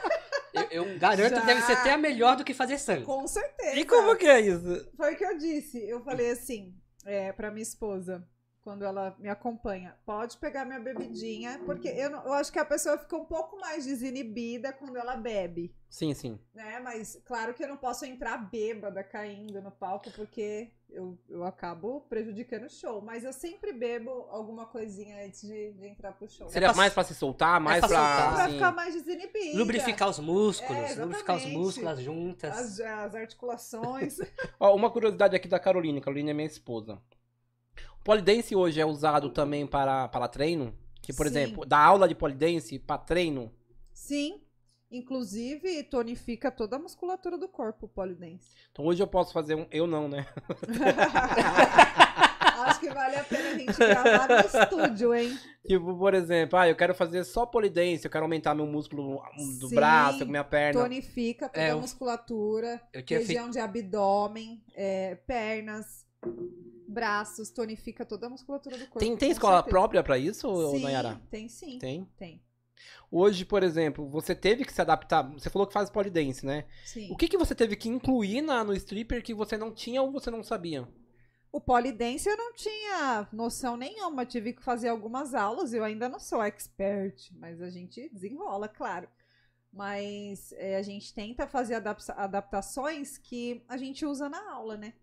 Eu, 0.71 0.85
eu 0.85 0.99
garanto 1.01 1.31
Já. 1.35 1.41
que 1.41 1.47
deve 1.47 1.62
ser 1.62 1.73
até 1.73 1.97
melhor 1.97 2.37
do 2.37 2.45
que 2.45 2.55
fazer 2.55 2.79
sangue. 2.79 3.03
Com 3.05 3.27
certeza. 3.27 3.75
E 3.77 3.85
como 3.85 4.15
que 4.17 4.25
é 4.27 4.41
isso? 4.41 4.89
Foi 4.97 5.12
o 5.15 5.17
que 5.17 5.25
eu 5.25 5.37
disse. 5.37 5.79
Eu 5.89 6.01
falei 6.05 6.31
assim, 6.31 6.73
é, 7.05 7.33
pra 7.33 7.51
minha 7.51 7.62
esposa, 7.65 8.25
quando 8.65 8.83
ela 8.83 9.15
me 9.19 9.29
acompanha, 9.29 9.95
pode 10.07 10.39
pegar 10.39 10.65
minha 10.65 10.81
bebidinha, 10.81 11.61
porque 11.67 11.87
eu, 11.87 12.09
não- 12.09 12.25
eu 12.25 12.33
acho 12.33 12.51
que 12.51 12.59
a 12.59 12.65
pessoa 12.65 12.97
fica 12.97 13.15
um 13.15 13.27
pouco 13.27 13.61
mais 13.61 13.85
desinibida 13.85 14.73
quando 14.73 14.97
ela 14.97 15.17
bebe, 15.17 15.75
Sim, 15.91 16.15
sim. 16.15 16.41
né? 16.55 16.81
Mas 16.81 17.21
claro 17.27 17.53
que 17.53 17.62
eu 17.62 17.69
não 17.69 17.77
posso 17.77 18.07
entrar 18.07 18.39
bêbada 18.39 19.05
caindo 19.05 19.61
no 19.61 19.71
palco, 19.71 20.11
porque 20.12 20.71
eu, 20.89 21.19
eu 21.29 21.45
acabo 21.45 22.01
prejudicando 22.09 22.65
o 22.65 22.71
show. 22.71 23.03
Mas 23.03 23.23
eu 23.23 23.33
sempre 23.35 23.71
bebo 23.73 24.11
alguma 24.31 24.65
coisinha 24.67 25.25
antes 25.27 25.43
de, 25.43 25.73
de 25.73 25.87
entrar 25.87 26.12
pro 26.12 26.27
show. 26.29 26.49
Seria 26.49 26.69
pra- 26.69 26.77
mais 26.77 26.95
pra 26.95 27.05
se 27.05 27.15
soltar, 27.15 27.61
mais 27.61 27.81
pra 27.81 27.89
pra. 27.89 27.99
soltar. 27.99 28.33
Pra 28.35 28.45
assim, 28.45 28.55
ficar 28.55 28.73
mais 28.73 28.95
desinibida. 28.95 29.59
Lubrificar 29.59 30.09
os 30.09 30.19
músculos, 30.19 30.91
É, 30.91 30.95
lubrificar 31.03 31.37
os 31.37 31.45
músculos, 31.47 31.91
as 31.91 32.01
juntas. 32.01 32.57
as, 32.59 32.81
as 32.81 33.15
articulações. 33.15 34.19
Ó, 34.59 34.75
uma 34.75 34.91
curiosidade 34.91 35.37
aqui 35.37 35.49
da 35.49 35.59
Carolina. 35.61 36.01
Carolina 36.01 36.31
é 36.31 36.35
minha 36.35 36.47
esposa. 36.47 36.99
Polidense 38.05 38.55
hoje 38.55 38.81
é 38.81 38.85
usado 38.87 39.31
também 39.31 39.67
para, 39.67 40.07
para 40.09 40.29
treino? 40.29 40.75
Que, 41.01 41.13
por 41.13 41.27
Sim. 41.27 41.33
exemplo, 41.39 41.65
da 41.67 41.79
aula 41.79 42.07
de 42.07 42.15
polidense 42.15 42.79
para 42.79 42.99
treino? 42.99 43.51
Sim. 43.93 44.41
Inclusive, 44.91 45.83
tonifica 45.85 46.51
toda 46.53 46.77
a 46.77 46.79
musculatura 46.79 47.37
do 47.37 47.49
corpo, 47.49 47.87
o 47.87 47.89
polidense. 47.89 48.47
Então 48.71 48.85
hoje 48.85 49.03
eu 49.03 49.07
posso 49.07 49.33
fazer 49.33 49.55
um. 49.57 49.67
Eu 49.71 49.87
não, 49.87 50.07
né? 50.09 50.27
Acho 52.65 52.81
que 52.81 52.89
vale 52.89 53.17
a 53.17 53.25
pena 53.25 53.49
a 53.51 53.59
gente 53.59 53.77
gravar 53.77 54.29
no 54.29 54.37
estúdio, 54.37 55.15
hein? 55.15 55.37
Tipo, 55.67 55.97
por 55.99 56.15
exemplo, 56.15 56.59
ah, 56.59 56.69
eu 56.69 56.77
quero 56.77 56.95
fazer 56.95 57.25
só 57.25 57.45
polidense, 57.45 58.05
eu 58.07 58.11
quero 58.11 58.25
aumentar 58.25 58.55
meu 58.55 58.67
músculo 58.67 59.21
do 59.61 59.69
Sim. 59.69 59.75
braço, 59.75 60.25
minha 60.27 60.45
perna. 60.45 60.81
Tonifica 60.81 61.49
toda 61.49 61.61
É, 61.61 61.67
a 61.67 61.71
eu- 61.71 61.81
musculatura, 61.81 62.81
Eu 62.93 63.05
feito. 63.05 63.11
região 63.27 63.51
de 63.51 63.59
abdômen, 63.59 64.63
é, 64.75 65.17
pernas, 65.27 66.04
braços, 66.89 67.51
tonifica 67.51 68.05
toda 68.05 68.27
a 68.27 68.31
musculatura 68.31 68.77
do 68.79 68.85
corpo. 68.87 68.99
Tem, 68.99 69.16
tem 69.16 69.31
escola 69.31 69.57
certeza. 69.57 69.70
própria 69.70 70.03
pra 70.03 70.16
isso, 70.18 70.70
Sim, 70.70 70.83
Nayara? 70.83 71.20
tem 71.31 71.49
sim. 71.49 71.79
Tem. 71.79 72.05
Tem. 72.16 72.43
Hoje, 73.11 73.45
por 73.45 73.62
exemplo, 73.62 74.09
você 74.09 74.35
teve 74.35 74.64
que 74.64 74.72
se 74.72 74.81
adaptar. 74.81 75.22
Você 75.33 75.49
falou 75.49 75.66
que 75.66 75.72
faz 75.72 75.89
polidense, 75.89 76.45
né? 76.45 76.64
Sim. 76.85 77.11
O 77.11 77.16
que, 77.16 77.29
que 77.29 77.39
você 77.39 77.55
teve 77.55 77.77
que 77.77 77.89
incluir 77.89 78.43
na, 78.43 78.64
no 78.64 78.75
stripper 78.75 79.22
que 79.22 79.33
você 79.33 79.57
não 79.57 79.72
tinha 79.72 80.03
ou 80.03 80.11
você 80.11 80.31
não 80.31 80.43
sabia? 80.43 80.87
O 81.53 81.61
polidense 81.61 82.29
eu 82.29 82.37
não 82.37 82.53
tinha 82.53 83.29
noção 83.33 83.77
nenhuma, 83.77 84.27
tive 84.27 84.53
que 84.53 84.62
fazer 84.62 84.89
algumas 84.89 85.35
aulas, 85.35 85.72
eu 85.72 85.85
ainda 85.85 86.09
não 86.09 86.18
sou 86.18 86.43
expert, 86.43 87.31
mas 87.37 87.62
a 87.62 87.70
gente 87.70 88.09
desenrola, 88.12 88.68
claro. 88.68 89.09
Mas 89.72 90.53
é, 90.53 90.77
a 90.77 90.83
gente 90.83 91.14
tenta 91.14 91.47
fazer 91.47 91.75
adap- 91.75 92.01
adaptações 92.16 93.18
que 93.18 93.64
a 93.68 93.77
gente 93.77 94.05
usa 94.05 94.29
na 94.29 94.53
aula, 94.53 94.77
né? 94.77 94.95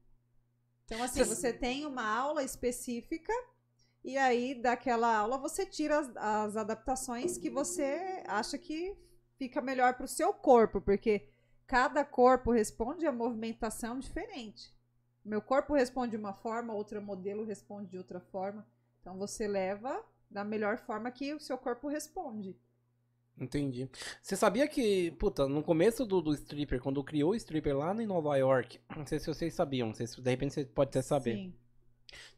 Então, 0.91 1.05
assim, 1.05 1.23
você 1.23 1.53
tem 1.53 1.85
uma 1.85 2.05
aula 2.05 2.43
específica 2.43 3.31
e 4.03 4.17
aí 4.17 4.53
daquela 4.53 5.15
aula 5.15 5.37
você 5.37 5.65
tira 5.65 5.97
as, 5.97 6.17
as 6.17 6.57
adaptações 6.57 7.37
que 7.37 7.49
você 7.49 8.21
acha 8.27 8.57
que 8.57 8.97
fica 9.37 9.61
melhor 9.61 9.93
para 9.93 10.03
o 10.03 10.09
seu 10.09 10.33
corpo, 10.33 10.81
porque 10.81 11.29
cada 11.65 12.03
corpo 12.03 12.51
responde 12.51 13.05
a 13.05 13.11
movimentação 13.11 13.99
diferente. 13.99 14.75
Meu 15.23 15.41
corpo 15.41 15.73
responde 15.73 16.11
de 16.11 16.17
uma 16.17 16.33
forma, 16.33 16.73
outro 16.73 17.01
modelo 17.01 17.45
responde 17.45 17.91
de 17.91 17.97
outra 17.97 18.19
forma. 18.19 18.67
Então 18.99 19.17
você 19.17 19.47
leva 19.47 20.03
da 20.29 20.43
melhor 20.43 20.77
forma 20.77 21.09
que 21.09 21.33
o 21.33 21.39
seu 21.39 21.57
corpo 21.57 21.87
responde. 21.87 22.59
Entendi. 23.41 23.89
Você 24.21 24.35
sabia 24.35 24.67
que, 24.67 25.11
puta, 25.11 25.47
no 25.47 25.63
começo 25.63 26.05
do, 26.05 26.21
do 26.21 26.31
stripper, 26.33 26.79
quando 26.79 27.03
criou 27.03 27.31
o 27.31 27.35
stripper 27.35 27.75
lá 27.75 27.91
em 28.01 28.05
Nova 28.05 28.35
York, 28.37 28.79
não 28.95 29.05
sei 29.05 29.19
se 29.19 29.25
vocês 29.25 29.53
sabiam, 29.53 29.87
não 29.87 29.95
sei 29.95 30.05
se 30.05 30.21
de 30.21 30.29
repente 30.29 30.53
você 30.53 30.63
pode 30.63 30.89
até 30.89 31.01
saber. 31.01 31.35
Sim. 31.35 31.53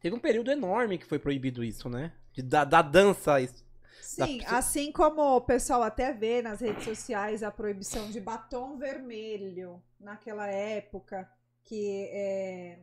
Teve 0.00 0.16
um 0.16 0.20
período 0.20 0.50
enorme 0.50 0.96
que 0.98 1.04
foi 1.04 1.18
proibido 1.18 1.62
isso, 1.62 1.88
né? 1.90 2.12
De, 2.32 2.42
da, 2.42 2.64
da 2.64 2.80
dança. 2.80 3.40
isso. 3.40 3.62
Sim, 4.00 4.38
Da- 4.38 4.56
assim 4.58 4.90
como 4.92 5.20
o 5.36 5.40
pessoal 5.40 5.82
até 5.82 6.12
vê 6.12 6.40
nas 6.40 6.60
redes 6.60 6.84
sociais 6.84 7.42
a 7.42 7.50
proibição 7.50 8.10
de 8.10 8.20
batom 8.20 8.78
vermelho 8.78 9.82
naquela 10.00 10.46
época, 10.46 11.28
que 11.64 12.08
é, 12.12 12.78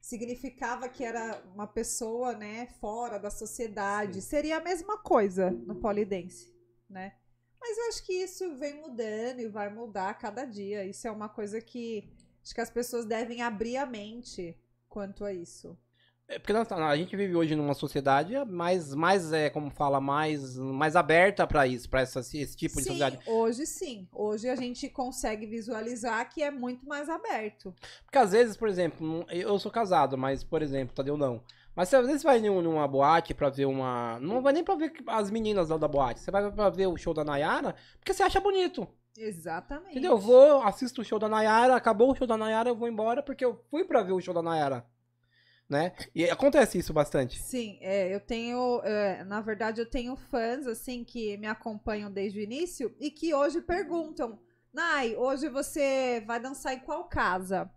significava 0.00 0.88
que 0.88 1.04
era 1.04 1.42
uma 1.54 1.66
pessoa 1.66 2.32
né, 2.34 2.66
fora 2.80 3.18
da 3.18 3.30
sociedade. 3.30 4.22
Seria 4.22 4.58
a 4.58 4.60
mesma 4.62 4.96
coisa 4.98 5.50
no 5.50 5.74
polidense, 5.76 6.54
né? 6.88 7.14
Mas 7.60 7.76
eu 7.78 7.88
acho 7.88 8.04
que 8.06 8.12
isso 8.12 8.56
vem 8.56 8.80
mudando 8.80 9.40
e 9.40 9.48
vai 9.48 9.72
mudar 9.72 10.10
a 10.10 10.14
cada 10.14 10.44
dia. 10.44 10.84
Isso 10.84 11.06
é 11.06 11.10
uma 11.10 11.28
coisa 11.28 11.60
que 11.60 12.08
acho 12.42 12.54
que 12.54 12.60
as 12.60 12.70
pessoas 12.70 13.04
devem 13.04 13.42
abrir 13.42 13.76
a 13.76 13.84
mente 13.86 14.56
quanto 14.88 15.24
a 15.24 15.32
isso. 15.32 15.76
É 16.30 16.38
porque 16.38 16.52
nós- 16.52 16.70
a 16.70 16.94
gente 16.96 17.16
vive 17.16 17.34
hoje 17.34 17.56
numa 17.56 17.72
sociedade 17.72 18.34
mais, 18.44 18.94
mais 18.94 19.32
é, 19.32 19.48
como 19.48 19.70
fala, 19.70 19.98
mais, 19.98 20.58
mais 20.58 20.94
aberta 20.94 21.46
pra 21.46 21.66
isso, 21.66 21.88
pra 21.88 22.02
essa, 22.02 22.20
esse 22.20 22.54
tipo 22.54 22.76
de 22.76 22.82
sim, 22.82 22.90
sociedade. 22.90 23.18
hoje 23.26 23.64
sim. 23.66 24.06
Hoje 24.12 24.46
a 24.46 24.54
gente 24.54 24.90
consegue 24.90 25.46
visualizar 25.46 26.28
que 26.28 26.42
é 26.42 26.50
muito 26.50 26.86
mais 26.86 27.08
aberto. 27.08 27.74
Porque 28.04 28.18
às 28.18 28.32
vezes, 28.32 28.58
por 28.58 28.68
exemplo, 28.68 29.24
eu 29.30 29.58
sou 29.58 29.72
casado, 29.72 30.18
mas, 30.18 30.44
por 30.44 30.60
exemplo, 30.60 30.94
Tadeu 30.94 31.16
não. 31.16 31.42
Mas 31.78 31.90
você 31.90 31.94
às 31.96 32.06
vezes 32.08 32.24
vai 32.24 32.40
num- 32.40 32.60
numa 32.60 32.88
boate 32.88 33.32
pra 33.32 33.48
ver 33.50 33.64
uma. 33.66 34.18
Não 34.18 34.42
vai 34.42 34.52
nem 34.52 34.64
pra 34.64 34.74
ver 34.74 34.92
as 35.06 35.30
meninas 35.30 35.68
lá 35.68 35.76
da 35.76 35.86
boate. 35.86 36.18
Você 36.18 36.28
vai 36.28 36.50
pra 36.50 36.68
ver 36.70 36.88
o 36.88 36.96
show 36.96 37.14
da 37.14 37.22
Nayara 37.22 37.76
porque 38.00 38.12
você 38.12 38.24
acha 38.24 38.40
bonito. 38.40 38.84
Exatamente. 39.16 39.92
Entendeu? 39.92 40.10
Eu 40.10 40.18
vou, 40.18 40.60
assisto 40.62 41.02
o 41.02 41.04
show 41.04 41.20
da 41.20 41.28
Nayara, 41.28 41.76
acabou 41.76 42.10
o 42.10 42.16
show 42.16 42.26
da 42.26 42.36
Nayara, 42.36 42.68
eu 42.68 42.74
vou 42.74 42.88
embora 42.88 43.22
porque 43.22 43.44
eu 43.44 43.64
fui 43.70 43.84
pra 43.84 44.02
ver 44.02 44.10
o 44.10 44.20
show 44.20 44.34
da 44.34 44.42
Nayara. 44.42 44.84
Né? 45.68 45.92
E 46.12 46.24
acontece 46.28 46.78
isso 46.78 46.92
bastante. 46.92 47.38
Sim, 47.38 47.78
é, 47.80 48.12
eu 48.12 48.18
tenho, 48.18 48.80
é, 48.82 49.22
na 49.22 49.40
verdade, 49.40 49.80
eu 49.80 49.88
tenho 49.88 50.16
fãs 50.16 50.66
assim 50.66 51.04
que 51.04 51.36
me 51.36 51.46
acompanham 51.46 52.10
desde 52.10 52.40
o 52.40 52.42
início 52.42 52.92
e 52.98 53.08
que 53.08 53.32
hoje 53.32 53.60
perguntam: 53.60 54.40
Nai, 54.72 55.14
hoje 55.14 55.48
você 55.48 56.24
vai 56.26 56.40
dançar 56.40 56.74
em 56.74 56.80
qual 56.80 57.04
casa? 57.04 57.70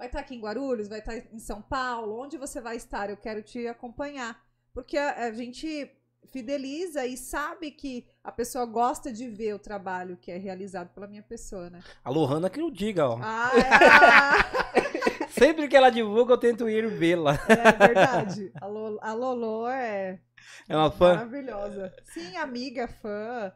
Vai 0.00 0.06
estar 0.06 0.20
aqui 0.20 0.34
em 0.34 0.40
Guarulhos? 0.40 0.88
Vai 0.88 1.00
estar 1.00 1.14
em 1.14 1.38
São 1.38 1.60
Paulo? 1.60 2.18
Onde 2.18 2.38
você 2.38 2.58
vai 2.58 2.74
estar? 2.74 3.10
Eu 3.10 3.18
quero 3.18 3.42
te 3.42 3.66
acompanhar. 3.66 4.42
Porque 4.72 4.96
a, 4.96 5.26
a 5.26 5.30
gente 5.30 5.90
fideliza 6.32 7.04
e 7.04 7.18
sabe 7.18 7.70
que 7.70 8.06
a 8.24 8.32
pessoa 8.32 8.64
gosta 8.64 9.12
de 9.12 9.28
ver 9.28 9.54
o 9.54 9.58
trabalho 9.58 10.16
que 10.16 10.30
é 10.30 10.38
realizado 10.38 10.88
pela 10.94 11.06
minha 11.06 11.22
pessoa, 11.22 11.68
né? 11.68 11.82
A 12.02 12.08
Lohana 12.08 12.48
que 12.48 12.62
eu 12.62 12.70
diga, 12.70 13.06
ó. 13.10 13.18
Ah, 13.22 13.50
é, 14.74 15.28
Sempre 15.28 15.68
que 15.68 15.76
ela 15.76 15.90
divulga, 15.90 16.32
eu 16.32 16.38
tento 16.38 16.66
ir 16.66 16.88
vê-la. 16.88 17.34
é 17.46 17.86
verdade. 17.86 18.50
A, 18.58 18.66
Lo- 18.66 18.98
a 19.02 19.12
Lolo 19.12 19.68
é 19.68 20.18
É 20.66 20.74
uma 20.74 20.90
fã. 20.90 21.16
Maravilhosa. 21.16 21.94
Sim, 22.04 22.36
amiga, 22.38 22.88
fã. 22.88 23.52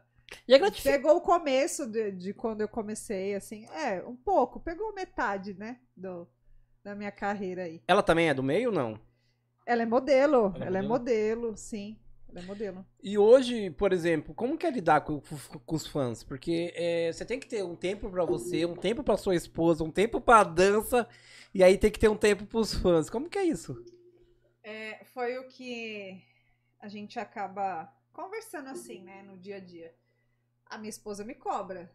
E 0.47 0.53
é 0.53 0.59
gratificante. 0.59 0.95
Pegou 0.97 1.17
o 1.17 1.21
começo 1.21 1.87
de, 1.87 2.11
de 2.11 2.33
quando 2.35 2.61
eu 2.61 2.67
comecei, 2.67 3.33
assim. 3.33 3.65
É, 3.73 4.03
um 4.03 4.15
pouco. 4.15 4.59
Pegou 4.59 4.93
metade, 4.93 5.55
né? 5.55 5.77
Do, 5.95 6.27
da 6.85 6.95
minha 6.95 7.11
carreira 7.11 7.63
aí. 7.63 7.81
Ela 7.87 8.03
também 8.03 8.29
é 8.29 8.33
do 8.33 8.43
meio 8.43 8.69
ou 8.69 8.75
não? 8.75 8.99
Ela 9.65 9.83
é 9.83 9.85
modelo. 9.85 10.53
Ela 10.55 10.65
é 10.65 10.67
Ela 10.67 10.79
é 10.79 10.81
modelo? 10.81 10.87
modelo, 10.87 11.57
sim. 11.57 11.97
Ela 12.29 12.39
é 12.39 12.43
modelo. 12.43 12.85
E 13.01 13.17
hoje, 13.17 13.69
por 13.71 13.93
exemplo, 13.93 14.33
como 14.33 14.57
que 14.57 14.65
é 14.65 14.71
lidar 14.71 15.01
com, 15.01 15.21
com- 15.65 15.75
os 15.75 15.87
fãs? 15.87 16.23
Porque 16.23 16.71
é, 16.75 17.11
você 17.11 17.25
tem 17.25 17.39
que 17.39 17.47
ter 17.47 17.63
um 17.63 17.75
tempo 17.75 18.09
pra 18.09 18.25
você, 18.25 18.65
um 18.65 18.75
tempo 18.75 19.03
pra 19.03 19.17
sua 19.17 19.35
esposa, 19.35 19.83
um 19.83 19.91
tempo 19.91 20.19
pra 20.21 20.43
dança, 20.43 21.07
e 21.53 21.63
aí 21.63 21.77
tem 21.77 21.91
que 21.91 21.99
ter 21.99 22.09
um 22.09 22.17
tempo 22.17 22.45
pros 22.45 22.73
fãs. 22.73 23.09
Como 23.09 23.29
que 23.29 23.37
é 23.37 23.43
isso? 23.45 23.83
É, 24.63 25.03
foi 25.05 25.37
o 25.37 25.47
que 25.47 26.21
a 26.79 26.87
gente 26.87 27.19
acaba 27.19 27.91
conversando 28.11 28.69
assim, 28.69 29.03
né, 29.03 29.21
no 29.23 29.37
dia 29.37 29.57
a 29.57 29.59
dia. 29.59 29.93
A 30.67 30.77
minha 30.77 30.89
esposa 30.89 31.23
me 31.23 31.35
cobra. 31.35 31.91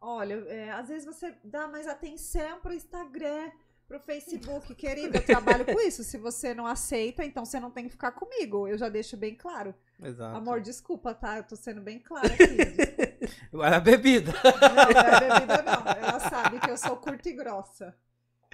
Olha, 0.00 0.34
é, 0.48 0.70
às 0.70 0.88
vezes 0.88 1.06
você 1.06 1.36
dá 1.44 1.68
mais 1.68 1.86
atenção 1.86 2.60
pro 2.60 2.72
Instagram, 2.74 3.50
pro 3.90 3.98
Facebook, 3.98 4.72
querido, 4.76 5.16
eu 5.16 5.26
trabalho 5.26 5.64
com 5.64 5.80
isso. 5.80 6.04
Se 6.04 6.16
você 6.16 6.54
não 6.54 6.64
aceita, 6.64 7.24
então 7.24 7.44
você 7.44 7.58
não 7.58 7.72
tem 7.72 7.86
que 7.86 7.90
ficar 7.90 8.12
comigo. 8.12 8.68
Eu 8.68 8.78
já 8.78 8.88
deixo 8.88 9.16
bem 9.16 9.34
claro. 9.34 9.74
Exato. 10.00 10.36
Amor, 10.36 10.60
desculpa, 10.60 11.12
tá? 11.12 11.38
Eu 11.38 11.42
tô 11.42 11.56
sendo 11.56 11.80
bem 11.80 11.98
clara 11.98 12.28
aqui. 12.28 12.46
Desculpa. 13.20 13.66
A 13.66 13.80
bebida. 13.80 14.32
Não, 14.32 14.74
não 14.74 14.82
é 14.82 15.20
bebida, 15.20 15.62
não. 15.62 15.92
Ela 15.92 16.20
sabe 16.20 16.60
que 16.60 16.70
eu 16.70 16.78
sou 16.78 16.96
curta 16.96 17.28
e 17.28 17.32
grossa. 17.32 17.94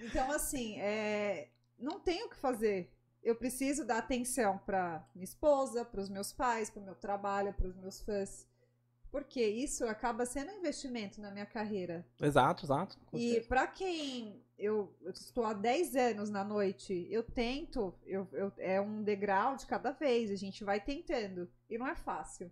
Então, 0.03 0.31
assim, 0.33 0.79
é, 0.81 1.51
não 1.79 2.01
tenho 2.01 2.27
o 2.27 2.31
que 2.31 2.37
fazer. 2.37 2.91
Eu 3.23 3.37
preciso 3.37 3.85
dar 3.85 3.99
atenção 3.99 4.59
para 4.65 5.07
minha 5.15 5.25
esposa, 5.25 5.85
para 5.85 6.01
os 6.01 6.09
meus 6.09 6.33
pais, 6.33 6.71
para 6.71 6.81
o 6.81 6.85
meu 6.85 6.95
trabalho, 6.95 7.53
para 7.53 7.69
os 7.69 7.77
meus 7.77 8.01
fãs. 8.01 8.47
Porque 9.11 9.45
isso 9.45 9.87
acaba 9.87 10.25
sendo 10.25 10.51
um 10.51 10.59
investimento 10.59 11.21
na 11.21 11.31
minha 11.31 11.47
carreira. 11.47 12.07
Exato, 12.21 12.65
exato. 12.65 12.99
E 13.13 13.41
para 13.43 13.67
quem 13.67 14.43
eu, 14.59 14.95
eu 15.03 15.11
estou 15.11 15.45
há 15.45 15.53
10 15.53 15.95
anos 15.97 16.31
na 16.31 16.43
noite, 16.45 17.07
eu 17.11 17.23
tento, 17.23 17.95
eu, 18.07 18.27
eu- 18.33 18.53
é 18.59 18.81
um 18.81 19.03
degrau 19.03 19.57
de 19.57 19.67
cada 19.67 19.91
vez, 19.93 20.31
a 20.31 20.37
gente 20.37 20.65
vai 20.65 20.81
tentando. 20.81 21.51
E 21.69 21.77
não 21.79 21.87
é 21.87 21.95
fácil, 21.95 22.51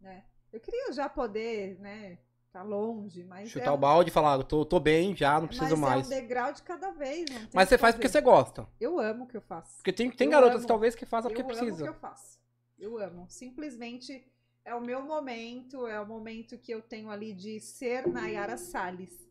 né? 0.00 0.24
Eu 0.52 0.60
queria 0.60 0.92
já 0.92 1.08
poder, 1.08 1.78
né, 1.78 2.18
tá 2.52 2.62
longe, 2.62 3.22
mas 3.24 3.48
Chutar 3.48 3.68
é 3.68 3.70
o 3.70 3.76
balde 3.78 4.10
e 4.10 4.12
falar, 4.12 4.42
tô, 4.42 4.64
tô 4.64 4.80
bem 4.80 5.14
já, 5.16 5.40
não 5.40 5.46
preciso 5.46 5.76
mas 5.76 5.80
mais. 5.80 6.10
é 6.10 6.14
um 6.16 6.20
degrau 6.20 6.52
de 6.52 6.62
cada 6.62 6.90
vez. 6.90 7.24
Mas 7.54 7.68
você 7.68 7.78
faz 7.78 7.94
porque 7.94 8.08
você 8.08 8.20
gosta. 8.20 8.66
Eu 8.80 8.98
amo 8.98 9.24
o 9.24 9.26
que 9.28 9.36
eu 9.36 9.40
faço. 9.42 9.76
Porque 9.76 9.92
tem, 9.92 10.10
tem 10.10 10.26
Eu 10.26 10.32
garotas 10.32 10.58
amo. 10.58 10.66
talvez 10.66 10.94
que 10.96 11.06
fazem 11.06 11.30
porque 11.30 11.42
eu 11.42 11.46
amo 11.46 11.54
o 11.54 11.56
precisa. 11.58 11.84
que 11.84 11.88
eu 11.90 11.94
faço. 11.94 12.38
Eu 12.78 12.98
amo. 12.98 13.26
Simplesmente 13.28 14.26
é 14.64 14.74
o 14.74 14.80
meu 14.80 15.02
momento, 15.02 15.86
é 15.86 16.00
o 16.00 16.06
momento 16.06 16.58
que 16.58 16.72
eu 16.72 16.82
tenho 16.82 17.08
ali 17.10 17.32
de 17.32 17.60
ser 17.60 18.08
Nayara 18.08 18.56
Salles. 18.56 19.29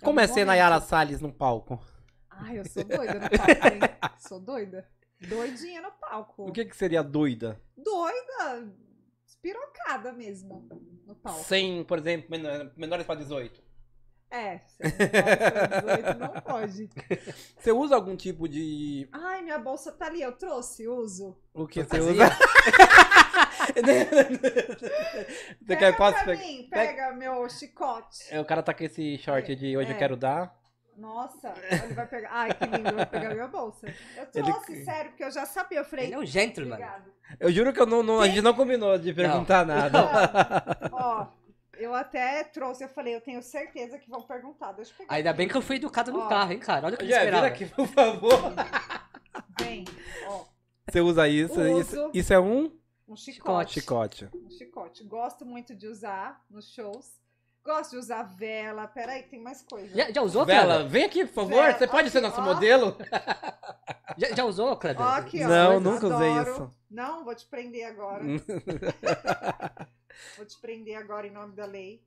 É 0.00 0.04
Como 0.04 0.20
é 0.20 0.26
ser. 0.26 0.44
Nayara 0.44 0.80
Salles 0.80 1.20
no 1.20 1.32
palco? 1.32 1.80
Ai, 2.30 2.58
eu 2.58 2.64
sou 2.68 2.84
doida 2.84 3.14
no 3.14 3.20
palco, 3.30 3.66
hein? 3.66 3.80
Sou 4.18 4.40
doida. 4.40 4.88
Doidinha 5.20 5.80
no 5.82 5.92
palco. 5.92 6.48
O 6.48 6.52
que, 6.52 6.64
que 6.64 6.76
seria 6.76 7.02
doida? 7.02 7.60
Doida, 7.76 8.72
espirocada 9.26 10.12
mesmo 10.12 10.68
no 11.06 11.14
palco. 11.14 11.44
Sem, 11.44 11.84
por 11.84 11.98
exemplo, 11.98 12.30
menor- 12.30 12.72
menores 12.76 13.06
pra 13.06 13.14
18. 13.14 13.62
É, 14.30 14.60
se 14.66 14.82
não 14.82 14.90
pode, 15.82 16.18
não 16.18 16.40
pode. 16.40 16.90
Você 17.58 17.70
usa 17.70 17.94
algum 17.94 18.16
tipo 18.16 18.48
de. 18.48 19.06
Ai, 19.12 19.42
minha 19.42 19.58
bolsa 19.58 19.92
tá 19.92 20.06
ali, 20.06 20.22
eu 20.22 20.32
trouxe, 20.32 20.88
uso. 20.88 21.36
O 21.52 21.66
que 21.66 21.84
você 21.84 22.00
Fantasia? 22.00 22.12
usa? 22.12 22.38
você 23.72 25.56
Pega 25.66 25.78
quer 25.92 25.96
posso 25.96 26.14
pra 26.14 26.24
pegar? 26.24 26.40
mim, 26.42 26.68
pega 26.70 27.12
meu 27.12 27.48
chicote. 27.48 28.18
É, 28.30 28.40
o 28.40 28.44
cara 28.44 28.62
tá 28.62 28.72
com 28.74 28.84
esse 28.84 29.18
short 29.18 29.54
de 29.56 29.76
hoje 29.76 29.90
eu 29.90 29.96
É. 29.96 29.98
quero 29.98 30.16
dar. 30.16 30.54
Nossa, 30.96 31.54
ele 31.70 31.94
vai 31.94 32.06
pegar. 32.06 32.28
Ai, 32.32 32.52
que 32.54 32.64
lindo, 32.66 32.94
vai 32.94 33.06
pegar 33.06 33.30
minha 33.32 33.48
bolsa. 33.48 33.86
Eu 34.14 34.26
Ele- 34.34 34.52
trouxe, 34.52 34.84
sério, 34.84 35.10
porque 35.10 35.24
eu 35.24 35.30
já 35.30 35.46
sabia. 35.46 35.78
Eu 35.78 35.84
falei, 35.86 36.04
Ele 36.06 36.14
é 36.14 36.18
um 36.18 36.26
gentleman. 36.26 36.74
obrigado. 36.74 37.10
Eu 37.40 37.50
juro 37.50 37.72
que 37.72 37.80
eu 37.80 37.86
não, 37.86 38.02
não- 38.02 38.20
a 38.20 38.28
gente 38.28 38.42
não 38.42 38.52
combinou 38.54 38.98
de 38.98 39.12
perguntar 39.14 39.64
nada. 39.64 39.98
Ó, 40.92 41.26
eu 41.78 41.94
até 41.94 42.44
trouxe, 42.44 42.84
eu 42.84 42.88
falei, 42.90 43.14
eu 43.16 43.22
tenho 43.22 43.42
certeza 43.42 43.98
que 43.98 44.08
vão 44.10 44.20
perguntar. 44.22 44.72
Deixa 44.72 44.92
eu 44.92 44.96
pegar. 44.98 45.14
Ainda 45.14 45.32
bem 45.32 45.48
que 45.48 45.56
eu 45.56 45.62
fui 45.62 45.76
educado 45.76 46.12
no 46.12 46.20
Ó. 46.20 46.28
carro, 46.28 46.52
hein, 46.52 46.58
cara? 46.58 46.86
Olha 46.86 46.94
o 46.94 46.98
que 46.98 47.04
eu 47.04 47.08
Já, 47.08 47.16
esperava. 47.18 47.46
aqui, 47.46 47.64
por 47.66 47.86
favor. 47.88 48.52
Vem, 49.60 49.84
ó, 50.26 50.44
Você 50.90 51.00
usa 51.00 51.26
isso. 51.26 51.58
Uso. 51.58 51.80
Isso, 51.80 52.10
isso 52.12 52.32
é 52.34 52.38
um 52.38 52.70
um 53.08 53.16
chicote. 53.16 53.74
chicote. 53.74 54.28
Um 54.34 54.50
chicote. 54.50 55.04
Gosto 55.04 55.44
muito 55.44 55.74
de 55.74 55.86
usar 55.86 56.42
nos 56.50 56.72
shows. 56.72 57.20
Gosto 57.64 57.92
de 57.92 57.96
usar 57.98 58.24
vela. 58.24 58.88
Peraí, 58.88 59.22
que 59.22 59.30
tem 59.30 59.40
mais 59.40 59.62
coisa. 59.62 59.94
Já, 59.94 60.10
já 60.10 60.22
usou, 60.22 60.44
Vela, 60.44 60.88
vem 60.88 61.04
aqui, 61.04 61.24
por 61.26 61.34
favor. 61.34 61.62
Vela, 61.62 61.78
Você 61.78 61.86
pode 61.86 62.02
aqui, 62.02 62.10
ser 62.10 62.20
nosso 62.20 62.40
ó. 62.40 62.44
modelo? 62.44 62.96
Já, 64.18 64.34
já 64.34 64.44
usou, 64.44 64.76
Kleber? 64.76 65.00
Ó, 65.00 65.08
aqui, 65.08 65.42
ó. 65.42 65.48
Não, 65.48 65.80
nunca 65.80 66.06
usei 66.06 66.30
adoro. 66.32 66.50
isso. 66.52 66.70
Não, 66.90 67.24
vou 67.24 67.34
te 67.34 67.46
prender 67.46 67.86
agora. 67.86 68.22
vou 70.36 70.44
te 70.44 70.58
prender 70.60 70.96
agora 70.96 71.26
em 71.26 71.30
nome 71.30 71.54
da 71.54 71.64
lei. 71.64 72.04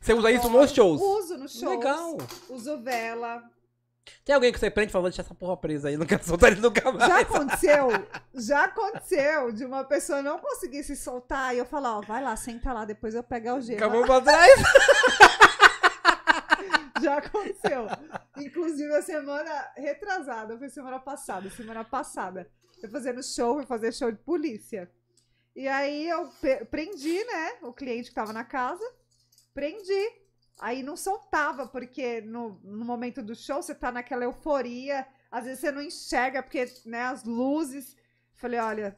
Você 0.00 0.14
usa 0.14 0.30
isso 0.30 0.48
nos 0.48 0.70
shows? 0.70 1.00
Uso 1.00 1.38
nos 1.38 1.58
shows. 1.58 1.76
Legal. 1.76 2.16
Uso 2.48 2.80
vela. 2.80 3.42
Tem 4.24 4.34
alguém 4.34 4.52
que 4.52 4.58
você 4.58 4.70
prende 4.70 4.90
e 4.90 4.92
fala, 4.92 5.08
deixa 5.08 5.22
essa 5.22 5.34
porra 5.34 5.56
presa 5.56 5.88
aí, 5.88 5.96
não 5.96 6.06
quero 6.06 6.24
soltar 6.24 6.52
ele 6.52 6.60
nunca 6.60 6.90
mais. 6.90 7.08
Já 7.08 7.20
aconteceu, 7.20 7.88
já 8.34 8.64
aconteceu 8.64 9.52
de 9.52 9.64
uma 9.64 9.84
pessoa 9.84 10.22
não 10.22 10.38
conseguir 10.38 10.82
se 10.84 10.96
soltar 10.96 11.54
e 11.54 11.58
eu 11.58 11.66
falar, 11.66 11.98
ó, 11.98 12.00
vai 12.00 12.22
lá, 12.22 12.34
senta 12.36 12.72
lá, 12.72 12.84
depois 12.84 13.14
eu 13.14 13.22
pego 13.22 13.48
a 13.48 13.52
algema. 13.52 13.78
Acabou 13.78 14.04
pra 14.04 14.20
trás. 14.20 14.62
Já 17.02 17.18
aconteceu. 17.18 17.86
Inclusive, 18.36 18.94
a 18.94 19.02
semana 19.02 19.72
retrasada, 19.76 20.56
foi 20.56 20.68
semana 20.68 21.00
passada, 21.00 21.50
semana 21.50 21.82
passada. 21.82 22.48
Eu 22.80 22.88
fazendo 22.88 23.20
show, 23.24 23.56
fui 23.56 23.66
fazer 23.66 23.92
show 23.92 24.10
de 24.10 24.18
polícia. 24.18 24.88
E 25.54 25.66
aí 25.66 26.08
eu 26.08 26.30
prendi, 26.70 27.24
né, 27.24 27.58
o 27.62 27.72
cliente 27.72 28.08
que 28.08 28.14
tava 28.14 28.32
na 28.32 28.44
casa, 28.44 28.84
prendi. 29.52 30.21
Aí 30.64 30.80
não 30.80 30.96
soltava, 30.96 31.66
porque 31.66 32.20
no, 32.20 32.60
no 32.62 32.84
momento 32.84 33.20
do 33.20 33.34
show 33.34 33.60
você 33.60 33.74
tá 33.74 33.90
naquela 33.90 34.22
euforia, 34.22 35.04
às 35.28 35.42
vezes 35.44 35.58
você 35.58 35.72
não 35.72 35.82
enxerga, 35.82 36.40
porque, 36.40 36.64
né, 36.86 37.00
as 37.02 37.24
luzes. 37.24 37.96
Falei, 38.36 38.60
olha, 38.60 38.96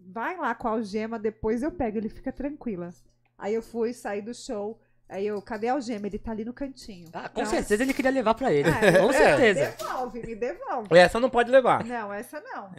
vai 0.00 0.38
lá 0.38 0.54
com 0.54 0.68
a 0.68 0.70
algema, 0.70 1.18
depois 1.18 1.62
eu 1.62 1.70
pego, 1.70 1.98
ele 1.98 2.08
fica 2.08 2.32
tranquila. 2.32 2.88
Aí 3.36 3.52
eu 3.52 3.60
fui, 3.62 3.92
saí 3.92 4.22
do 4.22 4.32
show, 4.32 4.80
aí 5.06 5.26
eu, 5.26 5.42
cadê 5.42 5.68
a 5.68 5.74
algema? 5.74 6.06
Ele 6.06 6.18
tá 6.18 6.30
ali 6.30 6.46
no 6.46 6.54
cantinho. 6.54 7.10
Ah, 7.12 7.28
com 7.28 7.42
Não, 7.42 7.50
certeza 7.50 7.82
ele 7.82 7.92
queria 7.92 8.10
levar 8.10 8.32
pra 8.32 8.50
ele. 8.50 8.70
É, 8.70 8.92
com 8.98 9.10
é. 9.10 9.12
certeza. 9.12 9.76
Devolve, 9.76 10.22
me 10.26 10.34
devolve. 10.34 10.96
Essa 10.98 11.20
não 11.20 11.28
pode 11.28 11.50
levar. 11.50 11.84
Não, 11.84 12.10
essa 12.10 12.40
não. 12.40 12.70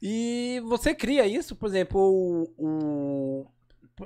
E 0.00 0.62
você 0.64 0.94
cria 0.94 1.26
isso, 1.26 1.54
por 1.54 1.68
exemplo, 1.68 2.00
o, 2.00 2.54
o- 2.56 3.46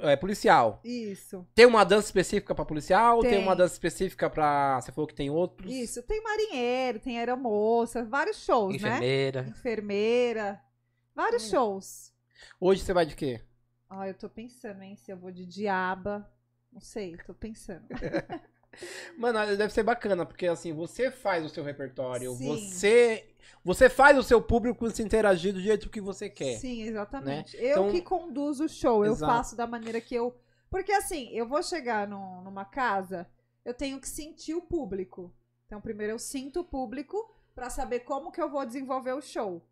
é, 0.03 0.17
policial. 0.17 0.81
Isso. 0.85 1.47
Tem 1.55 1.67
uma 1.67 1.85
dança 1.85 2.09
específica 2.09 2.55
pra 2.55 2.65
policial? 2.65 3.21
Tem. 3.21 3.31
Tem. 3.31 3.43
uma 3.43 3.55
dança 3.55 3.75
específica 3.75 4.29
pra. 4.29 4.81
Você 4.81 4.93
falou 4.93 5.09
que 5.09 5.15
tem 5.15 5.31
outros? 5.31 5.73
Isso. 5.73 6.03
Tem 6.03 6.23
marinheiro, 6.23 7.01
tem 7.01 7.19
aeromoça, 7.19 8.05
vários 8.05 8.45
shows, 8.45 8.81
né? 8.81 8.89
Enfermeira. 8.89 9.47
Enfermeira. 9.49 10.61
Vários 11.15 11.49
shows. 11.49 12.13
Hoje 12.61 12.83
você 12.83 12.93
vai 12.93 13.07
de 13.07 13.15
quê? 13.15 13.41
Ah, 13.89 14.09
eu 14.09 14.15
tô 14.15 14.29
pensando, 14.29 14.83
hein, 14.83 14.97
se 14.97 15.11
eu 15.11 15.17
vou 15.17 15.31
de 15.31 15.47
diaba. 15.47 16.29
Não 16.73 16.81
sei, 16.81 17.17
tô 17.25 17.33
pensando. 17.33 17.87
Mano, 19.17 19.57
deve 19.57 19.73
ser 19.73 19.85
bacana, 19.85 20.27
porque 20.27 20.47
assim, 20.47 20.73
você 20.73 21.11
faz 21.11 21.45
o 21.45 21.49
seu 21.49 21.63
repertório, 21.63 22.33
Sim. 22.35 22.47
você 22.47 23.34
você 23.65 23.89
faz 23.89 24.17
o 24.19 24.23
seu 24.23 24.41
público 24.43 24.91
se 24.91 25.03
interagir 25.03 25.53
do 25.53 25.61
jeito 25.61 25.89
que 25.91 26.01
você 26.01 26.29
quer. 26.29 26.59
Sim, 26.59 26.83
exatamente. 26.83 27.57
né? 27.57 27.63
Eu 27.63 27.71
Então- 27.71 27.91
que 27.93 28.03
conduzo 28.03 28.65
o 28.65 28.69
show, 28.69 29.05
eu 29.05 29.13
Exato. 29.13 29.33
faço 29.33 29.57
da 29.57 29.67
maneira 29.67 30.01
que 30.01 30.15
eu. 30.15 30.35
Porque 30.71 30.93
assim, 30.93 31.29
eu 31.31 31.47
vou 31.47 31.63
chegar 31.63 32.07
num- 32.09 32.43
numa 32.43 32.65
casa, 32.65 33.27
eu 33.65 33.73
tenho 33.73 34.01
que 34.01 34.09
sentir 34.09 34.55
o 34.55 34.63
público. 34.63 35.33
Então, 35.67 35.81
primeiro 35.81 36.13
eu 36.13 36.19
sinto 36.19 36.61
o 36.61 36.65
público 36.65 37.17
pra 37.55 37.71
saber 37.71 38.01
como 38.01 38.31
que 38.33 38.41
eu 38.43 38.51
vou 38.51 38.65
desenvolver 38.67 39.13
o 39.13 39.23
show. 39.23 39.63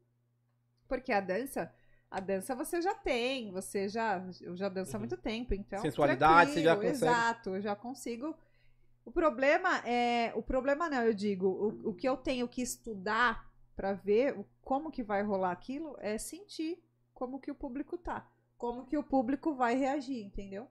Porque 0.88 1.12
a 1.12 1.20
dança, 1.20 1.72
a 2.10 2.20
dança 2.20 2.54
você 2.54 2.80
já 2.80 2.94
tem, 2.94 3.50
você 3.50 3.88
já, 3.88 4.22
eu 4.40 4.56
já 4.56 4.68
danço 4.68 4.94
há 4.96 4.98
muito 4.98 5.16
tempo, 5.16 5.54
então 5.54 5.78
Uhum. 5.78 5.84
Sensualidade, 5.84 6.52
você 6.52 6.62
já 6.62 6.74
consegue. 6.76 6.90
Exato, 6.92 7.50
eu 7.56 7.60
já 7.62 7.74
consigo. 7.76 8.34
O 9.04 9.10
problema 9.10 9.78
é, 9.86 10.32
o 10.36 10.42
problema 10.42 10.88
não, 10.88 11.02
eu 11.02 11.12
digo, 11.12 11.46
o, 11.48 11.90
o 11.90 11.94
que 11.94 12.08
eu 12.08 12.16
tenho 12.16 12.46
que 12.46 12.62
estudar 12.62 13.50
pra 13.74 13.92
ver 13.92 14.36
como 14.62 14.90
que 14.90 15.02
vai 15.02 15.22
rolar 15.22 15.52
aquilo 15.52 15.96
é 15.98 16.18
sentir 16.18 16.82
como 17.12 17.40
que 17.40 17.50
o 17.50 17.54
público 17.54 17.96
tá, 17.98 18.28
como 18.56 18.84
que 18.86 18.96
o 18.96 19.02
público 19.02 19.54
vai 19.54 19.74
reagir, 19.74 20.24
entendeu? 20.24 20.68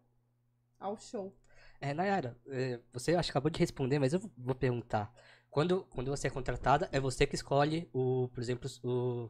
Ao 0.79 0.97
show. 0.97 1.35
É, 1.79 1.93
Nayara, 1.93 2.37
é, 2.47 2.79
você 2.93 3.15
acho 3.15 3.27
que 3.27 3.31
acabou 3.31 3.49
de 3.49 3.59
responder, 3.59 3.99
mas 3.99 4.13
eu 4.13 4.19
vou 4.37 4.55
perguntar. 4.55 5.13
Quando, 5.49 5.83
quando 5.89 6.09
você 6.09 6.27
é 6.27 6.29
contratada, 6.29 6.87
é 6.91 6.99
você 6.99 7.25
que 7.27 7.35
escolhe 7.35 7.89
o, 7.91 8.29
por 8.29 8.41
exemplo, 8.41 8.69
o, 8.83 9.29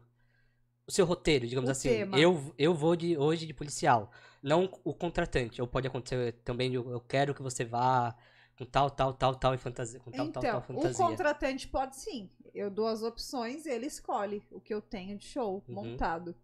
o 0.88 0.92
seu 0.92 1.06
roteiro, 1.06 1.48
digamos 1.48 1.70
O 1.70 1.72
assim. 1.72 1.90
tema. 1.90 2.20
Eu, 2.20 2.54
eu 2.58 2.76
vou 2.76 2.96
de 2.96 3.18
hoje 3.18 3.46
de 3.48 3.54
policial, 3.54 4.12
não 4.44 4.70
o 4.84 4.94
contratante. 4.94 5.62
Ou 5.62 5.68
pode 5.68 5.88
acontecer 5.88 6.34
também, 6.44 6.74
eu, 6.74 6.90
eu 6.92 7.00
quero 7.00 7.34
que 7.34 7.42
você 7.42 7.66
vá 7.66 8.16
com 8.62 8.66
tal, 8.66 8.92
tal, 8.92 9.12
tal, 9.14 9.34
tal 9.36 9.56
e 9.56 9.58
fantasia, 9.58 10.00
com 10.00 10.12
tal, 10.12 10.28
tal, 10.30 10.30
então, 10.30 10.42
tal 10.42 10.60
o 10.60 10.64
fantasia. 10.64 11.04
contratante 11.06 11.68
pode 11.68 11.96
sim. 11.96 12.30
Eu 12.54 12.70
dou 12.70 12.86
as 12.88 13.02
opções, 13.02 13.66
ele 13.66 13.88
escolhe 13.88 14.44
o 14.52 14.62
que 14.62 14.72
eu 14.74 14.82
tenho 14.82 15.18
de 15.18 15.26
show 15.26 15.64
Uhum. 15.68 15.74
montado. 15.74 16.36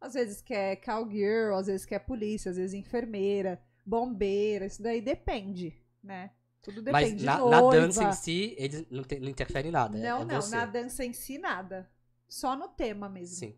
Às 0.00 0.14
vezes 0.14 0.40
quer 0.40 0.76
cowgirl, 0.76 1.54
às 1.54 1.66
vezes 1.66 1.84
quer 1.84 1.98
polícia, 1.98 2.50
às 2.50 2.56
vezes 2.56 2.72
enfermeira, 2.72 3.60
bombeira, 3.84 4.64
isso 4.64 4.82
daí 4.82 5.02
depende, 5.02 5.76
né? 6.02 6.30
Tudo 6.62 6.80
depende. 6.80 7.12
Mas 7.12 7.22
na, 7.22 7.44
na 7.50 7.60
dança 7.70 8.04
em 8.04 8.12
si, 8.12 8.54
eles 8.56 8.86
não, 8.90 9.02
te- 9.04 9.20
não 9.20 9.28
interferem 9.28 9.68
em 9.68 9.72
nada. 9.72 9.98
é- 9.98 10.02
Não, 10.02 10.22
é 10.22 10.24
não, 10.24 10.40
você. 10.40 10.56
na 10.56 10.64
dança 10.64 11.04
em 11.04 11.12
si 11.12 11.36
nada. 11.36 11.90
Só 12.28 12.56
no 12.56 12.68
tema 12.68 13.08
mesmo. 13.10 13.36
Sim. 13.36 13.54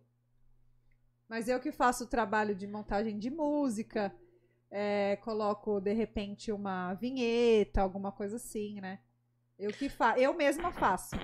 Mas 1.28 1.48
eu 1.48 1.60
que 1.60 1.70
faço 1.70 2.04
o 2.04 2.08
trabalho 2.08 2.54
de 2.56 2.66
montagem 2.66 3.18
de 3.18 3.30
música, 3.30 4.12
é, 4.70 5.16
coloco 5.16 5.80
de 5.80 5.92
repente 5.92 6.52
uma 6.52 6.94
vinheta, 6.94 7.80
alguma 7.80 8.12
coisa 8.12 8.36
assim, 8.36 8.80
né? 8.80 9.00
Eu 9.58 9.70
que 9.72 9.88
fa 9.88 10.18
eu 10.18 10.32
mesma 10.32 10.72
faço. 10.72 11.16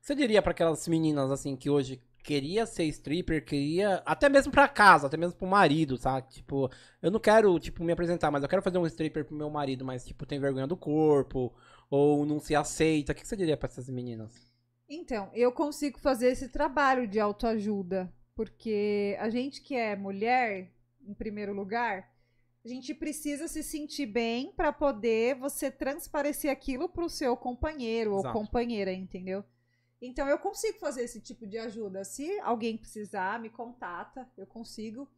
Você 0.00 0.14
diria 0.14 0.42
pra 0.42 0.50
aquelas 0.50 0.86
meninas 0.88 1.30
assim 1.30 1.56
que 1.56 1.70
hoje 1.70 2.02
queria 2.22 2.66
ser 2.66 2.84
stripper, 2.84 3.44
queria 3.44 4.02
até 4.04 4.28
mesmo 4.28 4.52
pra 4.52 4.68
casa, 4.68 5.06
até 5.06 5.16
mesmo 5.16 5.38
pro 5.38 5.46
marido, 5.46 5.96
sabe? 5.96 6.28
Tipo, 6.28 6.70
eu 7.00 7.10
não 7.10 7.18
quero 7.18 7.58
tipo 7.58 7.82
me 7.82 7.92
apresentar, 7.92 8.30
mas 8.30 8.42
eu 8.42 8.48
quero 8.48 8.62
fazer 8.62 8.78
um 8.78 8.86
stripper 8.86 9.24
pro 9.24 9.36
meu 9.36 9.48
marido, 9.48 9.84
mas 9.84 10.04
tipo 10.04 10.26
tem 10.26 10.38
vergonha 10.38 10.66
do 10.66 10.76
corpo 10.76 11.54
ou 11.88 12.26
não 12.26 12.38
se 12.38 12.54
aceita. 12.54 13.12
O 13.12 13.14
que 13.14 13.26
você 13.26 13.36
diria 13.36 13.56
pra 13.56 13.68
essas 13.68 13.88
meninas? 13.88 14.50
Então, 14.88 15.30
eu 15.32 15.52
consigo 15.52 15.98
fazer 15.98 16.28
esse 16.32 16.48
trabalho 16.48 17.06
de 17.06 17.20
autoajuda, 17.20 18.12
porque 18.34 19.16
a 19.20 19.30
gente 19.30 19.62
que 19.62 19.76
é 19.76 19.94
mulher, 19.94 20.72
em 21.06 21.14
primeiro 21.14 21.54
lugar, 21.54 22.10
a 22.64 22.68
gente 22.68 22.94
precisa 22.94 23.48
se 23.48 23.62
sentir 23.62 24.06
bem 24.06 24.52
para 24.52 24.72
poder 24.72 25.34
você 25.36 25.70
transparecer 25.70 26.50
aquilo 26.50 26.88
pro 26.88 27.08
seu 27.08 27.36
companheiro 27.36 28.18
Exato. 28.18 28.28
ou 28.28 28.32
companheira, 28.32 28.92
entendeu? 28.92 29.42
Então 30.00 30.26
eu 30.28 30.38
consigo 30.38 30.78
fazer 30.78 31.02
esse 31.02 31.20
tipo 31.20 31.46
de 31.46 31.58
ajuda. 31.58 32.04
Se 32.04 32.38
alguém 32.40 32.76
precisar, 32.76 33.40
me 33.40 33.50
contata, 33.50 34.28
eu 34.36 34.46
consigo. 34.46 35.08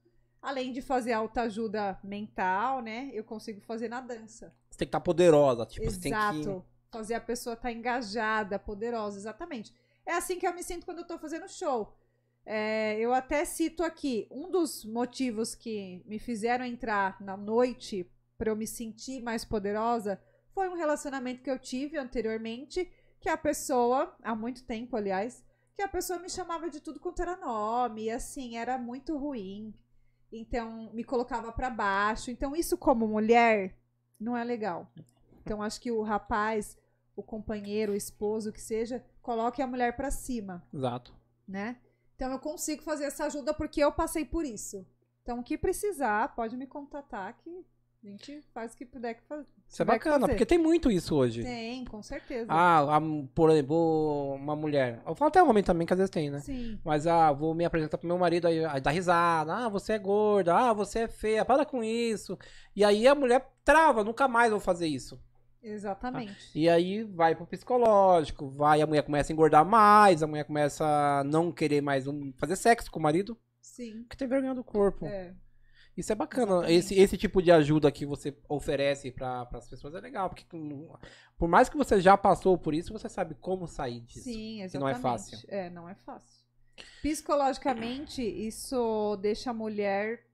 Além 0.40 0.72
de 0.72 0.82
fazer 0.82 1.12
autoajuda 1.12 1.99
mental, 2.03 2.82
né? 2.82 3.11
Eu 3.12 3.22
consigo 3.22 3.61
fazer 3.61 3.88
na 3.88 4.01
dança. 4.01 4.53
Você 4.68 4.78
tem 4.78 4.86
que 4.86 4.88
estar 4.88 5.01
poderosa, 5.01 5.64
tipo, 5.66 5.88
você 5.88 6.01
tem 6.01 6.12
Exato. 6.12 6.64
que 6.66 6.72
Fazer 6.90 7.14
a 7.14 7.20
pessoa 7.20 7.55
estar 7.55 7.72
engajada, 7.72 8.59
poderosa, 8.59 9.16
exatamente. 9.16 9.72
É 10.05 10.12
assim 10.14 10.38
que 10.38 10.47
eu 10.47 10.53
me 10.53 10.62
sinto 10.62 10.84
quando 10.84 10.99
eu 10.99 11.07
tô 11.07 11.16
fazendo 11.18 11.49
show. 11.49 11.97
É, 12.45 12.99
eu 12.99 13.14
até 13.14 13.45
cito 13.45 13.82
aqui, 13.82 14.26
um 14.30 14.51
dos 14.51 14.84
motivos 14.84 15.55
que 15.55 16.03
me 16.07 16.18
fizeram 16.18 16.64
entrar 16.64 17.20
na 17.20 17.36
noite 17.36 18.11
para 18.36 18.51
eu 18.51 18.57
me 18.57 18.66
sentir 18.66 19.22
mais 19.22 19.45
poderosa 19.45 20.20
foi 20.53 20.68
um 20.68 20.74
relacionamento 20.74 21.43
que 21.43 21.51
eu 21.51 21.59
tive 21.59 21.97
anteriormente, 21.97 22.90
que 23.20 23.28
a 23.28 23.36
pessoa, 23.36 24.14
há 24.22 24.34
muito 24.34 24.64
tempo, 24.64 24.97
aliás, 24.97 25.43
que 25.74 25.82
a 25.82 25.88
pessoa 25.88 26.18
me 26.18 26.28
chamava 26.28 26.68
de 26.68 26.80
tudo 26.80 27.01
quanto 27.01 27.22
era 27.22 27.36
nome, 27.36 28.05
e 28.05 28.11
assim, 28.11 28.57
era 28.57 28.76
muito 28.76 29.16
ruim. 29.16 29.74
Então, 30.30 30.90
me 30.93 31.05
colocava 31.05 31.53
para 31.53 31.70
baixo. 31.70 32.30
Então, 32.30 32.57
isso 32.57 32.76
como 32.76 33.07
mulher 33.07 33.78
não 34.20 34.36
é 34.36 34.45
legal. 34.45 34.90
Então, 35.40 35.62
acho 35.62 35.80
que 35.80 35.90
o 35.90 36.03
rapaz, 36.03 36.76
o 37.14 37.22
companheiro, 37.22 37.93
o 37.93 37.97
esposo, 37.97 38.51
o 38.51 38.53
que 38.53 38.61
seja, 38.61 39.05
coloque 39.20 39.62
a 39.62 39.66
mulher 39.66 39.97
para 39.97 40.11
cima, 40.11 40.66
Exato. 40.72 41.14
né? 41.47 41.78
Então, 42.16 42.30
eu 42.32 42.38
consigo 42.38 42.82
fazer 42.82 43.04
essa 43.04 43.24
ajuda 43.24 43.52
porque 43.54 43.82
eu 43.82 43.90
passei 43.92 44.24
por 44.24 44.44
isso. 44.44 44.86
Então, 45.22 45.38
o 45.38 45.42
que 45.42 45.56
precisar, 45.56 46.34
pode 46.34 46.56
me 46.56 46.66
contatar 46.66 47.36
que 47.38 47.64
a 48.04 48.08
gente 48.08 48.42
faz 48.52 48.74
o 48.74 48.76
que 48.76 48.84
puder 48.84 49.14
que 49.14 49.22
fazer. 49.22 49.46
Isso 49.68 49.80
é 49.80 49.84
bacana, 49.84 50.26
porque 50.26 50.44
tem 50.44 50.58
muito 50.58 50.90
isso 50.90 51.14
hoje. 51.14 51.42
Tem, 51.42 51.84
com 51.84 52.02
certeza. 52.02 52.46
Ah, 52.52 52.96
a- 52.96 53.00
por 53.32 53.48
exemplo, 53.50 54.34
uma 54.34 54.56
mulher. 54.56 55.00
Eu 55.06 55.14
falo 55.14 55.28
até 55.28 55.40
homem 55.42 55.62
também, 55.62 55.86
que 55.86 55.92
às 55.92 55.98
vezes 55.98 56.10
tem, 56.10 56.28
né? 56.28 56.40
Sim. 56.40 56.78
Mas, 56.84 57.06
ah, 57.06 57.30
vou 57.32 57.54
me 57.54 57.64
apresentar 57.64 57.96
pro 57.98 58.06
meu 58.08 58.18
marido, 58.18 58.46
aí, 58.48 58.64
aí 58.64 58.80
dá 58.80 58.90
risada. 58.90 59.54
Ah, 59.54 59.68
você 59.68 59.92
é 59.94 59.98
gorda. 59.98 60.54
Ah, 60.54 60.72
você 60.72 61.00
é 61.00 61.08
feia. 61.08 61.44
Para 61.44 61.64
com 61.64 61.82
isso. 61.82 62.36
E 62.74 62.84
aí 62.84 63.06
a 63.06 63.14
mulher 63.14 63.48
trava, 63.64 64.02
nunca 64.04 64.26
mais 64.26 64.50
vou 64.50 64.60
fazer 64.60 64.88
isso. 64.88 65.18
Exatamente. 65.62 66.50
E 66.54 66.68
aí 66.68 67.04
vai 67.04 67.34
pro 67.34 67.46
psicológico, 67.46 68.50
vai, 68.50 68.82
a 68.82 68.86
mulher 68.86 69.02
começa 69.04 69.32
a 69.32 69.34
engordar 69.34 69.64
mais, 69.64 70.22
a 70.22 70.26
mulher 70.26 70.44
começa 70.44 70.84
a 70.84 71.24
não 71.24 71.52
querer 71.52 71.80
mais 71.80 72.06
um- 72.06 72.32
fazer 72.38 72.56
sexo 72.56 72.90
com 72.90 72.98
o 72.98 73.02
marido, 73.02 73.38
Sim. 73.60 74.02
porque 74.02 74.16
tem 74.16 74.26
vergonha 74.28 74.54
do 74.54 74.64
corpo. 74.64 75.06
É. 75.06 75.34
Isso 75.96 76.10
é 76.10 76.14
bacana. 76.14 76.52
Exatamente. 76.52 76.72
Esse, 76.78 76.94
esse 76.98 77.16
tipo 77.18 77.42
de 77.42 77.52
ajuda 77.52 77.92
que 77.92 78.06
você 78.06 78.34
oferece 78.48 79.10
para 79.10 79.42
as 79.52 79.68
pessoas 79.68 79.94
é 79.94 80.00
legal, 80.00 80.30
porque 80.30 80.44
por 81.36 81.46
mais 81.48 81.68
que 81.68 81.76
você 81.76 82.00
já 82.00 82.16
passou 82.16 82.56
por 82.56 82.72
isso, 82.74 82.92
você 82.92 83.08
sabe 83.10 83.34
como 83.34 83.68
sair 83.68 84.00
disso. 84.00 84.24
Sim, 84.24 84.62
exatamente. 84.62 84.80
não 84.80 84.88
é 84.88 84.94
fácil. 85.00 85.38
É, 85.48 85.70
não 85.70 85.88
é 85.88 85.94
fácil. 85.94 86.42
Psicologicamente, 87.02 88.22
isso 88.22 89.16
deixa 89.20 89.50
a 89.50 89.54
mulher, 89.54 90.26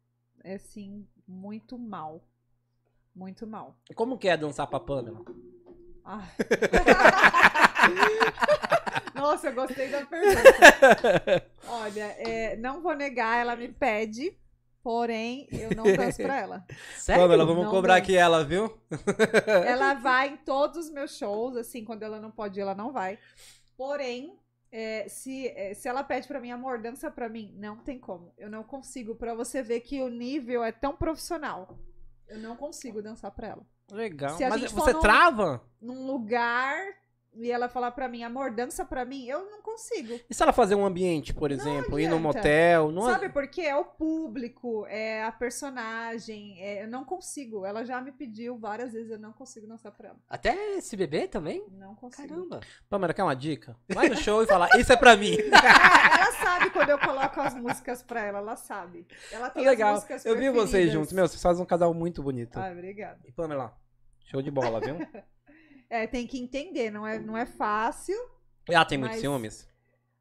assim, 0.45 1.07
muito 1.27 1.77
mal. 1.77 2.25
Muito 3.19 3.45
mal. 3.49 3.77
Como 3.97 4.17
que 4.17 4.29
é 4.29 4.37
dançar 4.37 4.69
pra 4.69 4.79
Pamela? 4.79 5.21
Ai. 6.05 6.25
Nossa, 9.13 9.49
eu 9.49 9.55
gostei 9.55 9.89
da 9.89 10.07
pergunta. 10.07 11.51
Olha, 11.67 12.15
é, 12.17 12.55
não 12.57 12.81
vou 12.81 12.95
negar, 12.95 13.41
ela 13.41 13.57
me 13.57 13.67
pede, 13.67 14.39
porém 14.85 15.49
eu 15.51 15.71
não 15.77 15.83
danço 15.83 16.23
pra 16.23 16.39
ela. 16.39 16.65
Sério? 16.97 17.25
Pamela, 17.25 17.45
vamos 17.45 17.65
Não 17.65 17.71
cobrar 17.73 17.95
danço. 17.95 18.05
aqui 18.05 18.17
ela, 18.17 18.45
viu? 18.45 18.73
Ela 19.67 19.95
vai 19.95 20.29
em 20.29 20.37
todos 20.37 20.87
os 20.87 20.93
meus 20.93 21.19
shows, 21.19 21.57
assim, 21.57 21.85
quando 21.85 22.05
ela 22.05 22.21
não 22.21 22.31
pode 22.31 22.61
ir, 22.61 22.63
ela 22.63 22.77
não 22.77 22.93
vai. 22.93 23.19
Porém, 23.77 24.39
é, 24.71 25.09
se, 25.09 25.49
é, 25.49 25.75
se 25.75 25.89
ela 25.89 26.05
pede 26.05 26.29
pra 26.29 26.41
mim, 26.41 26.53
amor, 26.53 26.81
dança 26.81 27.11
pra 27.11 27.29
mim, 27.29 27.53
não 27.59 27.79
tem 27.79 27.99
como. 27.99 28.33
Eu 28.39 28.49
não 28.49 28.63
consigo, 28.63 29.17
pra 29.17 29.35
você 29.35 29.61
ver 29.61 29.81
que 29.81 30.01
o 30.01 30.09
nível 30.09 30.63
é 30.63 30.71
tão 30.71 30.95
profissional. 30.95 31.77
Eu 32.29 32.39
não 32.39 32.57
consigo 32.57 33.03
dançar 33.03 33.31
pra 33.31 33.49
ela. 33.49 33.67
Legal. 33.91 34.37
Se 34.37 34.45
a 34.45 34.51
Mas 34.51 34.61
gente 34.61 34.75
você 34.75 34.91
for 34.93 34.95
num- 34.95 35.01
trava? 35.01 35.63
Num 35.81 36.07
lugar 36.07 36.77
e 37.35 37.51
ela 37.51 37.69
falar 37.69 37.93
pra 37.93 38.09
mim, 38.09 38.23
amor, 38.25 38.51
dança 38.51 38.85
pra 38.85 39.05
mim, 39.05 39.27
eu 39.27 39.49
não 39.51 39.63
consigo. 39.63 40.19
E 40.29 40.35
se 40.35 40.43
ela 40.43 40.53
fazer 40.53 40.75
um 40.75 40.85
ambiente, 40.85 41.33
por 41.33 41.51
exemplo, 41.53 41.99
ir 42.01 42.09
num 42.09 42.19
motel? 42.19 42.91
Não... 42.91 43.03
Sabe 43.03 43.29
por 43.29 43.47
quê? 43.49 43.63
É 43.63 43.77
o 43.77 43.85
público, 43.85 44.87
é 44.89 45.23
a 45.25 45.31
personagem, 45.33 46.61
é- 46.61 46.83
eu 46.83 46.89
não 46.89 47.05
consigo. 47.05 47.65
Ela 47.65 47.85
já 47.85 48.01
me 48.01 48.11
pediu 48.13 48.59
várias 48.59 48.93
vezes, 48.93 49.11
eu 49.11 49.19
não 49.19 49.33
consigo 49.33 49.67
dançar 49.67 49.93
pra 49.93 50.09
ela. 50.09 50.19
Até 50.29 50.77
esse 50.77 50.97
bebê 50.97 51.29
também? 51.29 51.65
Não 51.71 51.95
consigo. 51.95 52.29
Caramba. 52.29 52.61
Pamela, 52.89 53.15
quer 53.15 53.23
uma 53.23 53.37
dica? 53.37 53.77
Vai 53.89 54.09
no 54.09 54.17
show 54.17 54.43
e 54.43 54.47
fala, 54.47 54.69
isso 54.79 54.93
é 54.93 54.97
pra 54.97 55.17
mim. 55.17 55.37
Ela 56.19 56.33
sabe 56.43 56.71
quando 56.71 56.91
eu 56.91 56.99
coloco 56.99 57.41
as 57.41 57.55
músicas 57.55 58.03
pra 58.03 58.25
ela, 58.25 58.39
ela 58.39 58.57
sabe. 58.57 59.07
Ela 59.31 59.51
tem 59.51 59.63
as 59.65 59.71
Legal. 59.71 59.95
músicas 59.95 60.25
Eu 60.25 60.37
vi 60.37 60.51
vocês 60.51 60.91
juntos. 60.91 61.13
Meu, 61.13 61.27
vocês 61.29 61.41
fazem 61.41 61.63
um 61.63 61.67
casal 61.67 61.93
muito 61.95 62.23
bonito. 62.23 62.57
Ah, 62.59 62.71
obrigada. 62.73 63.21
E 63.27 63.33
Pamela, 63.33 63.73
show 64.25 64.43
de 64.43 64.51
bola, 64.51 64.81
viu? 64.81 64.97
É, 65.91 66.07
tem 66.07 66.27
que 66.27 66.39
entender, 66.39 66.91
não 66.91 67.07
é, 67.07 67.19
não 67.19 67.37
é 67.37 67.47
fácil. 67.47 68.17
Ela 68.69 68.85
tem 68.85 68.99
muitos 68.99 69.21
ciúmes? 69.21 69.67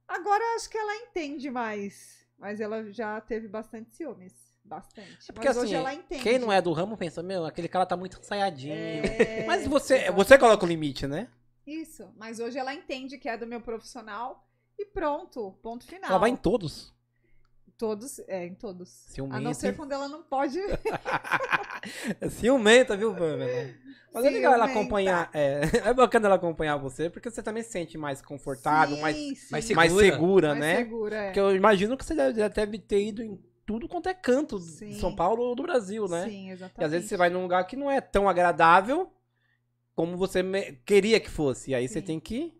Agora 0.07 0.41
eu 0.41 0.55
acho 0.55 0.69
que 0.69 0.77
ela 0.77 0.95
entende 0.95 1.51
mais. 1.51 2.25
Mas 2.37 2.61
ela 2.61 2.91
já 2.91 3.19
teve 3.19 3.47
bastante 3.47 3.95
ciúmes. 3.95 4.33
Bastante. 4.63 5.29
É 5.29 5.33
porque 5.33 5.47
mas 5.47 5.57
assim, 5.57 5.67
hoje 5.67 5.75
ela 5.75 5.93
entende. 5.93 6.23
quem 6.23 6.37
não 6.37 6.51
é 6.51 6.61
do 6.61 6.73
ramo 6.73 6.97
pensa, 6.97 7.23
meu, 7.23 7.45
aquele 7.45 7.69
cara 7.69 7.85
tá 7.85 7.95
muito 7.95 8.19
ensaiadinho. 8.19 8.75
É, 8.75 9.45
Mas 9.45 9.65
você, 9.65 9.95
exatamente. 9.95 10.15
você 10.17 10.37
coloca 10.37 10.65
o 10.65 10.67
limite, 10.67 11.07
né? 11.07 11.29
Isso. 11.65 12.09
Mas 12.17 12.39
hoje 12.39 12.57
ela 12.57 12.73
entende 12.73 13.17
que 13.17 13.29
é 13.29 13.37
do 13.37 13.47
meu 13.47 13.61
profissional. 13.61 14.45
E 14.77 14.85
pronto, 14.85 15.57
ponto 15.63 15.85
final. 15.85 16.09
Ela 16.09 16.19
vai 16.19 16.29
em 16.29 16.35
todos. 16.35 16.93
Todos, 17.77 18.19
é, 18.27 18.45
em 18.45 18.55
todos. 18.55 18.89
Ciumenta, 18.89 19.37
A 19.37 19.39
não 19.39 19.53
ser 19.53 19.75
quando 19.75 19.91
ela 19.91 20.07
não 20.07 20.23
pode. 20.23 20.59
Ciumenta, 22.31 22.97
viu, 22.97 23.13
Pamela? 23.13 23.69
Mas 24.13 24.25
é 24.25 24.29
legal 24.29 24.53
ela 24.53 24.65
Ciumenta. 24.65 24.79
acompanhar. 24.79 25.29
É, 25.33 25.61
é 25.89 25.93
bacana 25.93 26.27
ela 26.27 26.35
acompanhar 26.35 26.77
você, 26.77 27.09
porque 27.09 27.29
você 27.29 27.43
também 27.43 27.61
se 27.63 27.71
sente 27.71 27.97
mais 27.97 28.21
confortável, 28.21 28.95
Sim, 28.95 29.01
mais, 29.01 29.15
sim. 29.17 29.47
mais 29.51 29.69
mais 29.71 29.91
Segura. 29.91 30.11
segura, 30.11 30.47
Mais 30.49 30.59
né? 30.59 30.75
segura, 30.77 31.15
é. 31.17 31.25
Porque 31.25 31.39
eu 31.39 31.55
imagino 31.55 31.95
que 31.95 32.03
você 32.03 32.15
deve, 32.15 32.39
já 32.39 32.47
deve 32.47 32.79
ter 32.79 33.05
ido 33.05 33.21
em 33.21 33.39
tudo 33.65 33.87
quanto 33.87 34.09
é 34.09 34.13
canto 34.13 34.57
de 34.59 34.65
Sim. 34.65 34.93
São 34.93 35.15
Paulo 35.15 35.43
ou 35.43 35.55
do 35.55 35.63
Brasil, 35.63 36.07
né? 36.07 36.25
Sim, 36.27 36.49
exatamente. 36.51 36.81
E 36.81 36.83
às 36.83 36.91
vezes 36.91 37.09
você 37.09 37.17
vai 37.17 37.29
num 37.29 37.43
lugar 37.43 37.65
que 37.67 37.75
não 37.75 37.91
é 37.91 38.01
tão 38.01 38.27
agradável 38.27 39.11
como 39.93 40.15
você 40.17 40.41
queria 40.85 41.19
que 41.19 41.29
fosse. 41.29 41.71
E 41.71 41.75
aí 41.75 41.87
você 41.87 42.01
tem 42.01 42.19
que. 42.19 42.56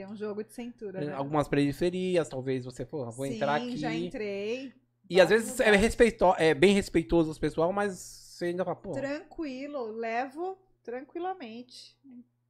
Tem 0.00 0.06
um 0.06 0.16
jogo 0.16 0.42
de 0.42 0.50
cintura, 0.50 0.98
né? 0.98 1.12
Algumas 1.12 1.46
periferias, 1.46 2.26
talvez 2.26 2.64
você, 2.64 2.86
pô, 2.86 3.04
vou 3.10 3.26
Sim, 3.26 3.34
entrar 3.34 3.56
aqui. 3.56 3.76
já 3.76 3.92
entrei. 3.94 4.72
E 5.10 5.20
às 5.20 5.28
vezes 5.28 5.60
é, 5.60 5.76
respeito, 5.76 6.24
é 6.38 6.54
bem 6.54 6.72
respeitoso 6.72 7.30
os 7.30 7.38
pessoal, 7.38 7.70
mas 7.70 7.98
você 7.98 8.46
ainda 8.46 8.64
fala, 8.64 8.76
pô. 8.76 8.92
Tranquilo, 8.92 9.92
levo 9.92 10.56
tranquilamente. 10.82 11.98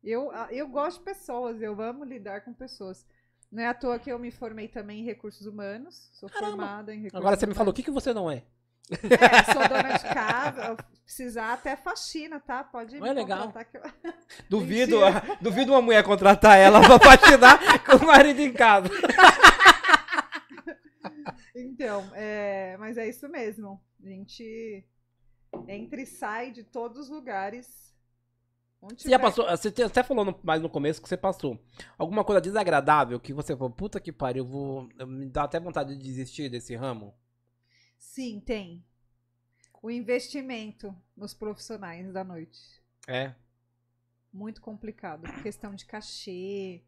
Eu, 0.01 0.31
eu 0.53 0.69
gosto 0.69 0.99
de 0.99 1.07
pessoas, 1.07 1.61
eu 1.61 1.81
amo 1.83 2.05
lidar 2.05 2.45
com 2.45 2.55
pessoas. 2.55 3.05
Não 3.51 3.65
é 3.65 3.67
à 3.67 3.75
toa 3.75 3.99
que 3.99 4.13
eu 4.13 4.19
me 4.21 4.31
formei 4.31 4.69
também 4.69 5.01
em 5.01 5.05
recursos 5.05 5.45
humanos. 5.45 6.09
Sou 6.13 6.29
Caramba. 6.29 6.51
formada 6.53 6.95
em 6.95 6.99
recursos 6.99 7.19
Agora 7.19 7.37
você 7.37 7.47
me 7.47 7.55
falou, 7.55 7.71
o 7.71 7.75
humanos. 7.75 7.77
que, 7.77 7.83
que 7.83 7.91
você 7.91 8.15
não 8.15 8.31
é? 8.31 8.45
É, 8.91 9.53
sou 9.53 9.69
dona 9.69 9.97
de 9.99 10.05
casa, 10.15 10.77
precisar 11.05 11.53
até 11.53 11.77
faxina, 11.77 12.41
tá? 12.41 12.65
Pode 12.65 13.01
me 13.01 13.09
É 13.09 13.13
legal. 13.13 13.53
eu... 13.75 14.13
Duvido, 14.51 15.01
Mentira. 15.01 15.39
duvido 15.41 15.73
uma 15.73 15.83
mulher 15.83 16.03
contratar 16.05 16.59
ela 16.59 16.81
pra 16.81 16.99
patinar 16.99 17.59
com 17.87 17.97
o 18.05 18.07
marido 18.07 18.41
em 18.41 18.53
casa. 18.53 18.89
Então, 21.55 22.05
é, 22.15 22.77
mas 22.79 22.97
é 22.97 23.09
isso 23.09 23.29
mesmo. 23.29 23.81
A 24.05 24.09
gente 24.09 24.85
entra 25.69 26.01
e 26.01 26.07
sai 26.07 26.51
de 26.51 26.63
todos 26.65 26.99
os 26.99 27.09
lugares. 27.09 27.91
Você 28.83 29.11
já 29.11 29.19
passou, 29.19 29.45
você 29.47 29.69
até 29.83 30.03
falou 30.03 30.25
no- 30.25 30.41
mais 30.43 30.63
no 30.63 30.69
começo 30.71 31.03
que 31.03 31.09
você 31.09 31.17
passou. 31.17 31.59
Alguma 31.99 32.25
coisa 32.25 32.41
desagradável 32.41 33.21
que 33.21 33.33
você 33.33 33.55
falou, 33.55 33.71
puta 33.71 34.01
que 34.01 34.11
pariu, 34.11 34.43
eu 34.45 34.49
vou. 34.49 34.89
eu- 34.99 35.07
Me 35.07 35.27
dá 35.27 35.45
até 35.45 35.61
vontade 35.61 35.95
de 35.97 36.03
desistir 36.03 36.49
desse 36.49 36.75
ramo? 36.75 37.15
Sim, 38.01 38.41
tem. 38.41 38.83
O 39.83 39.91
investimento 39.91 40.97
nos 41.17 41.35
profissionais 41.35 42.11
da 42.13 42.25
noite. 42.25 42.59
É. 43.07 43.35
Muito 44.33 44.61
complicado. 44.61 45.23
Questão 45.43 45.75
de 45.75 45.85
cachê. 45.85 46.83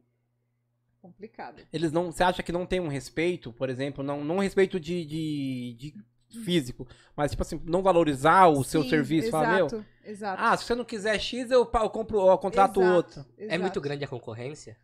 Complicado. 1.00 1.62
Eles 1.72 1.92
não. 1.92 2.10
Você 2.10 2.24
acha 2.24 2.42
que 2.42 2.50
não 2.50 2.66
tem 2.66 2.80
um 2.80 2.88
respeito, 2.88 3.52
por 3.52 3.68
exemplo, 3.68 4.02
não, 4.02 4.24
não 4.24 4.36
um 4.36 4.40
respeito 4.40 4.80
de, 4.80 5.04
de, 5.04 5.74
de 5.74 6.40
físico, 6.44 6.88
mas 7.14 7.32
tipo 7.32 7.42
assim, 7.42 7.60
não 7.64 7.82
valorizar 7.82 8.46
o 8.48 8.64
seu 8.64 8.82
Sim, 8.82 8.88
serviço? 8.90 9.30
Falar, 9.30 9.56
meu, 9.56 9.66
Exato, 9.66 9.86
exato. 10.04 10.42
ah, 10.42 10.56
se 10.56 10.64
você 10.64 10.74
não 10.74 10.84
quiser 10.84 11.18
X, 11.20 11.50
eu, 11.50 11.70
eu 11.72 11.90
compro, 11.90 12.26
eu 12.26 12.38
contrato 12.38 12.80
Exato, 12.80 12.96
outro. 12.96 13.26
É 13.36 13.44
exato. 13.44 13.60
muito 13.60 13.80
grande 13.80 14.04
a 14.04 14.08
concorrência? 14.08 14.78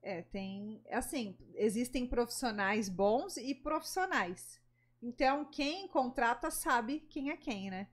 É, 0.00 0.22
tem. 0.22 0.82
Assim, 0.90 1.36
existem 1.54 2.06
profissionais 2.06 2.88
bons 2.88 3.36
e 3.36 3.54
profissionais. 3.54 4.61
Então, 5.02 5.44
quem 5.44 5.88
contrata 5.88 6.50
sabe 6.50 7.00
quem 7.00 7.30
é 7.30 7.36
quem, 7.36 7.70
né? 7.70 7.88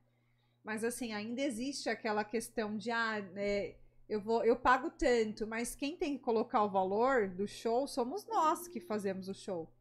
Mas, 0.64 0.84
assim, 0.84 1.12
ainda 1.12 1.42
existe 1.42 1.90
aquela 1.90 2.24
questão 2.24 2.78
de, 2.78 2.92
ah, 2.92 3.18
é, 3.36 3.76
eu, 4.08 4.22
vou, 4.22 4.44
eu 4.44 4.56
pago 4.56 4.92
tanto, 4.92 5.48
mas 5.48 5.76
quem 5.76 5.98
tem 5.98 6.18
que 6.18 6.24
colocar 6.24 6.64
o 6.64 6.70
valor 6.70 7.28
do 7.28 7.48
show 7.48 7.88
somos 7.88 8.26
nós 8.28 8.68
que 8.68 8.80
fazemos 8.80 9.28
o 9.28 9.34
show. 9.34 9.74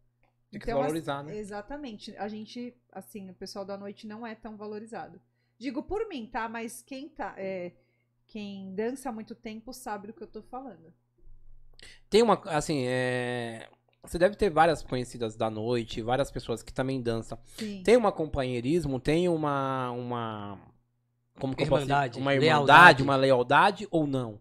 Tem 0.50 0.58
que 0.58 0.66
Então, 0.66 0.80
valorizar, 0.80 1.18
assim, 1.18 1.26
né? 1.28 1.36
Exatamente. 1.36 2.16
A 2.16 2.28
gente, 2.28 2.74
assim, 2.90 3.28
o 3.28 3.34
pessoal 3.34 3.64
da 3.64 3.76
noite 3.76 4.06
não 4.06 4.26
é 4.26 4.34
tão 4.34 4.56
valorizado. 4.56 5.20
Digo 5.58 5.82
por 5.82 6.08
mim, 6.08 6.26
tá? 6.26 6.48
Mas 6.48 6.80
quem 6.80 7.08
tá. 7.08 7.34
é, 7.36 7.72
quem 8.26 8.74
dança 8.74 9.08
há 9.08 9.12
muito 9.12 9.34
tempo 9.34 9.72
sabe 9.72 10.06
do 10.06 10.12
que 10.12 10.22
eu 10.22 10.26
tô 10.26 10.42
falando. 10.42 10.94
Tem 12.08 12.22
uma, 12.22 12.40
assim, 12.46 12.84
é... 12.86 13.68
Você 14.02 14.18
deve 14.18 14.36
ter 14.36 14.48
várias 14.50 14.82
conhecidas 14.82 15.36
da 15.36 15.50
noite, 15.50 16.00
várias 16.00 16.30
pessoas 16.30 16.62
que 16.62 16.72
também 16.72 17.00
dançam. 17.02 17.38
Sim. 17.56 17.82
Tem 17.84 17.96
uma 17.96 18.12
companheirismo, 18.12 18.98
tem 19.00 19.28
uma. 19.28 19.90
uma 19.90 20.58
como 21.38 21.54
que 21.54 21.62
eu 21.64 21.68
posso 21.68 21.82
dizer? 21.82 21.92
Irmandade, 21.92 22.18
Uma 22.18 22.34
irmandade, 22.34 22.56
lealdade. 22.66 23.02
uma 23.02 23.16
lealdade 23.16 23.88
ou 23.90 24.06
não? 24.06 24.40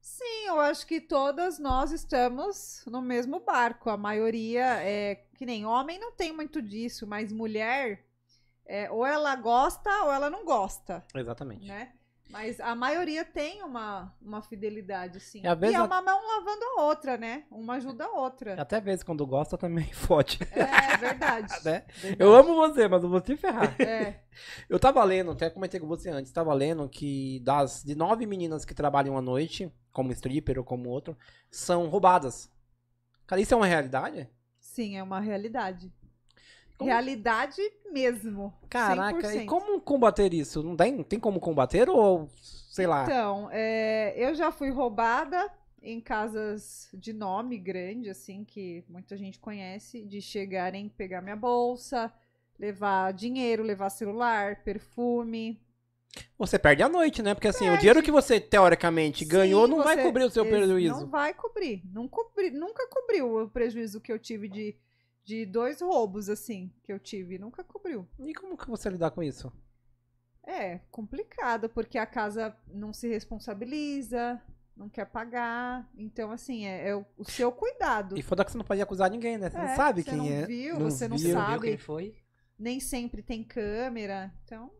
Sim, 0.00 0.46
eu 0.48 0.58
acho 0.60 0.86
que 0.86 1.00
todas 1.00 1.58
nós 1.58 1.92
estamos 1.92 2.82
no 2.86 3.00
mesmo 3.00 3.40
barco. 3.40 3.90
A 3.90 3.96
maioria 3.96 4.82
é 4.82 5.14
que 5.34 5.46
nem 5.46 5.64
homem 5.64 5.98
não 5.98 6.12
tem 6.12 6.32
muito 6.32 6.60
disso, 6.60 7.06
mas 7.06 7.32
mulher 7.32 8.04
é, 8.66 8.90
ou 8.90 9.04
ela 9.06 9.34
gosta 9.36 9.90
ou 10.04 10.12
ela 10.12 10.28
não 10.30 10.44
gosta, 10.44 11.04
Exatamente. 11.14 11.66
né? 11.66 11.92
Mas 12.30 12.60
a 12.60 12.74
maioria 12.74 13.24
tem 13.24 13.62
uma, 13.62 14.14
uma 14.22 14.40
fidelidade, 14.40 15.18
sim. 15.20 15.42
E 15.42 15.46
às 15.48 15.56
E 15.56 15.60
vezes 15.60 15.74
é 15.74 15.78
a- 15.78 15.84
uma 15.84 16.00
mão 16.00 16.20
lavando 16.26 16.64
a 16.78 16.82
outra, 16.84 17.16
né? 17.16 17.44
Uma 17.50 17.74
ajuda 17.74 18.04
a 18.04 18.10
outra. 18.12 18.54
Até 18.60 18.80
vezes 18.80 19.02
quando 19.02 19.26
gosta 19.26 19.58
também 19.58 19.90
fode. 19.92 20.38
É 20.52 20.96
verdade. 20.96 21.52
Né? 21.64 21.84
verdade. 21.88 22.16
Eu 22.18 22.34
amo 22.34 22.54
você, 22.54 22.86
mas 22.86 23.02
eu 23.02 23.08
vou 23.08 23.20
te 23.20 23.36
ferrar. 23.36 23.74
É, 23.80 24.20
Eu 24.68 24.78
tava 24.78 25.02
lendo, 25.02 25.32
até 25.32 25.50
comentei 25.50 25.80
com 25.80 25.88
você 25.88 26.08
antes, 26.08 26.30
tava 26.30 26.54
lendo 26.54 26.88
que 26.88 27.40
das 27.40 27.82
de 27.82 27.94
nove 27.94 28.24
meninas 28.26 28.64
que 28.64 28.74
trabalham 28.74 29.18
à 29.18 29.20
noite, 29.22 29.70
como 29.92 30.12
stripper 30.12 30.58
ou 30.58 30.64
como 30.64 30.88
outro, 30.88 31.16
são 31.50 31.88
roubadas. 31.88 32.48
Cara, 33.26 33.40
isso 33.40 33.54
é 33.54 33.56
uma 33.56 33.66
realidade? 33.66 34.28
sim, 34.58 34.96
é 34.96 35.02
uma 35.02 35.18
realidade. 35.20 35.92
Como- 36.80 36.90
Realidade 36.90 37.60
mesmo. 37.92 38.54
Caraca, 38.70 39.20
100%. 39.20 39.42
e 39.42 39.44
como 39.44 39.78
combater 39.82 40.32
isso? 40.32 40.62
Não 40.62 40.74
tem, 40.74 41.02
tem 41.02 41.20
como 41.20 41.38
combater 41.38 41.90
ou 41.90 42.26
sei 42.70 42.86
lá? 42.86 43.04
Então, 43.04 43.50
é, 43.52 44.14
eu 44.16 44.34
já 44.34 44.50
fui 44.50 44.70
roubada 44.70 45.52
em 45.82 46.00
casas 46.00 46.88
de 46.94 47.12
nome 47.12 47.58
grande, 47.58 48.08
assim, 48.08 48.44
que 48.44 48.82
muita 48.88 49.14
gente 49.14 49.38
conhece, 49.38 50.02
de 50.06 50.22
chegarem, 50.22 50.88
pegar 50.88 51.20
minha 51.20 51.36
bolsa, 51.36 52.10
levar 52.58 53.12
dinheiro, 53.12 53.62
levar 53.62 53.90
celular, 53.90 54.62
perfume. 54.64 55.60
Você 56.38 56.58
perde 56.58 56.82
a 56.82 56.88
noite, 56.88 57.22
né? 57.22 57.34
Porque 57.34 57.48
assim, 57.48 57.68
o 57.68 57.76
dinheiro 57.76 58.02
que 58.02 58.10
você 58.10 58.40
teoricamente 58.40 59.22
ganhou 59.22 59.66
Sim, 59.66 59.70
não 59.70 59.84
vai 59.84 60.02
cobrir 60.02 60.24
o 60.24 60.30
seu 60.30 60.46
prejuízo. 60.46 60.94
Não 61.00 61.06
vai 61.06 61.34
cobrir. 61.34 61.82
Não 61.92 62.08
cobri, 62.08 62.50
nunca 62.50 62.88
cobriu 62.88 63.42
o 63.42 63.48
prejuízo 63.50 64.00
que 64.00 64.10
eu 64.10 64.18
tive 64.18 64.48
de, 64.48 64.74
de 65.24 65.46
dois 65.46 65.80
roubos, 65.80 66.28
assim, 66.28 66.72
que 66.84 66.92
eu 66.92 66.98
tive. 66.98 67.38
Nunca 67.38 67.64
cobriu. 67.64 68.08
E 68.20 68.34
como 68.34 68.56
que 68.56 68.68
você 68.68 68.88
lidar 68.90 69.10
com 69.10 69.22
isso? 69.22 69.52
É 70.46 70.78
complicado, 70.90 71.68
porque 71.68 71.98
a 71.98 72.06
casa 72.06 72.56
não 72.66 72.92
se 72.92 73.08
responsabiliza, 73.08 74.40
não 74.76 74.88
quer 74.88 75.06
pagar. 75.06 75.88
Então, 75.96 76.30
assim, 76.32 76.66
é, 76.66 76.88
é 76.88 76.96
o, 76.96 77.04
o 77.16 77.24
seu 77.24 77.52
cuidado. 77.52 78.18
E 78.18 78.22
foda 78.22 78.44
que 78.44 78.50
você 78.50 78.58
não 78.58 78.64
pode 78.64 78.80
acusar 78.82 79.10
ninguém, 79.10 79.38
né? 79.38 79.50
Você 79.50 79.58
É, 79.58 79.60
não 79.60 79.76
sabe 79.76 80.02
você 80.02 80.10
quem 80.10 80.18
não 80.18 80.26
é. 80.26 80.46
viu, 80.46 80.78
não 80.78 80.90
você 80.90 81.06
não 81.08 81.16
viu. 81.18 81.32
sabe. 81.34 81.52
Viu 81.52 81.60
quem 81.60 81.78
foi? 81.78 82.16
Nem 82.58 82.80
sempre 82.80 83.22
tem 83.22 83.44
câmera. 83.44 84.32
Então, 84.44 84.70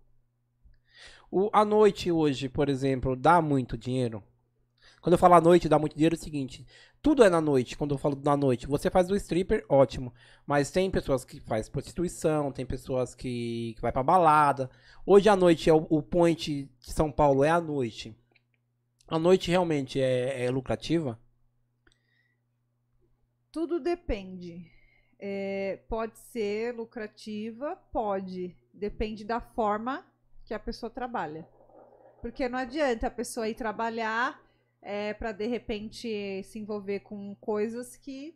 O, 1.30 1.49
a 1.53 1.64
noite 1.64 2.11
hoje, 2.11 2.49
por 2.49 2.68
exemplo, 2.68 3.16
dá 3.16 3.41
muito 3.41 3.78
dinheiro? 3.78 4.22
Quando 5.01 5.14
eu 5.14 5.18
falo 5.18 5.34
à 5.34 5.40
noite, 5.40 5.68
dá 5.68 5.78
muito 5.78 5.94
dinheiro 5.94 6.14
é 6.14 6.18
o 6.18 6.20
seguinte: 6.20 6.66
tudo 7.01 7.24
é 7.24 7.30
na 7.30 7.40
noite. 7.40 7.76
Quando 7.76 7.94
eu 7.94 7.98
falo 7.98 8.20
na 8.22 8.36
noite, 8.36 8.66
você 8.66 8.90
faz 8.90 9.11
o 9.11 9.16
stripper, 9.16 9.64
ótimo. 9.68 10.12
Mas 10.46 10.70
tem 10.70 10.90
pessoas 10.90 11.24
que 11.24 11.40
faz 11.40 11.68
prostituição, 11.68 12.53
tem 12.53 12.66
pessoas 12.66 13.14
que, 13.14 13.74
que 13.76 13.82
vai 13.82 13.92
pra 13.92 14.03
balada. 14.03 14.70
Hoje 15.07 15.28
à 15.28 15.36
noite 15.36 15.70
é 15.70 15.72
o, 15.72 15.86
o 15.88 16.03
point 16.03 16.70
de 16.80 16.92
São 16.92 17.11
Paulo 17.11 17.42
é 17.44 17.51
à 17.51 17.61
noite. 17.61 18.14
A 19.09 19.18
noite 19.18 19.51
realmente 19.51 20.01
é, 20.01 20.44
é 20.44 20.51
lucrativa? 20.51 21.18
tudo 23.53 23.80
depende. 23.80 24.70
É, 25.18 25.80
pode 25.88 26.18
ser 26.18 26.74
lucrativa, 26.74 27.76
pode. 27.92 28.57
Depende 28.72 29.24
da 29.24 29.40
forma 29.40 30.07
que 30.44 30.55
a 30.55 30.59
pessoa 30.59 30.88
trabalha. 30.88 31.46
Porque 32.20 32.48
não 32.48 32.59
adianta 32.59 33.07
a 33.07 33.11
pessoa 33.11 33.48
ir 33.48 33.55
trabalhar 33.55 34.40
é, 34.82 35.12
para 35.14 35.32
de 35.32 35.46
repente 35.46 36.42
se 36.44 36.58
envolver 36.58 37.00
com 37.00 37.34
coisas 37.36 37.96
que, 37.96 38.34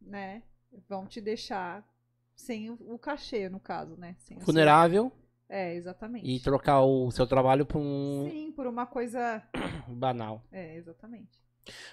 né, 0.00 0.42
vão 0.88 1.06
te 1.06 1.20
deixar 1.20 1.86
sem 2.34 2.70
o, 2.70 2.98
cachê, 2.98 3.48
no 3.48 3.58
caso, 3.58 3.96
né? 3.96 4.14
Sem 4.18 4.38
Vulnerável 4.38 5.10
É, 5.48 5.74
exatamente. 5.74 6.28
e 6.28 6.38
trocar 6.38 6.82
o 6.82 7.10
seu 7.10 7.26
trabalho 7.26 7.64
por 7.64 7.78
um 7.78 8.28
Sim, 8.30 8.52
por 8.52 8.66
uma 8.66 8.84
coisa. 8.86 9.42
banal. 9.88 10.44
É, 10.52 10.76
exatamente. 10.76 11.40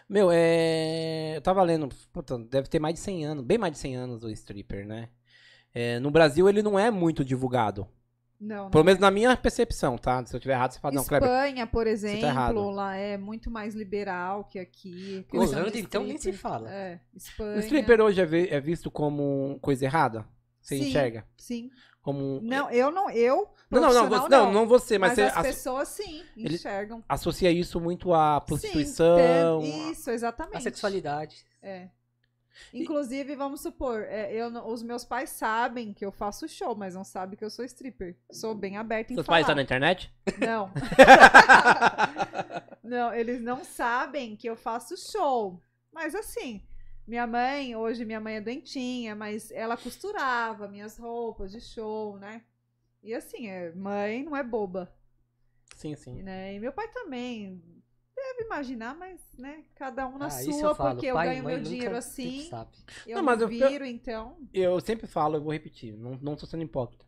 Meu, 0.08 0.30
é. 0.32 1.38
Eu 1.38 1.42
tava 1.42 1.64
lendo, 1.64 1.90
puta, 2.12 2.38
deve 2.38 2.68
ter 2.68 2.80
mais 2.80 2.96
de 2.96 3.00
100 3.00 3.26
anos, 3.26 3.46
bem 3.46 3.58
mais 3.58 3.74
de 3.74 3.80
100 3.80 3.96
anos 3.96 4.24
o 4.24 4.30
stripper, 4.30 4.86
né? 4.86 5.10
É, 5.74 5.98
no 6.00 6.12
Brasil 6.12 6.48
ele 6.48 6.62
não 6.62 6.78
é 6.78 6.92
muito 6.92 7.26
divulgado. 7.26 7.88
Não, 8.44 8.70
Pelo 8.70 8.84
não 8.84 8.86
menos 8.86 9.00
na 9.00 9.10
minha 9.10 9.38
percepção, 9.38 9.98
tá? 9.98 10.24
Se 10.26 10.36
eu 10.36 10.40
tiver 10.40 10.54
errado, 10.54 10.74
você 10.74 10.80
fala, 10.80 10.96
não, 10.96 11.06
Kleber. 11.06 11.30
Espanha, 11.30 11.66
por 11.66 11.86
tá 11.86 11.90
exemplo, 11.90 12.26
errado. 12.26 12.70
lá 12.72 12.96
é 12.96 13.18
muito 13.18 13.50
mais 13.50 13.74
liberal 13.74 14.44
que 14.44 14.60
aqui. 14.60 15.26
Holanda, 15.32 15.78
então, 15.80 16.04
nem 16.04 16.18
se 16.18 16.34
fala. 16.34 16.70
É, 16.70 17.00
Espanha. 17.16 17.56
O 17.56 17.60
stripper 17.60 18.02
hoje 18.02 18.22
é, 18.22 18.56
é 18.56 18.60
visto 18.60 18.92
como 18.92 19.58
coisa 19.62 19.86
errada? 19.86 20.26
Você 20.62 20.78
Sim. 20.78 20.90
enxerga? 20.90 21.26
Sim. 21.38 21.70
Como. 22.02 22.42
Não, 22.44 22.70
eu 22.70 22.92
não, 22.92 23.10
eu. 23.10 23.48
não, 23.72 23.80
não, 23.80 23.94
não, 23.94 24.10
você, 24.10 24.30
não, 24.30 24.52
não 24.52 24.68
você, 24.68 24.98
mas, 24.98 25.12
Mas, 25.12 25.16
você 25.16 25.22
as 25.24 25.38
asso- 25.38 25.48
pessoas 25.48 25.88
sim 25.88 26.24
enxergam. 26.36 27.02
associa 27.08 27.50
isso 27.50 27.80
muito 27.80 28.14
à 28.14 28.42
Sim, 28.42 28.46
prostituição. 28.48 29.62
tem- 29.62 29.92
isso, 29.92 30.10
exatamente. 30.12 30.58
A 30.58 30.60
sexualidade. 30.62 31.38
É. 31.62 31.88
Inclusive, 32.74 33.36
vamos 33.36 33.62
supor, 33.62 34.04
é, 34.04 34.32
eu, 34.34 34.48
os 34.68 34.82
meus 34.84 35.04
pais 35.04 35.30
sabem 35.32 35.94
que 35.94 36.06
eu 36.06 36.12
faço 36.12 36.48
show, 36.48 36.76
mas 36.76 36.96
não 36.96 37.04
sabem 37.04 37.38
que 37.38 37.44
eu 37.44 37.50
sou 37.50 37.66
stripper. 37.66 38.16
Sou 38.32 38.54
bem 38.56 38.78
aberta 38.78 39.12
em 39.14 39.16
Seus 39.16 39.26
falar. 39.26 39.38
pais 39.38 39.44
estão 39.44 39.56
na 39.56 39.62
internet? 39.64 40.14
Não. 40.40 40.72
não, 42.84 43.14
eles 43.14 43.42
não 43.42 43.64
sabem 43.64 44.36
que 44.36 44.48
eu 44.48 44.56
faço 44.56 44.96
show. 44.98 45.62
Mas 45.92 46.16
assim, 46.16 46.62
minha 47.08 47.28
mãe, 47.28 47.76
hoje 47.76 48.06
minha 48.06 48.20
mãe 48.20 48.36
é 48.36 48.42
doentinha, 48.42 49.16
mas 49.16 49.52
ela 49.52 49.78
costurava 49.78 50.68
minhas 50.68 50.98
roupas 50.98 51.52
de 51.52 51.62
show, 51.62 52.18
né? 52.18 52.44
E 53.02 53.14
assim, 53.14 53.48
é, 53.48 53.72
mãe 53.74 54.24
não 54.24 54.36
é 54.36 54.44
boba, 54.44 54.94
Sim, 55.76 55.96
sim. 55.96 56.24
né? 56.24 56.56
E 56.56 56.60
meu 56.60 56.72
pai 56.72 56.88
também 56.88 57.62
deve 58.36 58.46
imaginar, 58.46 58.96
mas, 58.96 59.20
né, 59.38 59.64
cada 59.76 60.08
um 60.08 60.18
na 60.18 60.28
Ah, 60.28 60.30
sua, 60.30 60.70
eu 60.70 60.76
falo. 60.76 60.94
porque 60.96 61.08
eu 61.08 61.16
Pai 61.16 61.30
ganho 61.30 61.44
mãe 61.44 61.56
meu 61.56 61.64
dinheiro 61.64 61.96
assim, 61.98 62.50
eu 63.06 63.18
Não, 63.18 63.24
mas 63.24 63.42
eu- 63.42 63.48
viro, 63.48 63.86
então 63.86 64.38
Eu 64.54 64.80
sempre 64.80 65.08
falo, 65.08 65.38
eu 65.38 65.42
vou 65.42 65.52
repetir, 65.54 65.94
não, 65.98 66.18
não 66.22 66.36
tô 66.36 66.46
sendo 66.46 66.64
hipócrita. 66.64 67.06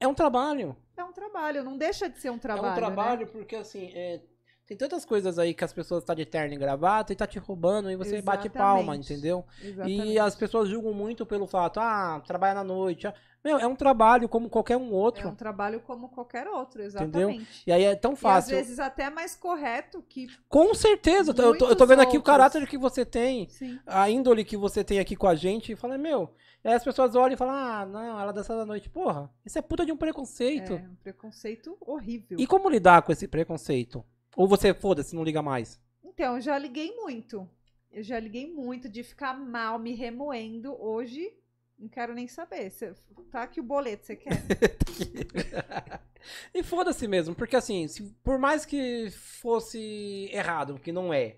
É 0.00 0.06
um 0.06 0.14
trabalho. 0.14 0.76
é 0.96 1.04
um 1.04 1.12
trabalho, 1.12 1.62
não 1.64 1.76
deixa 1.76 2.08
de 2.08 2.18
ser 2.18 2.30
um 2.30 2.38
trabalho, 2.38 2.66
é 2.66 2.70
um 2.70 2.72
né? 2.72 2.76
trabalho 2.76 3.26
porque, 3.28 3.56
assim, 3.56 3.90
é, 3.94 4.22
tem 4.66 4.76
tantas 4.76 5.04
coisas 5.04 5.38
aí 5.38 5.54
que 5.54 5.64
as 5.64 5.72
pessoas 5.72 6.02
estão 6.02 6.14
de 6.14 6.24
terno 6.26 6.52
e 6.54 6.56
gravata 6.58 7.12
e 7.12 7.16
tá 7.16 7.26
te 7.26 7.38
roubando 7.38 7.90
e 7.90 7.96
você 7.96 8.20
bate 8.20 8.48
palma, 8.48 8.80
Exatamente. 8.96 9.12
entendeu? 9.12 9.44
Exatamente. 9.62 10.06
E 10.08 10.18
as 10.18 10.34
pessoas 10.34 10.68
julgam 10.68 10.92
muito 10.92 11.24
pelo 11.24 11.46
fato, 11.46 11.78
ah, 11.78 12.20
trabalha 12.26 12.54
na 12.54 12.64
noite. 12.64 13.06
ah. 13.06 13.14
Meu, 13.44 13.58
é 13.58 13.66
um 13.66 13.76
trabalho 13.76 14.28
como 14.28 14.50
qualquer 14.50 14.76
um 14.76 14.88
É 14.88 14.92
outro. 14.92 15.28
um 15.28 15.34
trabalho 15.36 15.78
como 15.78 16.08
qualquer 16.08 16.48
outro, 16.48 16.82
Entendeu? 16.82 17.30
exatamente. 17.30 17.62
E 17.64 17.70
aí 17.70 17.84
é 17.84 17.94
tão 17.94 18.10
E 18.10 18.14
às 18.14 18.18
fácil. 18.20 18.56
vezes 18.56 18.80
até 18.80 19.08
mais 19.08 19.36
correto 19.36 20.02
que. 20.08 20.26
Com 20.48 20.74
certeza, 20.74 21.30
eu 21.30 21.34
tô- 21.56 21.66
eu 21.68 21.76
tô, 21.76 21.86
vendo 21.86 22.02
aqui 22.02 22.18
o 22.18 22.22
caráter 22.22 22.66
que 22.66 22.76
você 22.76 23.04
tem, 23.06 23.48
Sim. 23.48 23.78
a 23.86 24.10
índole 24.10 24.44
que 24.44 24.56
você 24.56 24.82
tem 24.82 24.98
aqui 24.98 25.14
com 25.14 25.28
a 25.28 25.36
gente 25.36 25.70
e 25.70 25.76
fala, 25.76 25.96
meu. 25.96 26.34
E 26.64 26.68
aí 26.68 26.74
as 26.74 26.82
pessoas 26.82 27.14
olham 27.14 27.34
e 27.34 27.36
falam, 27.36 27.54
ah, 27.54 27.86
não, 27.86 28.18
ela 28.20 28.32
dança 28.32 28.56
da 28.56 28.66
noite. 28.66 28.90
Porra, 28.90 29.30
isso 29.44 29.56
é 29.56 29.62
puta 29.62 29.86
de 29.86 29.92
um 29.92 29.96
preconceito. 29.96 30.72
É 30.72 30.76
um 30.90 30.96
preconceito 30.96 31.76
horrível. 31.80 32.36
E 32.40 32.48
como 32.48 32.68
lidar 32.68 33.02
com 33.02 33.12
esse 33.12 33.28
preconceito? 33.28 34.04
Ou 34.36 34.46
você, 34.46 34.72
foda-se, 34.72 35.16
não 35.16 35.24
liga 35.24 35.42
mais? 35.42 35.80
Então, 36.04 36.36
eu 36.36 36.40
já 36.40 36.56
liguei 36.58 36.94
muito. 36.94 37.48
Eu 37.90 38.02
já 38.02 38.20
liguei 38.20 38.46
muito 38.52 38.88
de 38.88 39.02
ficar 39.02 39.32
mal, 39.34 39.78
me 39.78 39.94
remoendo. 39.94 40.76
Hoje, 40.80 41.32
não 41.78 41.88
quero 41.88 42.14
nem 42.14 42.28
saber. 42.28 42.70
Cê- 42.70 42.94
tá 43.32 43.42
aqui 43.42 43.58
o 43.60 43.64
boleto, 43.64 44.06
você 44.06 44.14
quer? 44.16 44.30
E 46.52 46.60
foda-se 46.64 47.06
mesmo, 47.06 47.36
porque 47.36 47.54
assim, 47.54 47.86
se- 47.86 48.02
por 48.24 48.36
mais 48.36 48.64
que 48.66 49.08
fosse 49.10 50.28
errado, 50.32 50.76
que 50.80 50.90
não 50.90 51.14
é. 51.14 51.30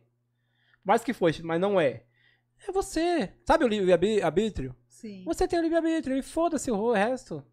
Por 0.83 0.87
mais 0.87 1.05
que 1.05 1.13
fosse, 1.13 1.43
mas 1.43 1.61
não 1.61 1.79
é. 1.79 2.05
É 2.67 2.73
você. 2.73 3.35
Sabe 3.45 3.65
o 3.65 3.69
livre-arbítrio? 3.69 4.75
Sim. 4.89 5.25
Você 5.27 5.47
tem 5.47 5.59
o 5.59 5.63
livre-arbítrio 5.63 6.17
e 6.17 6.23
foda-se 6.23 6.71
o 6.71 6.93
resto. 6.93 7.45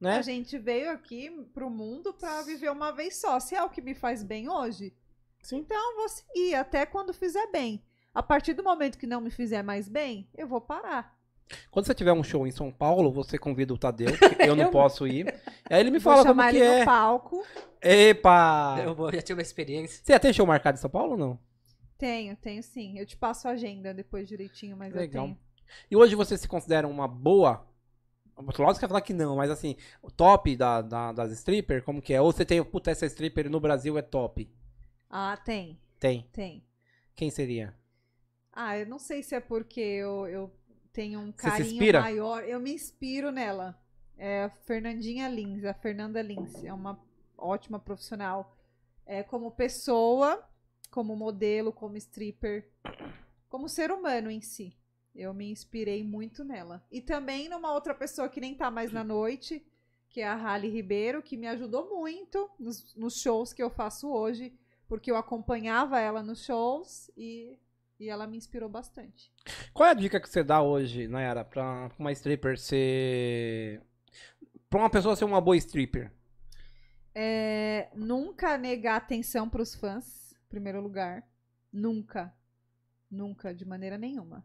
Né? 0.00 0.16
A 0.16 0.22
gente 0.22 0.56
veio 0.58 0.90
aqui 0.90 1.30
pro 1.52 1.68
mundo 1.68 2.14
pra 2.14 2.40
viver 2.42 2.70
uma 2.70 2.90
vez 2.90 3.16
só. 3.16 3.38
Se 3.38 3.54
é 3.54 3.62
o 3.62 3.68
que 3.68 3.82
me 3.82 3.94
faz 3.94 4.22
bem 4.22 4.48
hoje, 4.48 4.94
Sim. 5.42 5.58
então 5.58 5.76
eu 5.90 5.96
vou 5.96 6.08
seguir 6.08 6.54
até 6.54 6.86
quando 6.86 7.12
fizer 7.12 7.46
bem. 7.52 7.84
A 8.14 8.22
partir 8.22 8.54
do 8.54 8.64
momento 8.64 8.96
que 8.98 9.06
não 9.06 9.20
me 9.20 9.30
fizer 9.30 9.62
mais 9.62 9.88
bem, 9.88 10.28
eu 10.36 10.48
vou 10.48 10.60
parar. 10.60 11.16
Quando 11.70 11.84
você 11.86 11.94
tiver 11.94 12.12
um 12.12 12.22
show 12.22 12.46
em 12.46 12.50
São 12.50 12.70
Paulo, 12.72 13.12
você 13.12 13.36
convida 13.36 13.74
o 13.74 13.78
Tadeu, 13.78 14.08
que 14.36 14.42
eu 14.48 14.56
não 14.56 14.64
Eu- 14.64 14.70
posso 14.70 15.06
ir. 15.06 15.26
Aí 15.68 15.80
ele 15.80 15.90
me 15.90 15.98
vou 15.98 16.12
fala 16.12 16.22
como 16.24 16.30
chamar 16.40 16.50
que 16.50 16.56
ele 16.56 16.64
é. 16.64 16.78
no 16.80 16.84
palco. 16.86 17.44
Epa! 17.82 18.80
Eu 18.82 18.94
vou- 18.94 19.12
já 19.12 19.20
tive 19.20 19.38
uma 19.38 19.42
experiência. 19.42 20.00
Você 20.02 20.12
já 20.12 20.18
tem 20.18 20.32
show 20.32 20.46
marcado 20.46 20.78
em 20.78 20.80
São 20.80 20.88
Paulo 20.90 21.12
ou 21.12 21.18
não? 21.18 21.38
Tenho, 21.98 22.34
tenho 22.36 22.62
sim. 22.62 22.98
Eu 22.98 23.04
te 23.04 23.16
passo 23.16 23.46
a 23.48 23.50
agenda 23.50 23.92
depois 23.92 24.26
direitinho, 24.28 24.76
mas 24.76 24.94
Legal. 24.94 25.24
eu 25.26 25.28
tenho. 25.34 25.40
E 25.90 25.96
hoje 25.96 26.14
você 26.14 26.38
se 26.38 26.48
considera 26.48 26.88
uma 26.88 27.06
boa. 27.06 27.66
Lógico 28.40 28.74
que 28.74 28.80
vai 28.80 28.88
falar 28.88 29.00
que 29.02 29.12
não, 29.14 29.36
mas 29.36 29.50
assim, 29.50 29.76
o 30.02 30.10
top 30.10 30.56
da, 30.56 30.82
da- 30.82 31.12
das 31.12 31.32
stripper, 31.32 31.82
como 31.84 32.00
que 32.02 32.12
é? 32.14 32.20
Ou 32.20 32.32
você 32.32 32.44
tem, 32.44 32.62
puta, 32.64 32.90
essa 32.90 33.06
stripper 33.06 33.50
no 33.50 33.60
Brasil 33.60 33.96
é 33.98 34.02
top? 34.02 34.50
Ah, 35.10 35.36
tem, 35.36 35.78
Tem. 35.98 36.26
tem. 36.32 36.64
Quem 37.14 37.30
seria? 37.30 37.74
Ah, 38.52 38.78
eu 38.78 38.86
não 38.86 38.98
sei 38.98 39.22
se 39.22 39.34
é 39.34 39.40
porque 39.40 39.80
eu, 39.80 40.26
eu 40.28 40.52
tenho 40.92 41.20
um 41.20 41.32
carinho 41.32 41.66
inspira? 41.66 42.00
maior. 42.00 42.44
Eu 42.44 42.60
me 42.60 42.72
inspiro 42.72 43.30
nela. 43.30 43.78
É 44.16 44.44
a 44.44 44.50
Fernandinha 44.50 45.28
Lins, 45.28 45.64
a 45.64 45.74
Fernanda 45.74 46.20
Lins. 46.20 46.62
É 46.64 46.72
uma 46.72 46.98
ótima 47.36 47.78
profissional. 47.78 48.56
É, 49.06 49.22
como 49.22 49.50
pessoa, 49.50 50.44
como 50.90 51.16
modelo, 51.16 51.72
como 51.72 51.96
stripper, 51.96 52.68
como 53.48 53.68
ser 53.68 53.90
humano 53.90 54.30
em 54.30 54.40
si. 54.40 54.76
Eu 55.20 55.34
me 55.34 55.50
inspirei 55.50 56.02
muito 56.02 56.42
nela. 56.42 56.82
E 56.90 56.98
também 56.98 57.46
numa 57.46 57.74
outra 57.74 57.94
pessoa 57.94 58.26
que 58.26 58.40
nem 58.40 58.54
tá 58.54 58.70
mais 58.70 58.90
na 58.90 59.04
noite, 59.04 59.62
que 60.08 60.22
é 60.22 60.26
a 60.26 60.34
Rally 60.34 60.70
Ribeiro, 60.70 61.22
que 61.22 61.36
me 61.36 61.46
ajudou 61.46 61.90
muito 61.90 62.50
nos, 62.58 62.94
nos 62.96 63.20
shows 63.20 63.52
que 63.52 63.62
eu 63.62 63.68
faço 63.68 64.10
hoje, 64.10 64.50
porque 64.88 65.10
eu 65.10 65.16
acompanhava 65.16 66.00
ela 66.00 66.22
nos 66.22 66.42
shows 66.42 67.10
e, 67.18 67.58
e 67.98 68.08
ela 68.08 68.26
me 68.26 68.38
inspirou 68.38 68.66
bastante. 68.70 69.30
Qual 69.74 69.86
é 69.86 69.90
a 69.92 69.94
dica 69.94 70.18
que 70.18 70.26
você 70.26 70.42
dá 70.42 70.62
hoje, 70.62 71.06
Nayara, 71.06 71.44
pra 71.44 71.90
uma 71.98 72.12
stripper 72.12 72.58
ser. 72.58 73.82
Pra 74.70 74.80
uma 74.80 74.88
pessoa 74.88 75.14
ser 75.14 75.26
uma 75.26 75.40
boa 75.40 75.56
stripper? 75.58 76.10
É, 77.14 77.90
nunca 77.94 78.56
negar 78.56 78.96
atenção 78.96 79.50
pros 79.50 79.74
fãs, 79.74 80.32
em 80.32 80.48
primeiro 80.48 80.80
lugar. 80.80 81.28
Nunca. 81.70 82.34
Nunca, 83.10 83.52
de 83.54 83.66
maneira 83.66 83.98
nenhuma. 83.98 84.42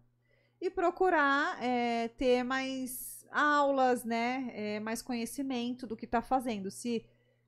E 0.61 0.69
procurar 0.69 1.61
é, 1.63 2.07
ter 2.07 2.43
mais 2.43 3.25
aulas, 3.31 4.03
né? 4.03 4.49
é, 4.53 4.79
mais 4.79 5.01
conhecimento 5.01 5.85
do 5.85 5.97
que 5.97 6.07
tá 6.07 6.21
fazendo. 6.21 6.71
Se 6.71 7.05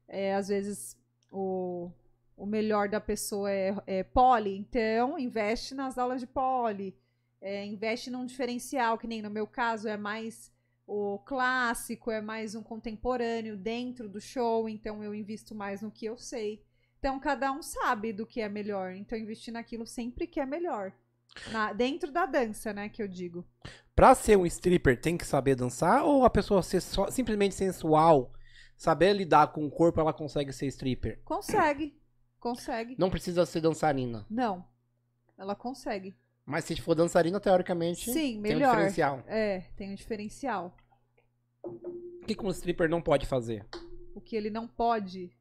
é, 0.08 0.36
às 0.36 0.50
vezes 0.50 0.98
o, 1.32 1.90
o 2.36 2.46
melhor 2.46 2.90
da 2.90 3.00
pessoa 3.00 3.52
é, 3.52 3.76
é 3.86 4.04
poli, 4.04 4.58
então 4.58 5.18
investe 5.18 5.74
nas 5.74 5.98
aulas 5.98 6.20
de 6.20 6.28
poli. 6.28 6.96
É, 7.40 7.66
investe 7.66 8.10
num 8.10 8.26
diferencial, 8.26 8.98
que 8.98 9.08
nem 9.08 9.22
no 9.22 9.30
meu 9.30 9.48
caso 9.48 9.88
é 9.88 9.96
mais 9.96 10.52
o 10.86 11.20
clássico, 11.20 12.10
é 12.10 12.22
mais 12.22 12.56
um 12.56 12.64
contemporâneo 12.64 13.58
dentro 13.58 14.08
do 14.08 14.22
show, 14.22 14.70
então 14.70 15.04
eu 15.04 15.14
invisto 15.14 15.54
mais 15.54 15.82
no 15.82 15.92
que 15.92 16.06
eu 16.06 16.18
sei. 16.18 16.64
Então 16.98 17.20
cada 17.20 17.52
um 17.52 17.62
sabe 17.62 18.12
do 18.12 18.26
que 18.26 18.42
é 18.42 18.50
melhor, 18.50 18.94
então 18.94 19.18
investir 19.18 19.54
naquilo 19.54 19.86
sempre 19.86 20.26
que 20.26 20.40
é 20.40 20.46
melhor. 20.46 20.94
Na- 21.52 21.74
dentro 21.74 22.12
da 22.12 22.26
dança, 22.26 22.74
né, 22.74 22.90
que 22.90 23.02
eu 23.02 23.08
digo. 23.08 23.46
Pra 23.96 24.14
ser 24.16 24.38
um 24.38 24.46
stripper, 24.46 25.00
tem 25.00 25.18
que 25.18 25.26
saber 25.26 25.56
dançar? 25.56 26.04
Ou 26.06 26.24
a 26.26 26.30
pessoa 26.30 26.62
ser 26.62 26.82
só- 26.82 27.10
simplesmente 27.10 27.56
sensual, 27.56 28.32
saber 28.76 29.14
lidar 29.14 29.48
com 29.48 29.66
o 29.66 29.72
corpo, 29.72 30.00
ela 30.00 30.14
consegue 30.14 30.52
ser 30.54 30.68
stripper? 30.68 31.20
Consegue. 31.24 32.00
Consegue. 32.40 32.96
Não 33.00 33.10
precisa 33.10 33.46
ser 33.46 33.62
dançarina. 33.62 34.26
Não. 34.30 34.64
Ela 35.38 35.56
consegue. 35.56 36.16
Mas 36.46 36.64
se 36.66 36.80
for 36.80 36.96
dançarina, 36.96 37.40
teoricamente, 37.40 38.06
Sim, 38.12 38.14
tem 38.14 38.38
um 38.38 38.42
melhor. 38.42 38.72
diferencial. 38.72 39.24
É, 39.28 39.62
tem 39.76 39.92
um 39.92 39.96
diferencial. 39.96 40.76
O 41.64 42.26
que, 42.26 42.36
que 42.36 42.46
um 42.46 42.50
stripper 42.50 42.90
não 42.90 43.02
pode 43.02 43.26
fazer? 43.26 43.66
O 44.16 44.22
que 44.22 44.36
ele 44.36 44.50
não 44.50 44.68
pode. 44.68 45.32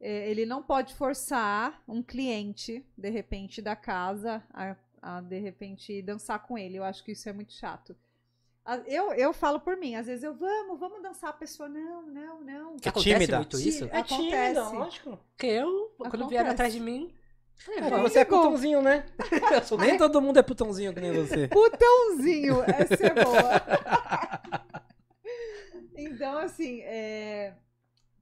É, 0.00 0.30
ele 0.30 0.44
não 0.46 0.62
pode 0.62 0.94
forçar 0.94 1.82
um 1.88 2.02
cliente, 2.02 2.84
de 2.96 3.10
repente, 3.10 3.62
da 3.62 3.74
casa 3.74 4.42
a, 4.52 4.76
a, 5.00 5.20
de 5.20 5.38
repente, 5.38 6.02
dançar 6.02 6.40
com 6.46 6.56
ele. 6.58 6.76
Eu 6.76 6.84
acho 6.84 7.02
que 7.04 7.12
isso 7.12 7.28
é 7.28 7.32
muito 7.32 7.52
chato. 7.52 7.96
Eu, 8.86 9.12
eu 9.12 9.32
falo 9.32 9.60
por 9.60 9.76
mim, 9.76 9.94
às 9.94 10.06
vezes 10.06 10.24
eu, 10.24 10.34
vamos, 10.34 10.80
vamos 10.80 11.00
dançar, 11.00 11.30
a 11.30 11.32
pessoa, 11.32 11.68
não, 11.68 12.02
não, 12.02 12.40
não. 12.42 12.76
É 12.84 12.88
Acontece 12.88 13.14
tímida. 13.14 13.36
muito 13.38 13.60
isso? 13.60 13.84
é- 13.84 13.98
Acontece. 13.98 14.60
lógico. 14.74 15.18
Porque 15.30 15.46
eu, 15.46 15.94
quando 15.98 16.28
vieram 16.28 16.50
atrás 16.50 16.72
de 16.72 16.80
mim, 16.80 17.14
É, 17.68 17.78
é, 17.78 17.90
você 18.00 18.18
é 18.18 18.24
putãozinho, 18.24 18.82
né? 18.82 19.06
Nem 19.78 19.96
todo 19.96 20.20
mundo 20.20 20.38
é 20.38 20.42
putãozinho 20.42 20.92
que 20.92 21.00
nem 21.00 21.12
você. 21.12 21.46
Putãozinho, 21.48 22.56
essa 22.64 23.06
é 23.06 23.14
boa. 23.24 23.62
então, 25.96 26.38
assim, 26.38 26.80
é, 26.82 27.54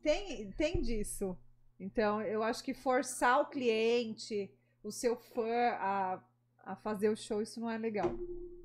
tem, 0.02 0.50
tem 0.52 0.80
disso. 0.82 1.36
Então, 1.78 2.22
eu 2.22 2.42
acho 2.42 2.62
que 2.62 2.72
forçar 2.72 3.40
o 3.40 3.46
cliente, 3.46 4.50
o 4.82 4.90
seu 4.92 5.16
fã, 5.16 5.70
a, 5.78 6.20
a 6.64 6.76
fazer 6.76 7.08
o 7.08 7.16
show, 7.16 7.42
isso 7.42 7.60
não 7.60 7.70
é 7.70 7.76
legal. 7.76 8.14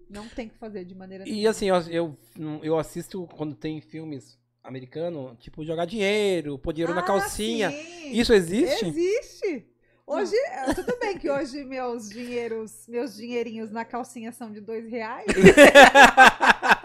Não 0.09 0.27
tem 0.27 0.47
que 0.49 0.55
fazer 0.57 0.85
de 0.85 0.95
maneira 0.95 1.23
E 1.27 1.31
nenhuma. 1.31 1.49
assim, 1.49 1.67
eu, 1.69 1.77
eu, 1.89 2.17
eu 2.63 2.77
assisto 2.79 3.27
quando 3.35 3.55
tem 3.55 3.79
filmes 3.81 4.37
americanos, 4.63 5.37
tipo, 5.39 5.63
jogar 5.63 5.85
dinheiro, 5.85 6.57
pôr 6.59 6.73
dinheiro 6.73 6.93
na 6.93 7.01
Ah, 7.01 7.05
calcinha. 7.05 7.71
sim. 7.71 8.11
Isso 8.11 8.33
existe? 8.33 8.85
Existe. 8.87 9.65
Hoje, 10.05 10.35
é, 10.35 10.73
tudo 10.73 10.97
bem 10.99 11.17
que 11.19 11.29
hoje 11.29 11.63
meus 11.63 12.09
dinheiros, 12.09 12.87
meus 12.87 13.15
dinheirinhos 13.15 13.69
na 13.69 13.85
calcinha 13.85 14.31
são 14.31 14.51
de 14.51 14.59
dois 14.59 14.89
reais. 14.89 15.27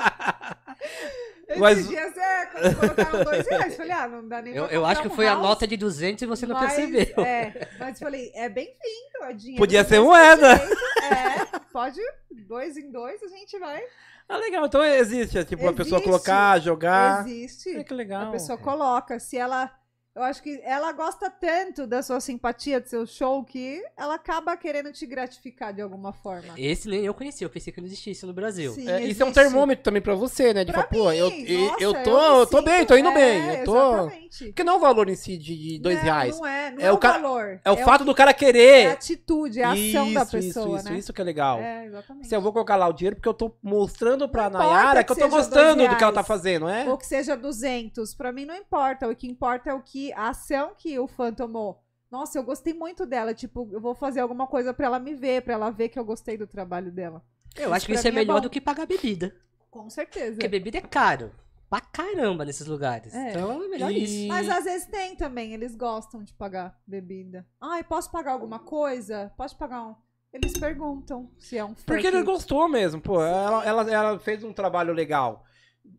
Esses 1.55 1.61
Mas- 1.61 1.89
dias 1.89 2.17
é, 2.17 2.47
quando 2.47 2.77
colocaram 2.77 3.25
dois 3.25 3.47
reais, 3.47 3.77
falei, 3.77 3.93
ah, 3.93 4.09
não 4.09 4.29
dá 4.29 4.43
nem 4.43 4.55
Eu, 4.55 4.67
eu 4.67 4.85
acho 4.85 5.03
que 5.03 5.09
um 5.09 5.11
foi 5.11 5.27
a 5.27 5.33
house, 5.33 5.43
nota 5.43 5.67
de 5.67 5.77
200 5.77 6.23
e 6.23 6.27
você 6.27 6.47
não 6.47 6.55
mas, 6.55 6.75
percebeu. 6.75 7.25
É, 7.25 7.69
mas 7.79 7.99
falei, 7.99 8.31
é 8.35 8.49
bem-vindo, 8.49 9.25
é 9.25 9.33
dinheiro. 9.33 9.59
Podia 9.59 9.85
ser 9.85 10.01
moeda. 10.01 10.53
É, 10.55 11.59
pode, 11.73 12.01
dois 12.47 12.77
em 12.77 12.91
dois, 12.91 13.23
a 13.23 13.29
gente 13.29 13.59
vai. 13.59 13.83
Ah, 14.29 14.37
legal. 14.39 14.65
Então 14.67 14.83
existe, 14.83 15.39
é, 15.39 15.45
tipo, 15.45 15.69
a 15.69 15.73
pessoa 15.73 15.99
Existe. 15.99 16.11
colocar, 16.11 16.59
jogar. 16.59 17.27
Existe. 17.29 17.77
É, 17.77 17.85
que 17.85 17.93
legal. 17.93 18.29
A 18.29 18.33
pessoa 18.33 18.57
coloca, 18.59 19.19
se 19.19 19.37
ela. 19.37 19.71
Eu 20.15 20.23
acho 20.23 20.41
que 20.43 20.61
ela 20.63 20.93
gosta 20.93 21.29
tanto 21.29 21.89
da 21.89 22.01
sua 22.01 22.21
simpatia, 22.21 22.81
do 22.81 22.89
seu 22.89 23.05
show, 23.05 23.43
que 23.43 23.83
ela 23.97 24.15
acaba 24.15 24.57
querendo 24.57 24.93
te 24.93 25.05
gratificar 25.07 25.75
de 25.75 25.83
alguma 25.83 26.13
forma. 26.13 26.55
Esse 26.57 26.89
nem 26.89 27.05
eu 27.05 27.13
conhecia, 27.13 27.45
eu 27.45 27.51
pensei 27.51 27.73
que 27.73 27.81
não 27.81 27.87
existisse 27.89 28.25
no 28.25 28.33
Brasil. 28.33 28.73
Sim, 28.75 28.89
É, 28.89 29.03
isso 29.03 29.21
é 29.23 29.27
um 29.27 29.33
termômetro 29.33 29.83
também 29.83 30.01
pra 30.01 30.15
você, 30.15 30.55
né? 30.55 30.63
De 30.65 30.71
Pra 30.73 30.85
falar, 30.85 30.95
pô, 30.95 31.11
eu, 31.11 31.29
mim, 31.33 31.67
nossa, 31.67 31.83
eu 31.83 31.93
tô, 32.05 32.21
eu 32.41 32.47
tô 32.47 32.63
bem, 32.63 32.87
tô 32.87 32.97
indo 32.97 33.09
sinto- 33.09 33.19
bem. 33.19 33.41
é, 33.41 33.61
Eu 33.63 33.65
tô. 33.65 33.77
Exatamente. 33.93 34.45
Porque 34.47 34.63
não 34.65 34.75
é 34.75 34.77
o 34.77 34.81
valor 34.81 35.09
em 35.09 35.17
si 35.17 35.37
de, 35.37 35.81
dois 35.81 35.97
Não, 35.97 36.05
reais. 36.05 36.39
Não 36.39 36.47
é, 36.47 36.71
não 36.71 36.81
É 36.81 36.85
é, 36.85 36.93
o 36.93 36.95
o 36.95 36.99
cara- 36.99 37.19
valor. 37.19 37.61
É 37.65 37.71
o 37.73 37.75
é 37.75 37.85
fato 37.85 38.05
do 38.05 38.15
cara 38.15 38.31
É 38.31 38.33
a 38.33 38.35
querer. 38.35 38.87
atitude, 38.93 39.61
é 39.61 39.65
a 39.65 39.73
ação 39.73 40.13
da 40.13 40.25
pessoa, 40.25 40.79
isso, 40.79 40.91
né? 40.91 40.97
isso 40.99 41.13
que 41.13 41.21
é 41.21 41.25
legal. 41.25 41.59
É, 41.59 41.87
exatamente. 41.87 42.29
Se 42.29 42.37
eu 42.37 42.41
vou 42.41 42.53
colocar 42.53 42.77
lá 42.77 42.87
o 42.87 42.93
dinheiro, 42.93 43.17
porque 43.17 43.29
eu 43.29 43.35
tô 43.35 43.53
mostrando 43.61 44.29
pra 44.29 44.49
Não 44.49 44.61
Nayara 44.61 45.03
que 45.03 45.13
que 45.13 45.21
eu 45.21 45.29
tô 45.29 45.37
gostando 45.37 45.89
do 45.89 45.97
que 45.97 46.05
ela 46.05 46.13
tá 46.13 46.23
fazendo, 46.23 46.69
é? 46.69 46.89
Ou 46.89 46.97
que 46.97 47.05
seja 47.07 47.37
200, 47.37 48.15
pra 48.15 48.31
mim 48.31 48.45
não 48.45 48.55
importa. 48.55 49.09
O 49.09 49.17
que 49.17 49.27
importa 49.27 49.71
é 49.71 49.75
o 49.75 49.81
que 49.81 50.04
a 50.13 50.29
ação 50.29 50.73
que 50.77 50.99
o 50.99 51.07
fã 51.07 51.33
tomou. 51.33 51.83
Nossa, 52.11 52.39
eu 52.39 52.43
gostei 52.45 52.73
muito 52.75 53.05
dela. 53.07 53.35
Tipo, 53.35 53.69
eu 53.73 53.81
vou 53.81 53.95
fazer 53.95 54.21
alguma 54.21 54.47
coisa 54.47 54.73
pra 54.73 54.87
ela 54.87 54.99
me 55.01 55.15
ver, 55.15 55.43
pra 55.43 55.55
ela 55.55 55.71
ver 55.71 55.89
que 55.89 55.99
eu 55.99 56.05
gostei 56.05 56.37
do 56.37 56.47
trabalho 56.47 56.93
dela. 56.93 57.25
Eu 57.57 57.73
acho 57.73 57.87
que 57.87 57.93
isso 57.95 58.07
é 58.07 58.11
é 58.11 58.15
melhor 58.15 58.35
bom. 58.37 58.41
do 58.43 58.51
que 58.51 58.61
pagar 58.61 58.87
bebida. 58.87 59.35
Com 59.71 59.89
certeza. 59.91 60.33
Porque 60.35 60.49
bebida 60.49 60.79
é 60.79 60.81
caro. 60.81 61.33
Pra 61.69 61.81
caramba 61.81 62.45
nesses 62.45 62.67
lugares. 62.67 63.13
É. 63.15 63.31
Então 63.31 63.51
é 63.65 63.69
melhor 63.69 63.91
E- 63.91 64.05
isso. 64.05 64.29
Mas 64.29 64.49
às 64.49 64.65
vezes 64.65 64.87
tem 64.87 65.17
também, 65.17 65.53
eles 65.55 65.75
gostam 65.75 66.23
de 66.23 66.33
pagar 66.35 66.79
bebida. 66.87 67.45
Ai, 67.61 67.83
posso 67.83 68.11
pagar 68.13 68.33
alguma 68.33 68.61
coisa? 68.61 69.33
Pode 69.37 69.57
pagar 69.57 69.83
um. 69.83 69.95
Eles 70.33 70.53
perguntam 70.53 71.31
se 71.39 71.57
é 71.59 71.65
um 71.65 71.75
fã 71.75 71.83
Porque 71.87 72.03
que- 72.03 72.07
ele 72.09 72.23
gostou 72.23 72.69
mesmo, 72.69 73.01
pô. 73.01 73.21
Ela, 73.23 73.65
ela, 73.65 73.91
ela 73.91 74.19
fez 74.21 74.45
um 74.45 74.53
trabalho 74.53 74.93
legal. 74.93 75.45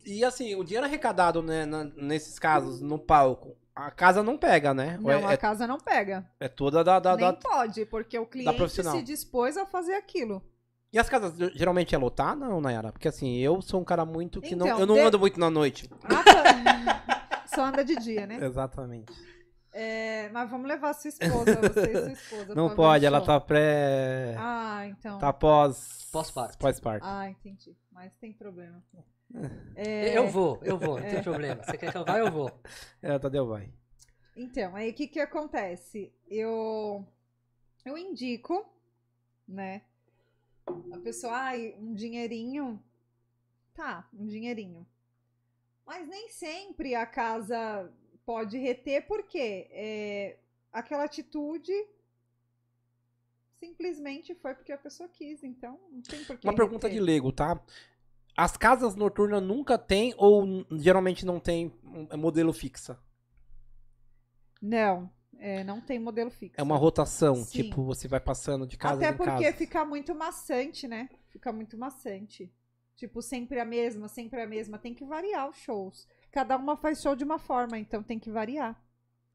E 0.04 0.24
assim, 0.24 0.54
o 0.54 0.64
dinheiro 0.64 0.86
arrecadado 0.86 1.42
né, 1.42 1.64
na- 1.66 1.84
nesses 1.84 2.38
casos, 2.38 2.80
no 2.80 2.98
palco, 2.98 3.56
a 3.76 3.90
casa 3.90 4.22
não 4.22 4.38
pega, 4.38 4.72
né? 4.72 4.98
Não, 5.00 5.10
é, 5.10 5.22
a 5.34 5.36
casa 5.36 5.66
não 5.66 5.78
pega. 5.78 6.28
é 6.40 6.48
toda 6.48 6.82
da, 6.82 6.98
da, 6.98 7.14
Nem 7.14 7.26
da- 7.26 7.32
pode, 7.34 7.84
porque 7.86 8.18
o 8.18 8.24
cliente 8.26 8.68
se 8.70 9.02
dispôs 9.02 9.56
a 9.56 9.66
fazer 9.66 9.94
aquilo. 9.94 10.42
E 10.92 10.98
as 10.98 11.08
casas 11.10 11.36
geralmente 11.54 11.94
é 11.94 11.98
lotada 11.98 12.48
ou 12.48 12.60
Nayara? 12.60 12.90
Porque 12.90 13.06
assim, 13.08 13.36
eu 13.36 13.60
sou 13.60 13.80
um 13.80 13.84
cara 13.84 14.04
muito 14.06 14.40
que 14.40 14.56
não. 14.56 14.66
Então, 14.66 14.80
Eu 14.80 14.86
não 14.86 14.94
de- 14.94 15.00
ando 15.02 15.18
muito 15.18 15.38
na 15.38 15.50
noite. 15.50 15.90
Ah, 16.04 16.24
tá. 16.24 17.42
Só 17.54 17.64
anda 17.66 17.84
de 17.84 17.96
dia, 17.96 18.26
né? 18.26 18.38
Exatamente. 18.44 19.12
É, 19.72 20.30
mas 20.30 20.48
vamos 20.50 20.66
levar 20.66 20.94
sua 20.94 21.08
esposa, 21.10 21.54
você 21.56 21.90
e 21.90 21.92
sua 21.92 22.12
esposa. 22.12 22.54
Não 22.56 22.74
pode, 22.74 23.04
ela 23.04 23.18
show. 23.18 23.26
tá 23.26 23.38
pré. 23.40 24.34
Ah, 24.38 24.86
então. 24.86 25.18
Tá 25.18 25.34
pós. 25.34 26.08
Pós-parto. 26.10 26.56
Pós-parto. 26.56 27.06
Ah, 27.06 27.28
entendi. 27.28 27.76
Mas 27.92 28.10
tem 28.16 28.32
problema. 28.32 28.82
É, 29.74 30.16
Eu 30.16 30.28
vou, 30.28 30.58
eu 30.62 30.78
vou, 30.78 31.00
não 31.00 31.08
tem 31.08 31.22
problema. 31.22 31.62
Você 31.62 31.76
quer 31.76 31.92
que 31.92 31.98
eu 31.98 32.04
vá, 32.04 32.18
eu 32.18 32.30
vou. 32.30 32.50
É, 33.02 33.18
Tadeu 33.18 33.46
vai. 33.46 33.72
Então, 34.36 34.74
aí 34.76 34.90
o 34.90 34.94
que 34.94 35.06
que 35.06 35.20
acontece? 35.20 36.12
Eu 36.28 37.06
eu 37.84 37.96
indico, 37.96 38.66
né? 39.46 39.82
A 40.92 40.98
pessoa, 40.98 41.32
ai, 41.34 41.74
um 41.78 41.94
dinheirinho. 41.94 42.82
Tá, 43.74 44.08
um 44.12 44.26
dinheirinho. 44.26 44.86
Mas 45.86 46.08
nem 46.08 46.28
sempre 46.30 46.94
a 46.94 47.06
casa 47.06 47.92
pode 48.24 48.58
reter, 48.58 49.06
porque 49.06 49.68
é, 49.70 50.38
aquela 50.72 51.04
atitude 51.04 51.72
simplesmente 53.60 54.34
foi 54.34 54.54
porque 54.54 54.72
a 54.72 54.78
pessoa 54.78 55.08
quis, 55.08 55.42
então 55.44 55.78
não 55.90 56.02
tem 56.02 56.24
por 56.24 56.36
que 56.36 56.46
Uma 56.46 56.54
pergunta 56.54 56.88
de 56.88 56.94
reter. 56.94 57.06
leigo, 57.06 57.32
tá? 57.32 57.60
As 58.36 58.56
casas 58.56 58.94
noturnas 58.94 59.42
nunca 59.42 59.78
tem 59.78 60.14
ou 60.18 60.44
geralmente 60.78 61.24
não 61.24 61.40
tem 61.40 61.72
um- 61.82 62.06
é 62.10 62.16
modelo 62.16 62.52
fixa? 62.52 62.98
Não, 64.60 65.10
é, 65.38 65.62
não 65.64 65.80
tem 65.80 65.98
modelo 65.98 66.30
fixo. 66.30 66.54
É 66.58 66.62
uma 66.62 66.76
rotação, 66.76 67.36
Sim. 67.36 67.62
tipo, 67.62 67.84
você 67.84 68.08
vai 68.08 68.20
passando 68.20 68.66
de 68.66 68.76
casa 68.76 68.96
Até 68.96 69.10
em 69.14 69.16
porque 69.16 69.44
casa. 69.44 69.56
fica 69.56 69.84
muito 69.84 70.14
maçante, 70.14 70.86
né? 70.88 71.08
Fica 71.30 71.52
muito 71.52 71.76
maçante. 71.78 72.52
Tipo, 72.96 73.20
sempre 73.20 73.60
a 73.60 73.64
mesma, 73.64 74.08
sempre 74.08 74.40
a 74.40 74.46
mesma. 74.46 74.78
Tem 74.78 74.94
que 74.94 75.04
variar 75.04 75.48
os 75.50 75.56
shows. 75.58 76.08
Cada 76.32 76.56
uma 76.56 76.76
faz 76.76 77.00
show 77.02 77.14
de 77.14 77.24
uma 77.24 77.38
forma, 77.38 77.78
então 77.78 78.02
tem 78.02 78.18
que 78.18 78.30
variar. 78.30 78.82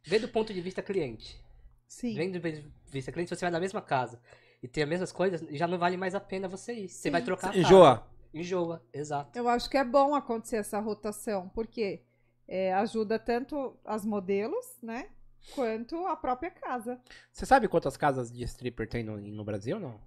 Vê 0.04 0.18
do 0.18 0.28
ponto 0.28 0.52
de 0.54 0.62
vista 0.62 0.82
cliente. 0.82 1.40
Sim. 1.88 2.16
Vem 2.16 2.32
do 2.32 2.42
ponto 2.42 2.56
de 2.56 2.72
vista 2.92 3.12
cliente, 3.12 3.30
se 3.30 3.36
você 3.36 3.46
vai 3.46 3.52
na 3.52 3.60
mesma 3.60 3.82
casa 3.82 4.20
e 4.64 4.68
tem 4.68 4.84
as 4.84 4.90
mesmas 4.90 5.12
coisas, 5.12 5.42
já 5.52 5.68
não 5.68 5.78
vale 5.78 5.96
mais 5.98 6.16
a 6.16 6.20
pena 6.20 6.48
você 6.48 6.74
ir. 6.74 6.88
Você 6.90 7.04
Sim. 7.04 7.12
vai 7.12 7.22
trocar 7.24 7.48
a 7.50 7.54
casa. 7.54 7.60
Enjoa. 7.60 8.11
Enjoa, 8.34 8.84
exato. 8.94 9.38
Eu 9.38 9.48
acho 9.50 9.70
que 9.70 9.78
é 9.78 9.84
bom 9.84 10.16
acontecer 10.16 10.58
essa 10.58 10.80
rotação, 10.80 11.50
porque 11.50 12.04
é, 12.48 12.74
ajuda 12.74 13.20
tanto 13.20 13.78
as 13.84 14.06
modelos, 14.06 14.78
né? 14.82 15.10
Quanto 15.56 16.06
a 16.06 16.16
própria 16.16 16.52
casa. 16.52 17.00
Você 17.32 17.46
sabe 17.46 17.68
quantas 17.68 17.98
casas 17.98 18.32
de 18.32 18.44
stripper 18.44 18.88
tem 18.88 19.04
no, 19.04 19.18
no 19.18 19.44
Brasil, 19.44 19.80
não? 19.80 20.00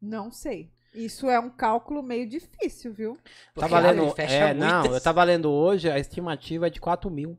Não 0.00 0.30
sei. 0.30 0.72
Isso 0.94 1.28
é 1.28 1.38
um 1.38 1.50
cálculo 1.50 2.02
meio 2.02 2.28
difícil, 2.28 2.92
viu? 2.92 3.18
Porque 3.54 3.68
e 4.08 4.14
fecha 4.14 4.34
É, 4.34 4.54
não, 4.54 4.86
eu 4.86 5.00
tava 5.00 5.22
lendo 5.22 5.50
hoje, 5.50 5.90
a 5.90 5.98
estimativa 5.98 6.66
é 6.66 6.70
de 6.70 6.80
4 6.80 7.10
mil 7.10 7.38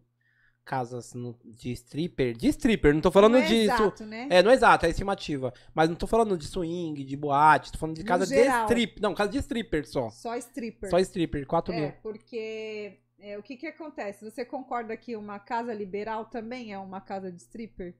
casas 0.68 1.13
de 1.45 1.72
stripper. 1.72 2.36
De 2.36 2.47
stripper, 2.49 2.93
não 2.93 3.01
tô 3.01 3.09
falando 3.09 3.34
não 3.34 3.39
é 3.39 3.45
disso. 3.45 3.72
exato, 3.74 4.05
né? 4.05 4.28
É, 4.30 4.43
não 4.43 4.51
é 4.51 4.53
exato, 4.53 4.86
é 4.86 4.89
estimativa. 4.89 5.53
Mas 5.74 5.88
não 5.89 5.95
tô 5.95 6.05
falando 6.05 6.38
de 6.38 6.45
swing, 6.45 7.03
de 7.03 7.15
boate, 7.15 7.72
tô 7.72 7.78
falando 7.78 7.95
de 7.95 8.03
casa 8.03 8.26
de 8.28 8.36
geral. 8.36 8.65
strip. 8.65 9.01
Não, 9.01 9.15
casa 9.15 9.32
de 9.32 9.38
stripper 9.38 9.88
só. 9.88 10.09
Só 10.09 10.36
stripper. 10.36 10.89
Só 10.89 10.99
stripper, 10.99 11.47
4 11.47 11.74
É, 11.74 11.80
mil. 11.82 11.91
porque 12.03 12.99
é, 13.20 13.38
o 13.38 13.41
que 13.43 13.55
que 13.55 13.68
acontece? 13.68 14.24
Você 14.30 14.43
concorda 14.43 14.95
que 14.97 15.15
uma 15.15 15.39
casa 15.39 15.74
liberal 15.74 16.26
também 16.26 16.74
é 16.74 16.78
uma 16.78 16.99
casa 17.01 17.32
de 17.32 17.41
stripper? 17.41 17.95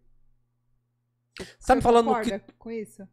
Você 1.60 1.82
falando 1.82 2.08
que 2.22 2.30
concorda 2.32 2.44
com 2.58 2.72
isso? 2.72 3.08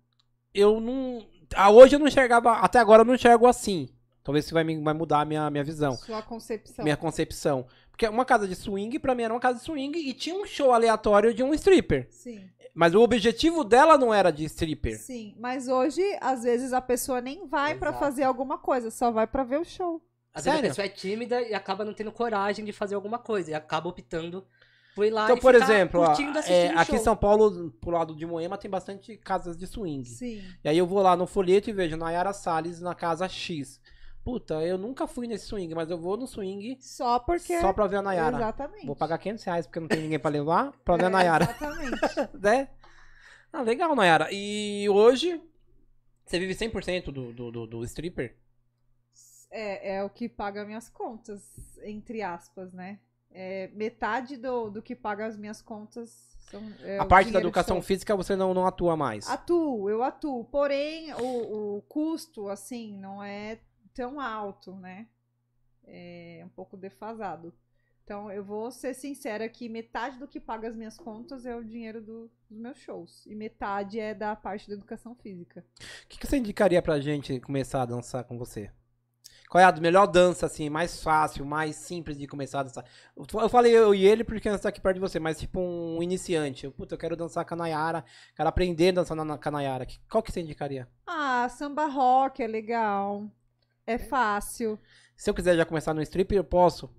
eu 0.53 0.81
não. 0.81 1.27
Ah, 1.55 1.71
hoje 1.71 1.95
eu 1.95 1.99
não 2.01 2.07
enxergava. 2.09 2.53
Até 2.55 2.79
agora 2.79 3.03
eu 3.03 3.05
não 3.07 3.15
enxergo 3.15 3.47
assim. 3.47 3.89
Talvez 4.23 4.47
isso 4.47 4.55
vai, 4.55 4.65
me- 4.65 4.83
vai 4.83 4.95
mudar 4.95 5.21
a 5.21 5.25
minha, 5.27 5.51
minha 5.51 5.63
visão. 5.63 5.93
Sua 5.97 6.23
concepção. 6.23 6.83
Minha 6.83 6.97
concepção. 6.97 7.67
Porque 7.95 8.09
uma 8.09 8.25
casa 8.25 8.49
de 8.49 8.57
swing, 8.57 8.99
pra 8.99 9.15
mim, 9.15 9.23
era 9.23 9.33
uma 9.33 9.39
casa 9.39 9.61
de 9.61 9.65
swing 9.65 9.97
e 9.97 10.13
tinha 10.13 10.35
um 10.35 10.45
show 10.45 10.73
aleatório 10.73 11.33
de 11.33 11.45
um 11.45 11.55
stripper. 11.55 12.09
Sim, 12.11 12.51
Mas 12.75 12.93
o 12.93 13.01
objetivo 13.01 13.63
dela 13.63 13.97
não 13.97 14.13
era 14.13 14.33
de 14.33 14.45
stripper. 14.47 14.99
sim. 14.99 15.33
Mas 15.39 15.69
hoje, 15.69 16.03
às 16.21 16.43
vezes, 16.43 16.73
a 16.73 16.81
pessoa 16.81 17.21
nem 17.21 17.47
vai 17.47 17.77
pra 17.77 17.91
Exato. 17.91 18.05
fazer 18.05 18.25
alguma 18.25 18.59
coisa, 18.59 18.91
só 18.91 19.13
vai 19.13 19.29
pra 19.29 19.45
ver 19.45 19.61
o 19.61 19.65
show. 19.65 20.03
Às 20.35 20.45
vezes 20.45 20.49
a 20.59 20.61
Sério? 20.63 20.71
pessoa 20.71 20.87
é 20.87 20.89
tímida 20.89 21.41
e 21.43 21.55
acaba 21.55 21.85
não 21.85 21.95
tendo 21.95 22.11
coragem 22.11 22.65
de 22.65 22.73
fazer 22.73 22.97
alguma 22.97 23.21
coisa. 23.21 23.53
E 23.53 23.55
acaba 23.55 23.89
optando 23.89 24.45
por 24.97 25.05
ir 25.07 25.11
lá 25.11 25.27
Então, 25.27 25.37
e 25.37 25.41
por 25.41 25.55
ficar 25.55 25.65
exemplo, 25.73 26.05
curtindo, 26.05 26.39
é, 26.41 26.71
aqui 26.71 26.97
em. 26.97 26.99
São 26.99 27.17
Paulo, 27.17 27.71
pro 27.81 27.93
lado 27.93 28.17
de 28.17 28.27
Moema, 28.27 28.59
tem 28.59 28.69
bastante 28.69 29.17
casas 29.19 29.57
de 29.57 29.69
swing. 29.69 30.05
Sim. 30.05 30.43
E 30.65 30.69
aí 30.69 30.77
eu 30.77 30.87
vou 30.89 31.01
lá 31.01 31.15
no 31.17 31.29
folheto 31.29 31.71
e 31.71 31.73
vejo 31.73 31.97
Nayara 31.97 32.33
Salles 32.33 32.81
na 32.81 32.93
casa 32.97 33.29
X. 33.29 33.81
Puta, 34.25 34.55
eu 34.63 34.79
nunca 34.79 35.07
fui 35.07 35.27
nesse 35.27 35.45
swing, 35.47 35.75
mas 35.75 35.91
eu 35.91 35.99
vou 35.99 36.17
no 36.17 36.27
swing 36.27 36.79
Só 36.81 37.19
porque. 37.19 37.61
só 37.61 37.75
pra 37.75 37.87
ver 37.87 37.97
a 37.97 38.03
Nayara. 38.03 38.37
Exatamente. 38.39 38.87
Vou 38.87 38.97
pagar 38.97 39.19
500 39.19 39.45
reais 39.45 39.67
porque 39.67 39.81
não 39.81 39.87
tem 39.87 40.01
ninguém 40.01 40.19
pra 40.19 40.31
levar, 40.31 40.73
pra 40.83 40.97
ver 40.97 41.05
a 41.05 41.11
Nayara. 41.11 41.45
Exatamente. 41.45 42.01
né? 42.41 42.69
Ah, 43.53 43.61
legal, 43.61 43.95
Nayara. 43.95 44.29
E 44.33 44.89
hoje, 44.89 45.43
você 46.25 46.39
vive 46.39 46.55
100% 46.55 47.05
do, 47.13 47.33
do, 47.35 47.51
do, 47.53 47.67
do 47.67 47.85
stripper? 47.85 48.35
É, 49.51 49.97
é 49.97 50.05
o 50.05 50.09
que 50.09 50.27
paga 50.27 50.65
minhas 50.65 50.89
contas, 50.89 51.43
entre 51.83 52.23
aspas, 52.23 52.73
né? 52.73 52.99
É, 53.31 53.69
metade 53.75 54.39
do, 54.39 54.71
do 54.71 54.81
que 54.81 54.97
paga 54.97 55.27
as 55.27 55.37
minhas 55.37 55.61
contas 55.61 56.35
são. 56.51 56.63
é 56.83 56.99
a 56.99 57.05
parte 57.05 57.31
da 57.31 57.41
educação 57.41 57.83
física 57.83 58.17
você 58.17 58.37
não, 58.37 58.55
não 58.55 58.67
atua 58.67 58.97
mais. 58.97 59.29
Atuo, 59.29 59.91
eu 59.91 60.03
atuo. 60.03 60.45
Porém, 60.45 61.13
o, 61.15 61.77
o 61.77 61.83
custo, 61.83 62.49
assim, 62.49 62.97
não 62.97 63.23
é 63.23 63.59
tão 63.95 64.21
alto, 64.21 64.75
né? 64.77 65.07
É 65.87 66.43
um 66.45 66.49
pouco 66.49 66.77
defasado. 66.77 67.55
Então, 68.05 68.31
eu 68.31 68.45
vou 68.45 68.71
ser 68.71 68.93
sincera 68.93 69.49
que 69.49 69.67
metade 69.67 70.19
do 70.19 70.29
que 70.29 70.39
paga 70.39 70.69
as 70.69 70.77
minhas 70.77 70.99
contas 70.99 71.47
é 71.47 71.57
o 71.57 71.65
dinheiro 71.65 72.03
do- 72.03 72.31
dos 72.51 72.59
meus 72.59 72.79
shows. 72.79 73.25
E 73.25 73.35
metade 73.35 73.99
é 73.99 74.13
da 74.13 74.37
parte 74.37 74.69
da 74.69 74.75
educação 74.75 75.15
física. 75.15 75.65
O 76.05 76.09
que, 76.09 76.19
que 76.19 76.27
você 76.27 76.37
indicaria 76.37 76.83
pra 76.83 77.01
gente 77.01 77.41
começar 77.41 77.81
a 77.81 77.87
dançar 77.87 78.25
com 78.25 78.37
você? 78.37 78.71
Qual 79.49 79.61
é 79.61 79.65
a 79.65 79.73
melhor 79.81 80.07
dança, 80.07 80.47
assim, 80.47 80.69
mais 80.69 81.03
fácil, 81.03 81.47
mais 81.47 81.77
simples 81.77 82.19
de 82.19 82.27
começar 82.27 82.61
a 82.61 82.63
dançar? 82.65 82.85
Eu 83.17 83.49
falei 83.49 83.73
eu 83.73 83.95
e 83.95 84.05
ele 84.05 84.25
porque 84.25 84.51
nós 84.51 84.61
tá 84.61 84.69
aqui 84.69 84.81
perto 84.81 84.97
de 84.97 85.01
você, 85.01 85.19
mas 85.21 85.39
tipo 85.39 85.61
um 85.61 86.03
iniciante. 86.03 86.65
Eu, 86.67 86.73
Puta, 86.73 86.95
eu 86.95 86.99
quero 86.99 87.17
dançar 87.17 87.45
com 87.47 87.55
a 87.55 87.57
Nayara, 87.57 88.05
quero 88.35 88.49
aprender 88.49 88.89
a 88.89 88.93
dançar 88.93 89.17
na, 89.17 89.39
com 89.39 89.49
a 89.49 89.53
Nayara. 89.53 89.87
Qual 90.11 90.23
que 90.23 90.33
você 90.33 90.41
indicaria? 90.41 90.89
Ah, 91.07 91.49
samba 91.49 91.87
rock 91.87 92.43
é 92.43 92.47
legal. 92.47 93.31
É 93.87 93.99
fácil. 93.99 94.79
Se 95.17 95.29
eu 95.31 95.35
quiser 95.35 95.57
já 95.57 95.65
começar 95.65 95.95
no 95.95 96.03
strip, 96.03 96.35
eu 96.35 96.45
posso? 96.45 96.91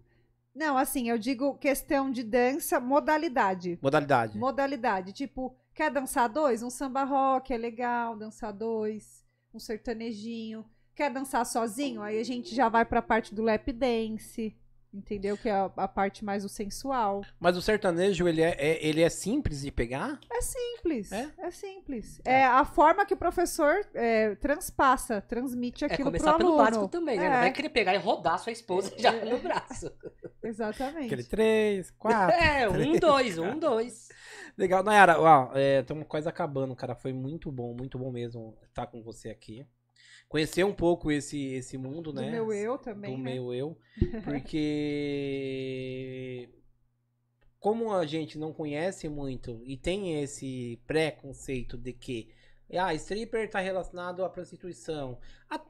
Não, 0.54 0.78
assim, 0.78 1.10
eu 1.10 1.18
digo 1.18 1.58
questão 1.58 2.10
de 2.10 2.24
dança, 2.24 2.80
modalidade. 2.80 3.78
Modalidade. 3.82 4.38
Modalidade. 4.38 5.12
Tipo, 5.12 5.56
quer 5.74 5.92
dançar 5.92 6.30
dois? 6.30 6.64
Um 6.64 6.70
samba 6.70 7.04
rock 7.04 7.54
é 7.54 7.58
legal, 7.58 8.16
dançar 8.16 8.54
dois. 8.54 9.26
Um 9.54 9.60
sertanejinho. 9.60 10.66
Quer 10.96 11.12
dançar 11.12 11.46
sozinho? 11.46 12.02
Aí 12.02 12.18
a 12.20 12.24
gente 12.24 12.56
já 12.56 12.70
vai 12.70 12.86
pra 12.86 13.02
parte 13.02 13.36
do 13.36 13.42
lap 13.44 13.72
dance. 13.74 14.56
Entendeu? 14.96 15.38
Que 15.38 15.50
é 15.50 15.52
a, 15.52 15.66
a 15.76 15.88
parte 15.90 16.24
mais 16.24 16.46
o 16.46 16.50
sensual. 16.50 17.22
Mas 17.40 17.58
o 17.58 17.62
sertanejo, 17.62 18.28
ele 18.28 18.42
é, 18.42 18.56
é- 18.58 18.86
ele 18.88 19.02
é 19.02 19.10
simples 19.10 19.62
de 19.62 19.70
pegar? 19.72 20.18
É 20.32 20.42
simples. 20.42 21.12
É? 21.12 21.30
É, 21.38 21.52
simples. 21.52 22.22
É 22.24 22.46
a 22.46 22.64
forma 22.64 23.06
que 23.06 23.14
o 23.14 23.18
professor 23.18 23.86
é, 23.94 24.36
transpassa, 24.36 25.20
transmite 25.22 25.84
É 25.84 25.88
aquilo 25.88 26.10
pro 26.12 26.20
começar 26.20 26.38
pelo 26.38 26.50
aluno. 26.54 26.64
básico 26.64 26.88
também, 26.88 27.18
né? 27.20 27.28
Não 27.30 27.36
É. 27.36 27.40
vai 27.42 27.52
querer 27.52 27.70
pegar 27.70 27.94
e 27.94 27.98
rodar 27.98 28.40
sua 28.40 28.52
esposa 28.54 28.94
já 28.98 29.12
no 29.12 29.38
braço. 29.40 29.92
Exatamente. 30.42 31.06
Aquele 31.08 31.24
três, 31.24 31.92
quatro. 31.92 32.36
É, 32.40 32.70
um, 32.70 32.98
dois, 32.98 33.38
um, 33.38 33.60
dois. 33.60 34.10
Legal, 34.58 34.82
Nayara, 34.84 35.20
ó, 35.20 35.52
estamos 35.58 36.06
quase 36.08 36.30
acabando, 36.30 36.74
cara. 36.76 36.96
Foi 36.96 37.12
muito 37.12 37.52
bom, 37.52 37.74
muito 37.74 37.98
bom 38.00 38.10
mesmo 38.12 38.58
estar 38.70 38.86
com 38.88 39.02
você 39.04 39.30
aqui. 39.30 39.66
Conhecer 40.36 40.66
um 40.66 40.74
pouco 40.74 41.10
esse, 41.10 41.54
esse 41.54 41.78
mundo, 41.78 42.12
Do 42.12 42.20
né? 42.20 42.30
meu 42.30 42.52
eu 42.52 42.78
também, 42.78 43.16
do 43.16 43.24
né? 43.24 43.36
meu 43.36 43.54
eu. 43.54 43.78
Porque 44.26 45.30
como 47.58 47.94
a 47.94 48.06
gente 48.06 48.38
não 48.38 48.52
conhece 48.52 49.08
muito 49.08 49.62
e 49.64 49.78
tem 49.78 50.22
esse 50.22 50.78
preconceito 50.86 51.78
de 51.78 51.94
que 51.94 52.28
ah, 52.78 52.94
stripper 52.96 53.50
tá 53.50 53.62
relacionado 53.62 54.26
à 54.26 54.30
prostituição. 54.30 55.18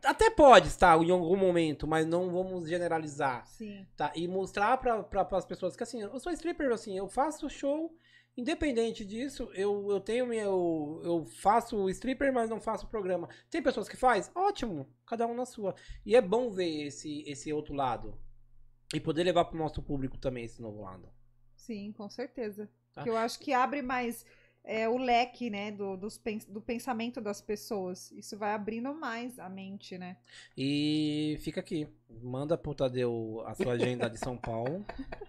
Até 0.03 0.31
pode 0.31 0.69
estar 0.69 0.99
em 0.99 1.11
algum 1.11 1.37
momento, 1.37 1.85
mas 1.85 2.07
não 2.07 2.31
vamos 2.31 2.67
generalizar. 2.67 3.45
Sim. 3.45 3.85
Tá? 3.95 4.11
E 4.15 4.27
mostrar 4.27 4.75
para 4.77 5.03
pra, 5.03 5.27
as 5.33 5.45
pessoas 5.45 5.75
que 5.75 5.83
assim, 5.83 6.01
eu 6.01 6.19
sou 6.19 6.31
stripper, 6.31 6.71
assim, 6.71 6.97
eu 6.97 7.07
faço 7.07 7.47
show, 7.51 7.95
independente 8.37 9.05
disso, 9.05 9.49
eu, 9.53 9.89
eu 9.91 9.99
tenho 9.99 10.27
meu. 10.27 11.01
Eu 11.03 11.25
faço 11.25 11.89
stripper, 11.89 12.33
mas 12.33 12.49
não 12.49 12.59
faço 12.59 12.87
programa. 12.87 13.29
Tem 13.49 13.61
pessoas 13.61 13.87
que 13.87 13.97
faz? 13.97 14.31
Ótimo, 14.35 14.87
cada 15.05 15.25
um 15.25 15.33
na 15.33 15.45
sua. 15.45 15.75
E 16.05 16.15
é 16.15 16.21
bom 16.21 16.49
ver 16.49 16.87
esse, 16.87 17.23
esse 17.27 17.51
outro 17.53 17.73
lado. 17.73 18.17
E 18.93 18.99
poder 18.99 19.23
levar 19.23 19.45
pro 19.45 19.57
nosso 19.57 19.81
público 19.81 20.17
também 20.17 20.45
esse 20.45 20.61
novo 20.61 20.81
lado. 20.81 21.09
Sim, 21.55 21.91
com 21.93 22.09
certeza. 22.09 22.69
Tá. 22.93 23.03
Que 23.03 23.09
eu 23.09 23.17
acho 23.17 23.39
que 23.39 23.51
abre 23.51 23.81
mais 23.81 24.25
é, 24.63 24.87
o 24.89 24.97
leque, 24.97 25.49
né, 25.49 25.71
do, 25.71 25.95
dos 25.95 26.21
do 26.47 26.61
pensamento 26.61 27.21
das 27.21 27.41
pessoas. 27.41 28.11
Isso 28.11 28.37
vai 28.37 28.51
abrindo 28.53 28.93
mais 28.93 29.39
a 29.39 29.49
mente, 29.49 29.97
né? 29.97 30.17
E 30.57 31.37
fica 31.41 31.59
aqui. 31.59 31.87
Manda 32.21 32.57
pro 32.57 32.75
Tadeu 32.75 33.43
a 33.45 33.53
sua 33.55 33.73
agenda 33.73 34.09
de 34.09 34.17
São 34.17 34.37
Paulo. 34.37 34.85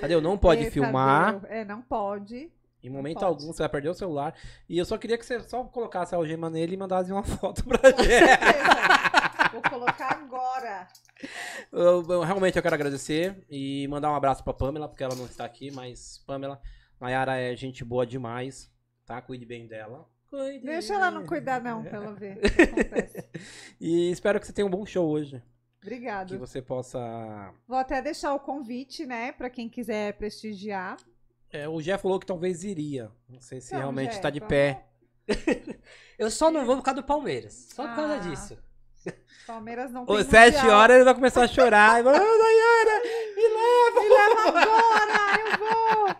Tadeu 0.00 0.20
não 0.20 0.36
pode 0.38 0.70
filmar. 0.70 1.34
Tadeu, 1.40 1.50
É, 1.50 1.64
não 1.64 1.80
pode. 1.82 2.50
Em 2.82 2.90
momento 2.90 3.14
pode. 3.20 3.24
algum, 3.26 3.46
você 3.52 3.62
vai 3.62 3.68
perder 3.70 3.88
o 3.88 3.94
celular. 3.94 4.34
E 4.68 4.76
eu 4.76 4.84
só 4.84 4.98
queria 4.98 5.16
que 5.16 5.24
você 5.24 5.40
só 5.40 5.64
colocasse 5.64 6.14
a 6.14 6.18
algema 6.18 6.50
nele 6.50 6.74
e 6.74 6.76
mandasse 6.76 7.10
uma 7.10 7.22
foto 7.24 7.64
pra 7.64 7.78
gente. 7.90 9.52
Vou 9.52 9.62
colocar 9.62 10.12
agora. 10.14 10.86
Eu- 11.72 12.04
eu- 12.08 12.20
realmente 12.22 12.56
eu 12.56 12.62
quero 12.62 12.74
agradecer 12.74 13.42
e 13.48 13.86
mandar 13.88 14.10
um 14.10 14.14
abraço 14.14 14.44
pra 14.44 14.52
Pamela, 14.52 14.88
porque 14.88 15.02
ela 15.04 15.14
não 15.14 15.24
está 15.24 15.44
aqui, 15.44 15.70
mas 15.70 16.18
Pamela, 16.26 16.60
Nayara 17.00 17.36
é 17.38 17.56
gente 17.56 17.82
boa 17.84 18.04
demais, 18.06 18.70
tá? 19.06 19.22
Cuide 19.22 19.46
bem 19.46 19.66
dela. 19.66 20.06
Cuide 20.28 20.66
Deixa 20.66 20.94
ela 20.94 21.10
não 21.10 21.24
cuidar, 21.24 21.62
não, 21.62 21.82
pra 21.84 21.96
ela 21.98 22.12
ver. 22.12 22.38
E 23.80 24.10
espero 24.10 24.38
que 24.40 24.46
você 24.46 24.52
tenha 24.52 24.66
um 24.66 24.70
bom 24.70 24.84
show 24.84 25.08
hoje. 25.08 25.40
Que 25.84 25.88
Obrigado. 25.90 26.38
você 26.38 26.62
possa. 26.62 27.52
Vou 27.68 27.76
até 27.76 28.00
deixar 28.00 28.32
o 28.34 28.40
convite, 28.40 29.04
né, 29.04 29.32
pra 29.32 29.50
quem 29.50 29.68
quiser 29.68 30.14
prestigiar. 30.14 30.96
É, 31.52 31.68
o 31.68 31.78
Jeff 31.82 32.02
falou 32.02 32.18
que 32.18 32.24
talvez 32.26 32.64
iria. 32.64 33.10
Não 33.28 33.38
sei 33.40 33.60
se 33.60 33.72
Não, 33.74 33.80
realmente 33.80 34.06
Jeff, 34.06 34.16
está 34.16 34.30
de 34.30 34.40
pé. 34.40 34.86
Eu 36.18 36.30
só 36.30 36.50
não 36.50 36.64
vou 36.64 36.76
por 36.76 36.82
causa 36.82 37.00
do 37.02 37.06
Palmeiras. 37.06 37.68
Só 37.74 37.86
por 37.86 37.96
causa 37.96 38.14
Ah. 38.14 38.18
disso. 38.18 38.58
Palmeiras 39.46 39.92
não 39.92 40.06
tem 40.06 40.16
Às 40.16 40.26
sete 40.26 40.56
mundial. 40.56 40.78
horas 40.80 40.96
ele 40.96 41.04
vai 41.04 41.14
começar 41.14 41.42
a 41.42 41.48
chorar. 41.48 42.00
E 42.00 42.02
vai, 42.02 42.14
ah, 42.14 42.18
Nayara, 42.18 43.02
me 43.36 43.42
leva! 43.42 44.00
Me 44.00 44.08
leva 44.08 44.60
agora, 44.60 45.38
eu 45.50 45.58
vou. 45.58 46.16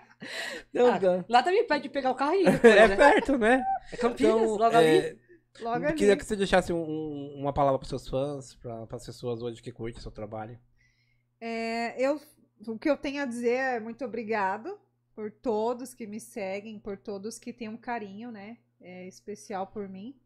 Não, 0.75 0.89
Ah. 1.21 1.25
Lá 1.29 1.43
também 1.43 1.67
pede 1.67 1.89
pegar 1.89 2.11
o 2.11 2.15
carrinho. 2.15 2.53
depois, 2.53 2.75
É 2.75 2.89
né? 2.89 2.97
perto, 2.97 3.39
né? 3.39 3.65
É 3.93 3.97
Campinas, 3.97 4.35
Então, 4.35 4.57
logo 4.57 4.77
ali. 4.77 5.19
Logo 5.61 5.85
eu 5.85 5.89
ali. 5.89 5.97
queria 5.99 6.17
que 6.17 6.25
você 6.25 6.35
deixasse 6.37 6.73
um- 6.73 6.83
um- 6.83 7.35
uma 7.41 7.53
palavra 7.53 7.79
para 7.79 7.89
seus 7.89 8.09
fãs, 8.09 8.55
para 8.57 8.83
as 8.91 9.07
pessoas 9.07 9.41
hoje 9.43 9.63
que 9.63 9.73
curtem 9.73 10.01
seu 10.03 10.11
trabalho. 10.11 10.59
É, 11.41 12.01
eu, 12.01 12.21
o 12.67 12.79
que 12.79 12.89
eu 12.89 12.97
tenho 12.97 13.23
a 13.23 13.27
dizer 13.27 13.57
é 13.57 13.81
muito 13.81 14.05
obrigado 14.05 14.79
por 15.15 15.31
todos 15.31 15.95
que 15.95 16.07
me 16.07 16.19
seguem, 16.21 16.79
por 16.79 16.97
todos 16.97 17.39
que 17.39 17.53
têm 17.53 17.69
um 17.69 17.77
carinho, 17.77 18.31
né, 18.31 18.59
é, 18.81 19.07
especial 19.07 19.67
por 19.67 19.89
mim 19.89 20.19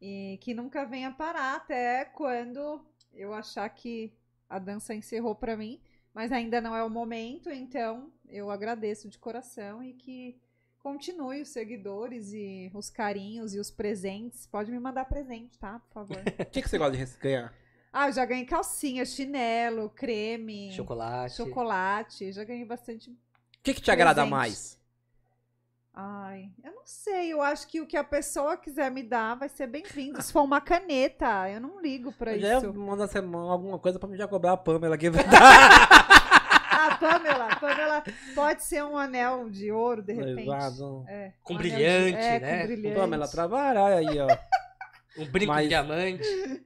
e 0.00 0.38
que 0.40 0.54
nunca 0.54 0.84
venha 0.84 1.10
parar 1.10 1.56
até 1.56 2.04
quando 2.06 2.84
eu 3.12 3.32
achar 3.34 3.68
que 3.68 4.12
a 4.48 4.58
dança 4.58 4.94
encerrou 4.94 5.34
pra 5.34 5.56
mim, 5.56 5.80
mas 6.14 6.32
ainda 6.32 6.60
não 6.60 6.74
é 6.74 6.82
o 6.82 6.90
momento, 6.90 7.50
então 7.50 8.10
eu 8.28 8.50
agradeço 8.50 9.08
de 9.08 9.18
coração 9.18 9.82
e 9.82 9.92
que 9.94 10.40
continue 10.82 11.42
os 11.42 11.48
seguidores 11.50 12.32
e 12.32 12.70
os 12.74 12.90
carinhos 12.90 13.54
e 13.54 13.58
os 13.58 13.70
presentes. 13.70 14.46
Pode 14.46 14.70
me 14.70 14.78
mandar 14.80 15.04
presente, 15.04 15.58
tá? 15.58 15.80
Por 15.88 15.94
favor. 15.94 16.16
O 16.40 16.46
que, 16.46 16.62
que 16.62 16.68
você 16.68 16.78
gosta 16.78 16.96
de 16.96 17.04
ganhar? 17.18 17.54
ah, 17.92 18.08
eu 18.08 18.12
já 18.12 18.24
ganhei 18.24 18.44
calcinha, 18.46 19.04
chinelo, 19.04 19.90
creme, 19.90 20.72
Chocolate. 20.72 21.36
chocolate, 21.36 22.32
já 22.32 22.42
ganhei 22.42 22.64
bastante. 22.64 23.10
O 23.10 23.16
que, 23.62 23.74
que 23.74 23.80
te 23.82 23.90
agrada 23.90 24.22
Presente. 24.22 24.30
mais? 24.30 24.82
Ai, 25.94 26.50
eu 26.64 26.72
não 26.74 26.86
sei, 26.86 27.30
eu 27.34 27.42
acho 27.42 27.68
que 27.68 27.78
o 27.82 27.86
que 27.86 27.98
a 27.98 28.02
pessoa 28.02 28.56
quiser 28.56 28.90
me 28.90 29.02
dar 29.02 29.34
vai 29.36 29.48
ser 29.50 29.66
bem-vindo. 29.66 30.22
Se 30.22 30.32
for 30.32 30.40
uma 30.42 30.58
caneta, 30.58 31.50
eu 31.50 31.60
não 31.60 31.82
ligo 31.82 32.10
pra 32.12 32.32
Eu 32.32 32.40
já 32.40 32.56
isso. 32.56 32.66
ia 32.66 32.72
mandar 32.72 33.06
você 33.08 33.18
alguma 33.18 33.78
coisa 33.78 33.98
pra 33.98 34.08
me 34.08 34.16
já 34.16 34.26
cobrar 34.26 34.52
a 34.52 34.56
Pamela 34.56 34.94
aqui. 34.94 35.10
Exato. 36.96 37.00
Pamela, 37.00 37.56
Pamela, 37.56 38.04
pode 38.34 38.62
ser 38.62 38.82
um 38.84 38.96
anel 38.96 39.48
de 39.50 39.70
ouro, 39.72 40.02
de 40.02 40.12
repente. 40.12 40.48
É, 41.08 41.32
Com 41.42 41.54
um 41.54 41.56
anel 41.58 41.70
de- 41.72 41.74
brilhante, 41.76 42.16
é, 42.18 42.40
né? 42.40 42.60
Com 42.60 42.66
brilhante. 42.66 42.96
Pamela, 42.96 43.28
trabalha 43.28 43.84
aí, 43.84 44.18
ó. 44.20 44.26
Um 45.18 45.26
brinco 45.26 45.52
Mas- 45.52 45.64
de 45.64 45.68
diamante. 45.68 46.62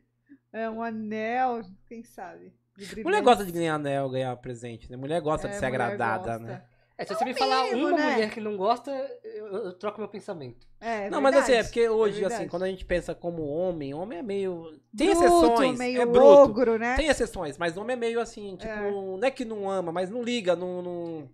É 0.53 0.71
um 0.71 0.81
anel, 0.83 1.63
quem 1.89 2.05
sabe? 2.05 2.55
de 2.77 2.85
Mulher 2.85 2.95
brilhante. 3.05 3.25
gosta 3.25 3.45
de 3.45 3.51
ganhar 3.53 3.75
anel, 3.75 4.09
ganhar 4.09 4.37
presente, 4.37 4.89
né? 4.91 4.97
Mulher 4.97 5.21
gosta 5.21 5.49
de 5.49 5.55
É, 5.57 5.59
ser 5.59 5.67
mulher 5.67 5.81
agradada, 5.83 6.39
gosta. 6.39 6.39
né? 6.39 6.63
É, 6.99 7.05
se 7.05 7.15
você 7.15 7.25
me 7.27 7.35
falar 7.35 7.67
uma 7.75 7.93
né? 7.93 8.13
mulher 8.13 8.31
que 8.31 8.41
não 8.41 8.57
gosta, 8.57 8.91
eu, 9.23 9.47
eu 9.49 9.73
troco 9.75 9.99
meu 10.01 10.09
pensamento. 10.09 10.67
É, 10.81 11.11
não, 11.11 11.21
mas 11.21 11.37
assim, 11.37 11.53
é 11.53 11.55
verdade, 11.57 11.69
porque 11.69 11.89
hoje, 11.91 12.21
verdade. 12.21 12.35
assim, 12.41 12.49
quando 12.49 12.63
a 12.63 12.69
gente 12.69 12.87
pensa 12.87 13.15
como 13.15 13.47
homem, 13.47 13.93
homem 13.93 14.19
é 14.19 14.23
meio. 14.23 14.73
Tem 14.97 15.09
Bruto, 15.11 15.25
exceções. 15.27 15.79
meio 15.79 16.01
é 16.01 16.07
bruto. 16.07 16.27
ogro, 16.27 16.79
né? 16.79 16.97
Tem 16.97 17.09
exceções, 17.09 17.59
mas 17.59 17.77
homem 17.77 17.95
é 17.95 17.99
meio 17.99 18.19
assim, 18.19 18.57
tipo, 18.57 18.73
É. 18.73 18.91
não 18.91 19.21
é 19.23 19.31
que 19.31 19.45
não 19.45 19.69
ama, 19.71 19.93
mas 19.93 20.09
não 20.09 20.23
liga, 20.23 20.57
não. 20.57 20.81
não... 20.81 21.29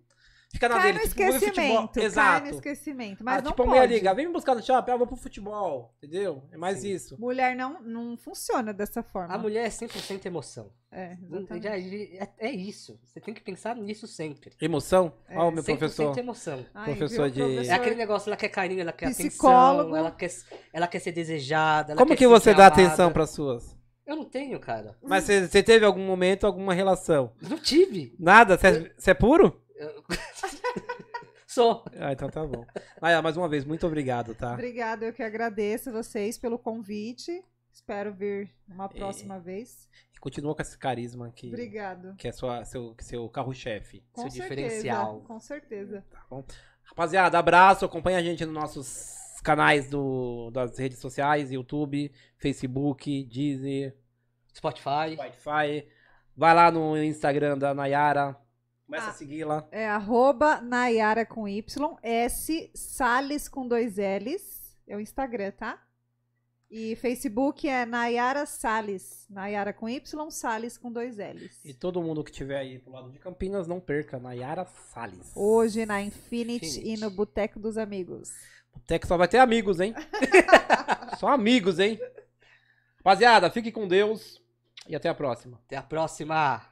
Fica 0.52 0.68
na 0.68 0.74
Cai 0.76 0.92
dele, 0.92 0.98
no 1.04 1.08
tipo, 1.08 1.22
esquecimento, 1.22 1.54
futebol. 1.54 1.88
cai 1.88 2.04
Exato. 2.04 2.46
no 2.46 2.54
esquecimento. 2.54 3.24
Mas 3.24 3.38
ah, 3.38 3.42
não 3.42 3.50
tipo, 3.52 3.62
a 3.62 3.66
pode. 3.66 3.68
mulher 3.78 3.88
liga, 3.88 4.14
vem 4.14 4.26
me 4.26 4.32
buscar 4.34 4.54
no 4.54 4.62
shopping, 4.62 4.90
ah, 4.90 4.96
vou 4.96 5.06
pro 5.06 5.16
futebol, 5.16 5.94
entendeu? 5.96 6.42
É 6.52 6.58
mais 6.58 6.80
Sim. 6.80 6.90
isso. 6.92 7.16
Mulher 7.18 7.56
não, 7.56 7.80
não 7.82 8.16
funciona 8.18 8.72
dessa 8.72 9.02
forma. 9.02 9.34
A 9.34 9.38
mulher 9.38 9.64
é 9.66 9.70
100% 9.70 10.26
emoção. 10.26 10.70
É, 10.90 11.16
exatamente. 11.22 11.62
já- 11.64 11.76
É, 11.78 12.28
é 12.38 12.50
isso. 12.50 13.00
Você 13.02 13.18
tem 13.18 13.32
que 13.32 13.40
pensar 13.40 13.74
nisso 13.76 14.06
sempre. 14.06 14.52
Emoção? 14.60 15.14
É, 15.26 15.38
Ó, 15.38 15.48
o 15.48 15.50
meu 15.50 15.62
100% 15.62 15.78
professor. 15.78 16.18
emoção. 16.18 16.66
Ai, 16.74 16.94
professor 16.94 17.30
viu, 17.30 17.48
de- 17.62 17.68
É 17.68 17.72
aquele 17.72 17.94
negócio, 17.96 18.28
ela 18.28 18.36
quer 18.36 18.50
carinho, 18.50 18.82
ela 18.82 18.92
quer 18.92 19.08
Psicólogo. 19.08 19.80
atenção, 19.94 19.96
ela 19.96 20.10
quer, 20.10 20.30
ela 20.70 20.86
quer 20.86 20.98
ser 20.98 21.12
desejada. 21.12 21.92
ela 21.92 21.98
Como 21.98 22.10
quer 22.10 22.16
que 22.18 22.26
você 22.26 22.52
dá 22.52 22.66
amada. 22.66 22.82
atenção 22.82 23.10
pras 23.10 23.30
suas? 23.30 23.74
Eu 24.06 24.16
não 24.16 24.24
tenho, 24.26 24.60
cara. 24.60 24.94
Mas 25.02 25.24
você 25.24 25.62
teve 25.62 25.86
algum 25.86 26.04
momento, 26.04 26.46
alguma 26.46 26.74
relação? 26.74 27.32
Não 27.40 27.56
tive. 27.56 28.14
Nada? 28.18 28.58
Você 28.58 28.66
é, 28.66 28.92
você 28.98 29.10
é 29.12 29.14
puro? 29.14 29.62
Sou. 31.46 31.84
Ah, 31.98 32.12
então 32.12 32.30
tá 32.30 32.46
bom. 32.46 32.64
Nayara, 33.00 33.20
mais 33.20 33.36
uma 33.36 33.48
vez, 33.48 33.64
muito 33.64 33.86
obrigado, 33.86 34.34
tá? 34.34 34.54
Obrigada, 34.54 35.04
eu 35.04 35.12
que 35.12 35.22
agradeço 35.22 35.92
vocês 35.92 36.38
pelo 36.38 36.58
convite. 36.58 37.44
Espero 37.70 38.12
vir 38.14 38.50
uma 38.68 38.88
próxima 38.88 39.38
vez. 39.38 39.88
E 40.14 40.18
continua 40.18 40.54
com 40.54 40.62
esse 40.62 40.78
carisma 40.78 41.30
que, 41.30 41.48
Obrigado. 41.48 42.14
que 42.16 42.28
é 42.28 42.32
sua, 42.32 42.64
seu, 42.64 42.94
seu 43.00 43.28
carro-chefe. 43.28 44.04
Seu 44.14 44.30
certeza, 44.30 44.42
diferencial. 44.42 45.20
Com 45.22 45.40
certeza. 45.40 46.04
Tá 46.10 46.24
bom? 46.30 46.44
Rapaziada, 46.84 47.38
abraço, 47.38 47.84
acompanha 47.84 48.18
a 48.18 48.22
gente 48.22 48.44
nos 48.44 48.54
nossos 48.54 49.40
canais 49.42 49.88
do, 49.88 50.50
das 50.50 50.78
redes 50.78 50.98
sociais, 50.98 51.50
YouTube, 51.50 52.12
Facebook, 52.38 53.24
Deezer, 53.24 53.96
Spotify. 54.54 55.14
Spotify. 55.14 55.88
Vai 56.36 56.54
lá 56.54 56.70
no 56.70 56.96
Instagram 56.96 57.58
da 57.58 57.74
Nayara. 57.74 58.36
Começa 58.86 59.06
Ah. 59.06 59.10
a 59.10 59.14
seguir 59.14 59.44
lá. 59.44 59.66
É 59.70 59.86
arroba 59.88 60.60
Nayara 60.60 61.24
com 61.24 61.48
Y, 61.48 61.96
S 62.02 62.70
Salles 62.74 63.48
com 63.48 63.66
dois 63.66 63.96
L's. 63.96 64.76
É 64.86 64.96
o 64.96 65.00
Instagram, 65.00 65.52
tá? 65.52 65.80
E 66.70 66.96
Facebook 66.96 67.68
é 67.68 67.84
Nayara 67.84 68.46
Salles. 68.46 69.26
Nayara 69.28 69.72
com 69.72 69.88
Y, 69.88 70.30
Salles 70.30 70.76
com 70.78 70.90
dois 70.90 71.16
L's. 71.18 71.62
E 71.64 71.72
todo 71.74 72.02
mundo 72.02 72.24
que 72.24 72.30
estiver 72.30 72.58
aí 72.58 72.78
pro 72.78 72.92
lado 72.92 73.10
de 73.10 73.18
Campinas, 73.18 73.66
não 73.66 73.78
perca, 73.78 74.18
Nayara 74.18 74.64
Salles. 74.64 75.32
Hoje 75.36 75.84
na 75.86 76.02
Infinity, 76.02 76.66
Infinity. 76.66 76.88
e 76.94 76.96
no 76.96 77.10
Boteco 77.10 77.58
dos 77.60 77.76
Amigos. 77.78 78.30
Até 78.74 78.98
que 78.98 79.06
só 79.06 79.18
vai 79.18 79.28
ter 79.28 79.36
amigos, 79.38 79.80
hein? 79.80 79.94
só 81.20 81.28
amigos, 81.28 81.78
hein? 81.78 82.00
Rapaziada, 82.96 83.50
fique 83.50 83.70
com 83.70 83.86
Deus 83.86 84.40
e 84.88 84.96
até 84.96 85.08
a 85.10 85.14
próxima. 85.14 85.60
Até 85.66 85.76
a 85.76 85.82
próxima. 85.82 86.71